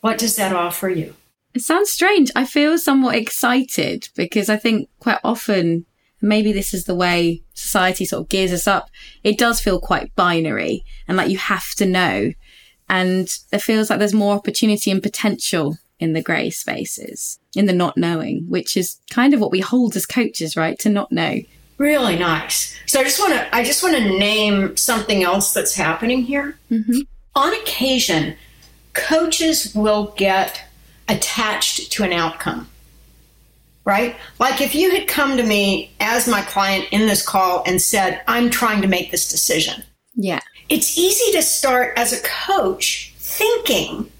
what 0.02 0.18
does 0.18 0.38
that 0.38 0.52
offer 0.52 0.90
you? 0.90 1.14
It 1.54 1.62
sounds 1.62 1.92
strange. 1.92 2.32
I 2.36 2.46
feel 2.46 2.76
somewhat 2.80 3.18
excited 3.18 4.10
because 4.16 4.50
I 4.50 4.58
think 4.58 4.90
quite 5.00 5.20
often, 5.24 5.86
maybe 6.26 6.52
this 6.52 6.74
is 6.74 6.86
the 6.86 6.96
way 6.96 7.42
society 7.54 8.04
sort 8.06 8.24
of 8.24 8.30
gears 8.30 8.52
us 8.52 8.68
up. 8.68 8.90
It 9.24 9.38
does 9.38 9.62
feel 9.62 9.80
quite 9.80 10.16
binary 10.16 10.84
and 11.08 11.16
like 11.16 11.30
you 11.30 11.38
have 11.38 11.72
to 11.76 11.86
know. 11.86 12.34
And 12.90 13.38
it 13.52 13.62
feels 13.62 13.90
like 13.90 14.00
there's 14.00 14.14
more 14.14 14.36
opportunity 14.36 14.92
and 14.92 15.02
potential 15.02 15.78
in 16.00 16.14
the 16.14 16.22
grey 16.22 16.50
spaces, 16.50 17.40
in 17.56 17.66
the 17.66 17.74
not 17.74 17.98
knowing, 17.98 18.46
which 18.50 18.76
is 18.76 19.00
kind 19.10 19.34
of 19.34 19.40
what 19.40 19.52
we 19.52 19.62
hold 19.62 19.96
as 19.96 20.06
coaches, 20.06 20.58
right? 20.58 20.78
To 20.80 20.90
not 20.90 21.12
know. 21.12 21.40
Really 21.78 22.18
nice. 22.18 22.78
So 22.86 23.00
I 23.00 23.04
just 23.04 23.20
want 23.20 23.34
to 23.34 23.56
I 23.56 23.64
just 23.64 23.84
want 23.84 23.96
to 23.96 24.18
name 24.18 24.76
something 24.78 25.24
else 25.24 25.54
that's 25.54 25.76
happening 25.76 26.24
here. 26.24 26.58
Mm-hmm. 26.72 27.00
On 27.36 27.54
occasion, 27.54 28.36
coaches 28.94 29.74
will 29.76 30.14
get 30.18 30.64
attached 31.08 31.92
to 31.92 32.04
an 32.04 32.14
outcome. 32.14 32.70
Right? 33.86 34.16
Like 34.40 34.62
if 34.62 34.74
you 34.74 34.92
had 34.92 35.08
come 35.08 35.38
to 35.38 35.44
me 35.44 35.94
as 36.00 36.28
my 36.28 36.42
client 36.42 36.88
in 36.92 37.08
this 37.08 37.26
call 37.26 37.64
and 37.66 37.82
said, 37.82 38.22
"I'm 38.28 38.50
trying 38.50 38.82
to 38.82 38.88
make 38.88 39.12
this 39.12 39.30
decision." 39.30 39.84
Yeah. 40.16 40.42
It's 40.70 40.98
easy 40.98 41.32
to 41.34 41.44
start 41.44 41.94
as 41.98 42.12
a 42.12 42.22
coach 42.24 43.14
thinking 43.18 44.12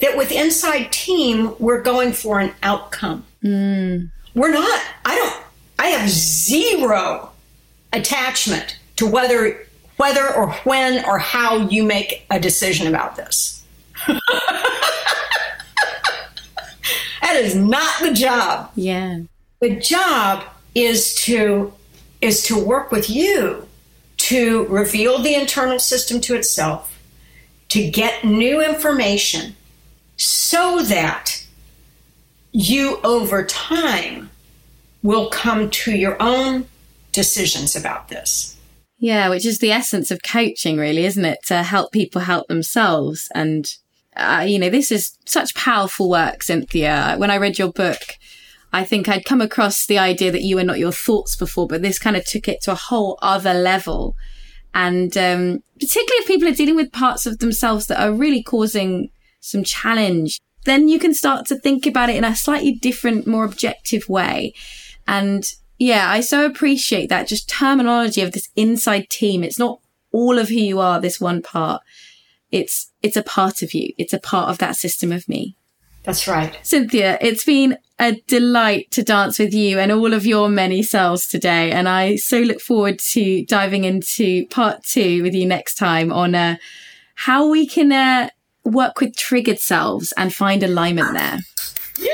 that 0.00 0.16
with 0.16 0.30
inside 0.30 0.92
team 0.92 1.54
we're 1.58 1.80
going 1.80 2.12
for 2.12 2.38
an 2.38 2.52
outcome. 2.62 3.24
Mm. 3.42 4.10
We're 4.34 4.52
not. 4.52 4.82
I 5.04 5.16
don't. 5.16 5.42
I 5.78 5.86
have 5.88 6.08
zero 6.10 7.30
attachment 7.92 8.78
to 8.96 9.06
whether 9.06 9.66
whether 9.96 10.34
or 10.34 10.52
when 10.64 11.04
or 11.04 11.18
how 11.18 11.56
you 11.68 11.84
make 11.84 12.26
a 12.30 12.40
decision 12.40 12.86
about 12.86 13.16
this. 13.16 13.64
that 17.34 17.44
is 17.44 17.54
not 17.54 18.00
the 18.00 18.12
job. 18.12 18.70
Yeah. 18.76 19.20
The 19.60 19.76
job 19.76 20.44
is 20.74 21.14
to 21.26 21.72
is 22.20 22.42
to 22.44 22.58
work 22.58 22.90
with 22.90 23.10
you 23.10 23.66
to 24.16 24.64
reveal 24.66 25.18
the 25.18 25.34
internal 25.34 25.78
system 25.78 26.20
to 26.22 26.34
itself, 26.34 26.98
to 27.68 27.90
get 27.90 28.24
new 28.24 28.64
information 28.64 29.54
so 30.16 30.80
that 30.82 31.44
you 32.52 32.98
over 33.04 33.44
time 33.44 34.30
will 35.02 35.28
come 35.28 35.68
to 35.68 35.92
your 35.92 36.16
own 36.22 36.66
decisions 37.12 37.76
about 37.76 38.08
this. 38.08 38.56
Yeah, 38.98 39.28
which 39.28 39.44
is 39.44 39.58
the 39.58 39.72
essence 39.72 40.10
of 40.10 40.22
coaching, 40.22 40.78
really, 40.78 41.04
isn't 41.04 41.24
it? 41.24 41.40
To 41.48 41.62
help 41.62 41.92
people 41.92 42.22
help 42.22 42.48
themselves. 42.48 43.28
And, 43.34 43.70
uh, 44.16 44.44
you 44.46 44.58
know, 44.58 44.70
this 44.70 44.92
is 44.92 45.18
such 45.26 45.54
powerful 45.54 46.08
work, 46.08 46.42
Cynthia. 46.42 47.14
When 47.18 47.30
I 47.30 47.36
read 47.36 47.58
your 47.58 47.72
book, 47.72 47.98
I 48.72 48.84
think 48.84 49.08
I'd 49.08 49.24
come 49.24 49.40
across 49.40 49.86
the 49.86 49.98
idea 49.98 50.32
that 50.32 50.42
you 50.42 50.56
were 50.56 50.64
not 50.64 50.78
your 50.78 50.92
thoughts 50.92 51.36
before, 51.36 51.66
but 51.66 51.82
this 51.82 51.98
kind 51.98 52.16
of 52.16 52.24
took 52.24 52.48
it 52.48 52.60
to 52.62 52.72
a 52.72 52.76
whole 52.76 53.18
other 53.22 53.54
level. 53.54 54.16
And 54.74 55.16
um, 55.16 55.62
particularly 55.74 56.22
if 56.22 56.26
people 56.26 56.48
are 56.48 56.54
dealing 56.54 56.76
with 56.76 56.92
parts 56.92 57.26
of 57.26 57.38
themselves 57.38 57.86
that 57.86 58.02
are 58.02 58.12
really 58.12 58.42
causing 58.42 59.10
some 59.40 59.62
challenge, 59.62 60.40
then 60.64 60.88
you 60.88 60.98
can 60.98 61.14
start 61.14 61.46
to 61.46 61.58
think 61.58 61.86
about 61.86 62.10
it 62.10 62.16
in 62.16 62.24
a 62.24 62.34
slightly 62.34 62.72
different, 62.72 63.26
more 63.26 63.44
objective 63.44 64.08
way. 64.08 64.54
And 65.06 65.44
yeah, 65.78 66.10
I 66.10 66.20
so 66.20 66.44
appreciate 66.44 67.08
that 67.10 67.28
just 67.28 67.48
terminology 67.48 68.22
of 68.22 68.32
this 68.32 68.48
inside 68.56 69.10
team. 69.10 69.44
It's 69.44 69.58
not 69.58 69.80
all 70.12 70.38
of 70.38 70.48
who 70.48 70.54
you 70.54 70.80
are, 70.80 71.00
this 71.00 71.20
one 71.20 71.42
part. 71.42 71.82
It's, 72.54 72.92
it's 73.02 73.16
a 73.16 73.22
part 73.22 73.62
of 73.62 73.74
you. 73.74 73.92
It's 73.98 74.12
a 74.12 74.20
part 74.20 74.48
of 74.48 74.58
that 74.58 74.76
system 74.76 75.10
of 75.12 75.28
me. 75.28 75.56
That's 76.04 76.28
right. 76.28 76.56
Cynthia, 76.62 77.16
it's 77.20 77.44
been 77.44 77.78
a 77.98 78.12
delight 78.26 78.90
to 78.90 79.02
dance 79.02 79.38
with 79.38 79.54
you 79.54 79.78
and 79.78 79.90
all 79.90 80.12
of 80.12 80.26
your 80.26 80.48
many 80.48 80.82
selves 80.82 81.26
today. 81.26 81.72
And 81.72 81.88
I 81.88 82.16
so 82.16 82.38
look 82.40 82.60
forward 82.60 82.98
to 83.12 83.44
diving 83.46 83.84
into 83.84 84.46
part 84.48 84.84
two 84.84 85.22
with 85.22 85.34
you 85.34 85.46
next 85.46 85.76
time 85.76 86.12
on 86.12 86.34
uh, 86.34 86.56
how 87.14 87.48
we 87.48 87.66
can 87.66 87.90
uh, 87.90 88.28
work 88.64 89.00
with 89.00 89.16
triggered 89.16 89.58
selves 89.58 90.12
and 90.16 90.34
find 90.34 90.62
alignment 90.62 91.14
there. 91.14 91.38
Yay! 92.04 92.10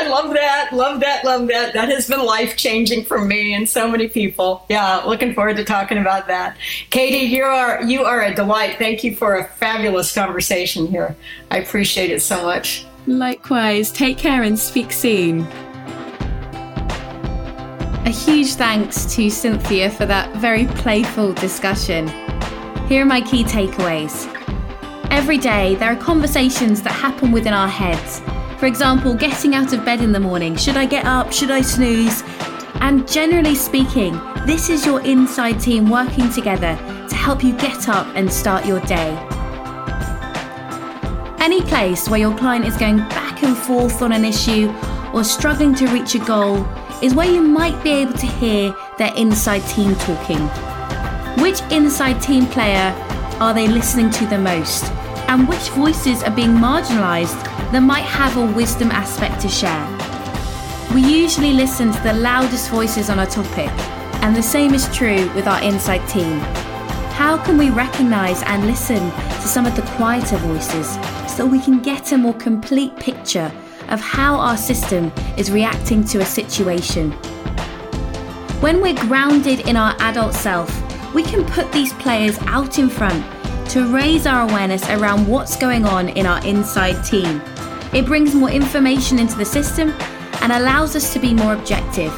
I 0.00 0.08
love 0.08 0.32
that. 0.32 0.70
Love 0.72 1.00
that. 1.00 1.24
Love 1.24 1.48
that. 1.48 1.74
That 1.74 1.88
has 1.88 2.08
been 2.08 2.24
life 2.24 2.56
changing 2.56 3.04
for 3.04 3.22
me 3.24 3.54
and 3.54 3.68
so 3.68 3.90
many 3.90 4.08
people. 4.08 4.64
Yeah, 4.68 5.02
looking 5.04 5.34
forward 5.34 5.56
to 5.56 5.64
talking 5.64 5.98
about 5.98 6.26
that. 6.28 6.56
Katie, 6.90 7.26
you 7.26 7.44
are 7.44 7.82
you 7.82 8.04
are 8.04 8.22
a 8.22 8.34
delight. 8.34 8.78
Thank 8.78 9.04
you 9.04 9.14
for 9.14 9.36
a 9.36 9.44
fabulous 9.44 10.14
conversation 10.14 10.86
here. 10.86 11.16
I 11.50 11.58
appreciate 11.58 12.10
it 12.10 12.20
so 12.20 12.42
much. 12.44 12.86
Likewise. 13.06 13.90
Take 13.90 14.18
care 14.18 14.42
and 14.42 14.58
speak 14.58 14.92
soon. 14.92 15.46
A 18.04 18.10
huge 18.10 18.54
thanks 18.54 19.04
to 19.16 19.28
Cynthia 19.28 19.90
for 19.90 20.06
that 20.06 20.34
very 20.36 20.66
playful 20.66 21.34
discussion. 21.34 22.08
Here 22.86 23.02
are 23.02 23.06
my 23.06 23.20
key 23.20 23.44
takeaways. 23.44 24.26
Every 25.10 25.36
day, 25.36 25.74
there 25.74 25.92
are 25.92 25.96
conversations 25.96 26.80
that 26.82 26.92
happen 26.92 27.32
within 27.32 27.52
our 27.52 27.68
heads. 27.68 28.22
For 28.58 28.66
example, 28.66 29.14
getting 29.14 29.54
out 29.54 29.72
of 29.72 29.84
bed 29.84 30.00
in 30.00 30.10
the 30.10 30.18
morning. 30.18 30.56
Should 30.56 30.76
I 30.76 30.84
get 30.84 31.04
up? 31.04 31.32
Should 31.32 31.52
I 31.52 31.60
snooze? 31.60 32.24
And 32.80 33.06
generally 33.06 33.54
speaking, 33.54 34.20
this 34.46 34.68
is 34.68 34.84
your 34.84 35.00
inside 35.02 35.60
team 35.60 35.88
working 35.88 36.28
together 36.30 36.76
to 37.08 37.14
help 37.14 37.44
you 37.44 37.56
get 37.56 37.88
up 37.88 38.08
and 38.16 38.32
start 38.32 38.66
your 38.66 38.80
day. 38.80 39.16
Any 41.38 41.62
place 41.62 42.08
where 42.08 42.18
your 42.18 42.36
client 42.36 42.66
is 42.66 42.76
going 42.76 42.98
back 42.98 43.44
and 43.44 43.56
forth 43.56 44.02
on 44.02 44.10
an 44.10 44.24
issue 44.24 44.74
or 45.14 45.22
struggling 45.22 45.72
to 45.76 45.86
reach 45.86 46.16
a 46.16 46.18
goal 46.18 46.66
is 47.00 47.14
where 47.14 47.30
you 47.30 47.40
might 47.40 47.80
be 47.84 47.90
able 47.90 48.14
to 48.14 48.26
hear 48.26 48.74
their 48.98 49.14
inside 49.14 49.60
team 49.68 49.94
talking. 49.94 50.40
Which 51.40 51.60
inside 51.70 52.20
team 52.20 52.46
player 52.46 52.92
are 53.38 53.54
they 53.54 53.68
listening 53.68 54.10
to 54.10 54.26
the 54.26 54.38
most? 54.38 54.84
And 55.28 55.48
which 55.48 55.68
voices 55.70 56.24
are 56.24 56.34
being 56.34 56.54
marginalised 56.54 57.47
that 57.72 57.80
might 57.80 58.04
have 58.04 58.36
a 58.36 58.46
wisdom 58.46 58.90
aspect 58.90 59.40
to 59.42 59.48
share? 59.48 59.86
We 60.94 61.02
usually 61.02 61.52
listen 61.52 61.92
to 61.92 62.02
the 62.02 62.14
loudest 62.14 62.70
voices 62.70 63.10
on 63.10 63.18
a 63.18 63.26
topic, 63.26 63.70
and 64.22 64.34
the 64.34 64.42
same 64.42 64.72
is 64.72 64.88
true 64.96 65.30
with 65.34 65.46
our 65.46 65.62
inside 65.62 66.06
team. 66.08 66.38
How 67.18 67.36
can 67.36 67.58
we 67.58 67.70
recognise 67.70 68.42
and 68.44 68.66
listen 68.66 69.10
to 69.10 69.48
some 69.48 69.66
of 69.66 69.76
the 69.76 69.82
quieter 69.96 70.36
voices 70.38 70.98
so 71.30 71.44
we 71.44 71.60
can 71.60 71.80
get 71.80 72.12
a 72.12 72.18
more 72.18 72.34
complete 72.34 72.96
picture 72.96 73.52
of 73.88 74.00
how 74.00 74.36
our 74.36 74.56
system 74.56 75.12
is 75.36 75.50
reacting 75.50 76.04
to 76.04 76.20
a 76.20 76.24
situation? 76.24 77.12
When 78.60 78.80
we're 78.80 78.94
grounded 78.94 79.68
in 79.68 79.76
our 79.76 79.94
adult 80.00 80.34
self, 80.34 80.72
we 81.14 81.22
can 81.22 81.44
put 81.44 81.70
these 81.70 81.92
players 81.94 82.38
out 82.46 82.78
in 82.78 82.88
front 82.88 83.24
to 83.70 83.92
raise 83.92 84.26
our 84.26 84.48
awareness 84.48 84.88
around 84.88 85.26
what's 85.26 85.56
going 85.56 85.84
on 85.84 86.08
in 86.08 86.24
our 86.24 86.44
inside 86.46 87.02
team. 87.04 87.42
It 87.92 88.04
brings 88.04 88.34
more 88.34 88.50
information 88.50 89.18
into 89.18 89.36
the 89.36 89.44
system 89.44 89.90
and 90.42 90.52
allows 90.52 90.94
us 90.94 91.12
to 91.14 91.18
be 91.18 91.32
more 91.32 91.54
objective. 91.54 92.12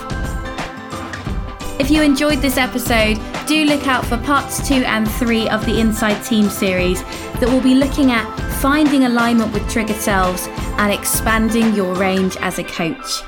If 1.79 1.91
you 1.91 2.03
enjoyed 2.03 2.41
this 2.41 2.57
episode, 2.57 3.19
do 3.47 3.65
look 3.65 3.87
out 3.87 4.05
for 4.05 4.19
parts 4.19 4.67
two 4.67 4.83
and 4.85 5.11
three 5.11 5.49
of 5.49 5.65
the 5.67 5.81
Inside 5.81 6.23
Team 6.25 6.51
series 6.51 7.03
that 7.41 7.49
will 7.49 7.61
be 7.61 7.75
looking 7.75 8.11
at 8.11 8.27
finding 8.61 9.05
alignment 9.05 9.53
with 9.53 9.69
triggered 9.71 9.97
selves 9.97 10.47
and 10.79 10.93
expanding 10.93 11.75
your 11.75 11.95
range 11.95 12.37
as 12.39 12.59
a 12.59 12.65
coach. 12.65 13.23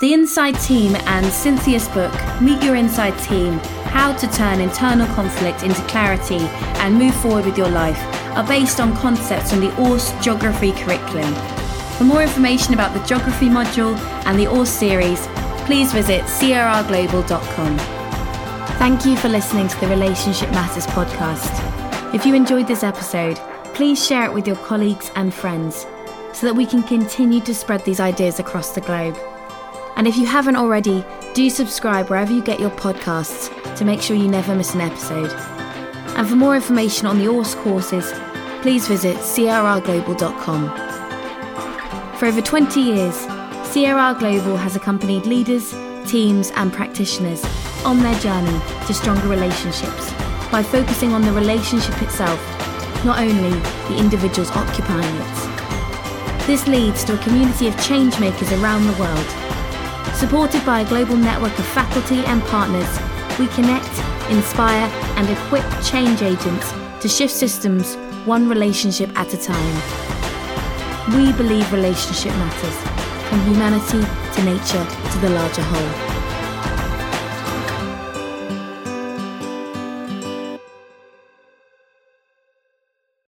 The 0.00 0.12
Inside 0.12 0.52
Team 0.60 0.94
and 1.06 1.26
Cynthia's 1.26 1.88
book, 1.88 2.14
Meet 2.40 2.62
Your 2.62 2.76
Inside 2.76 3.18
Team 3.18 3.54
How 3.90 4.12
to 4.12 4.28
Turn 4.28 4.60
Internal 4.60 5.12
Conflict 5.12 5.64
into 5.64 5.82
Clarity 5.88 6.38
and 6.78 6.94
Move 6.94 7.16
Forward 7.16 7.46
with 7.46 7.58
Your 7.58 7.68
Life, 7.68 8.00
are 8.36 8.46
based 8.46 8.78
on 8.78 8.94
concepts 8.94 9.50
from 9.50 9.58
the 9.58 9.70
ORSC 9.70 10.22
Geography 10.22 10.70
curriculum. 10.70 11.34
For 11.96 12.04
more 12.04 12.22
information 12.22 12.74
about 12.74 12.94
the 12.94 13.04
Geography 13.08 13.46
module 13.46 13.98
and 14.24 14.38
the 14.38 14.44
ORSC 14.44 14.68
series, 14.68 15.26
please 15.66 15.92
visit 15.92 16.22
crrglobal.com. 16.22 17.78
Thank 18.78 19.04
you 19.04 19.16
for 19.16 19.28
listening 19.28 19.66
to 19.66 19.80
the 19.80 19.88
Relationship 19.88 20.48
Matters 20.52 20.86
podcast. 20.86 22.14
If 22.14 22.24
you 22.24 22.36
enjoyed 22.36 22.68
this 22.68 22.84
episode, 22.84 23.36
please 23.74 24.06
share 24.06 24.26
it 24.26 24.32
with 24.32 24.46
your 24.46 24.56
colleagues 24.58 25.10
and 25.16 25.34
friends 25.34 25.86
so 26.32 26.46
that 26.46 26.54
we 26.54 26.66
can 26.66 26.84
continue 26.84 27.40
to 27.40 27.52
spread 27.52 27.84
these 27.84 27.98
ideas 27.98 28.38
across 28.38 28.70
the 28.76 28.80
globe. 28.80 29.18
And 29.98 30.06
if 30.06 30.16
you 30.16 30.24
haven't 30.26 30.54
already, 30.54 31.04
do 31.34 31.50
subscribe 31.50 32.08
wherever 32.08 32.32
you 32.32 32.40
get 32.40 32.60
your 32.60 32.70
podcasts 32.70 33.50
to 33.76 33.84
make 33.84 34.00
sure 34.00 34.14
you 34.14 34.28
never 34.28 34.54
miss 34.54 34.72
an 34.74 34.80
episode. 34.80 35.32
And 36.16 36.28
for 36.28 36.36
more 36.36 36.54
information 36.54 37.08
on 37.08 37.18
the 37.18 37.24
ORSC 37.24 37.56
courses, 37.64 38.12
please 38.62 38.86
visit 38.86 39.16
crrglobal.com. 39.16 40.68
For 42.16 42.26
over 42.26 42.40
20 42.40 42.80
years, 42.80 43.26
CRR 43.72 44.20
Global 44.20 44.56
has 44.56 44.76
accompanied 44.76 45.26
leaders, 45.26 45.74
teams, 46.08 46.52
and 46.52 46.72
practitioners 46.72 47.44
on 47.84 47.98
their 47.98 48.18
journey 48.20 48.60
to 48.86 48.94
stronger 48.94 49.26
relationships 49.26 50.12
by 50.52 50.62
focusing 50.62 51.12
on 51.12 51.22
the 51.22 51.32
relationship 51.32 52.00
itself, 52.00 52.40
not 53.04 53.18
only 53.18 53.50
the 53.88 53.98
individuals 53.98 54.52
occupying 54.52 55.16
it. 55.16 56.46
This 56.46 56.68
leads 56.68 57.02
to 57.04 57.14
a 57.14 57.22
community 57.24 57.66
of 57.66 57.76
change 57.84 58.20
makers 58.20 58.52
around 58.52 58.86
the 58.86 58.92
world 58.92 59.47
Supported 60.18 60.66
by 60.66 60.80
a 60.80 60.84
global 60.84 61.16
network 61.16 61.56
of 61.60 61.64
faculty 61.64 62.24
and 62.24 62.42
partners, 62.42 62.90
we 63.38 63.46
connect, 63.54 63.88
inspire, 64.28 64.90
and 65.14 65.30
equip 65.30 65.64
change 65.84 66.22
agents 66.22 66.72
to 67.00 67.08
shift 67.08 67.32
systems 67.32 67.94
one 68.26 68.48
relationship 68.48 69.16
at 69.16 69.32
a 69.32 69.36
time. 69.36 69.74
We 71.16 71.32
believe 71.34 71.72
relationship 71.72 72.32
matters, 72.32 72.76
from 73.28 73.42
humanity 73.44 74.00
to 74.34 74.42
nature 74.42 74.84
to 75.12 75.18
the 75.20 75.30
larger 75.30 75.62
whole. 75.62 76.17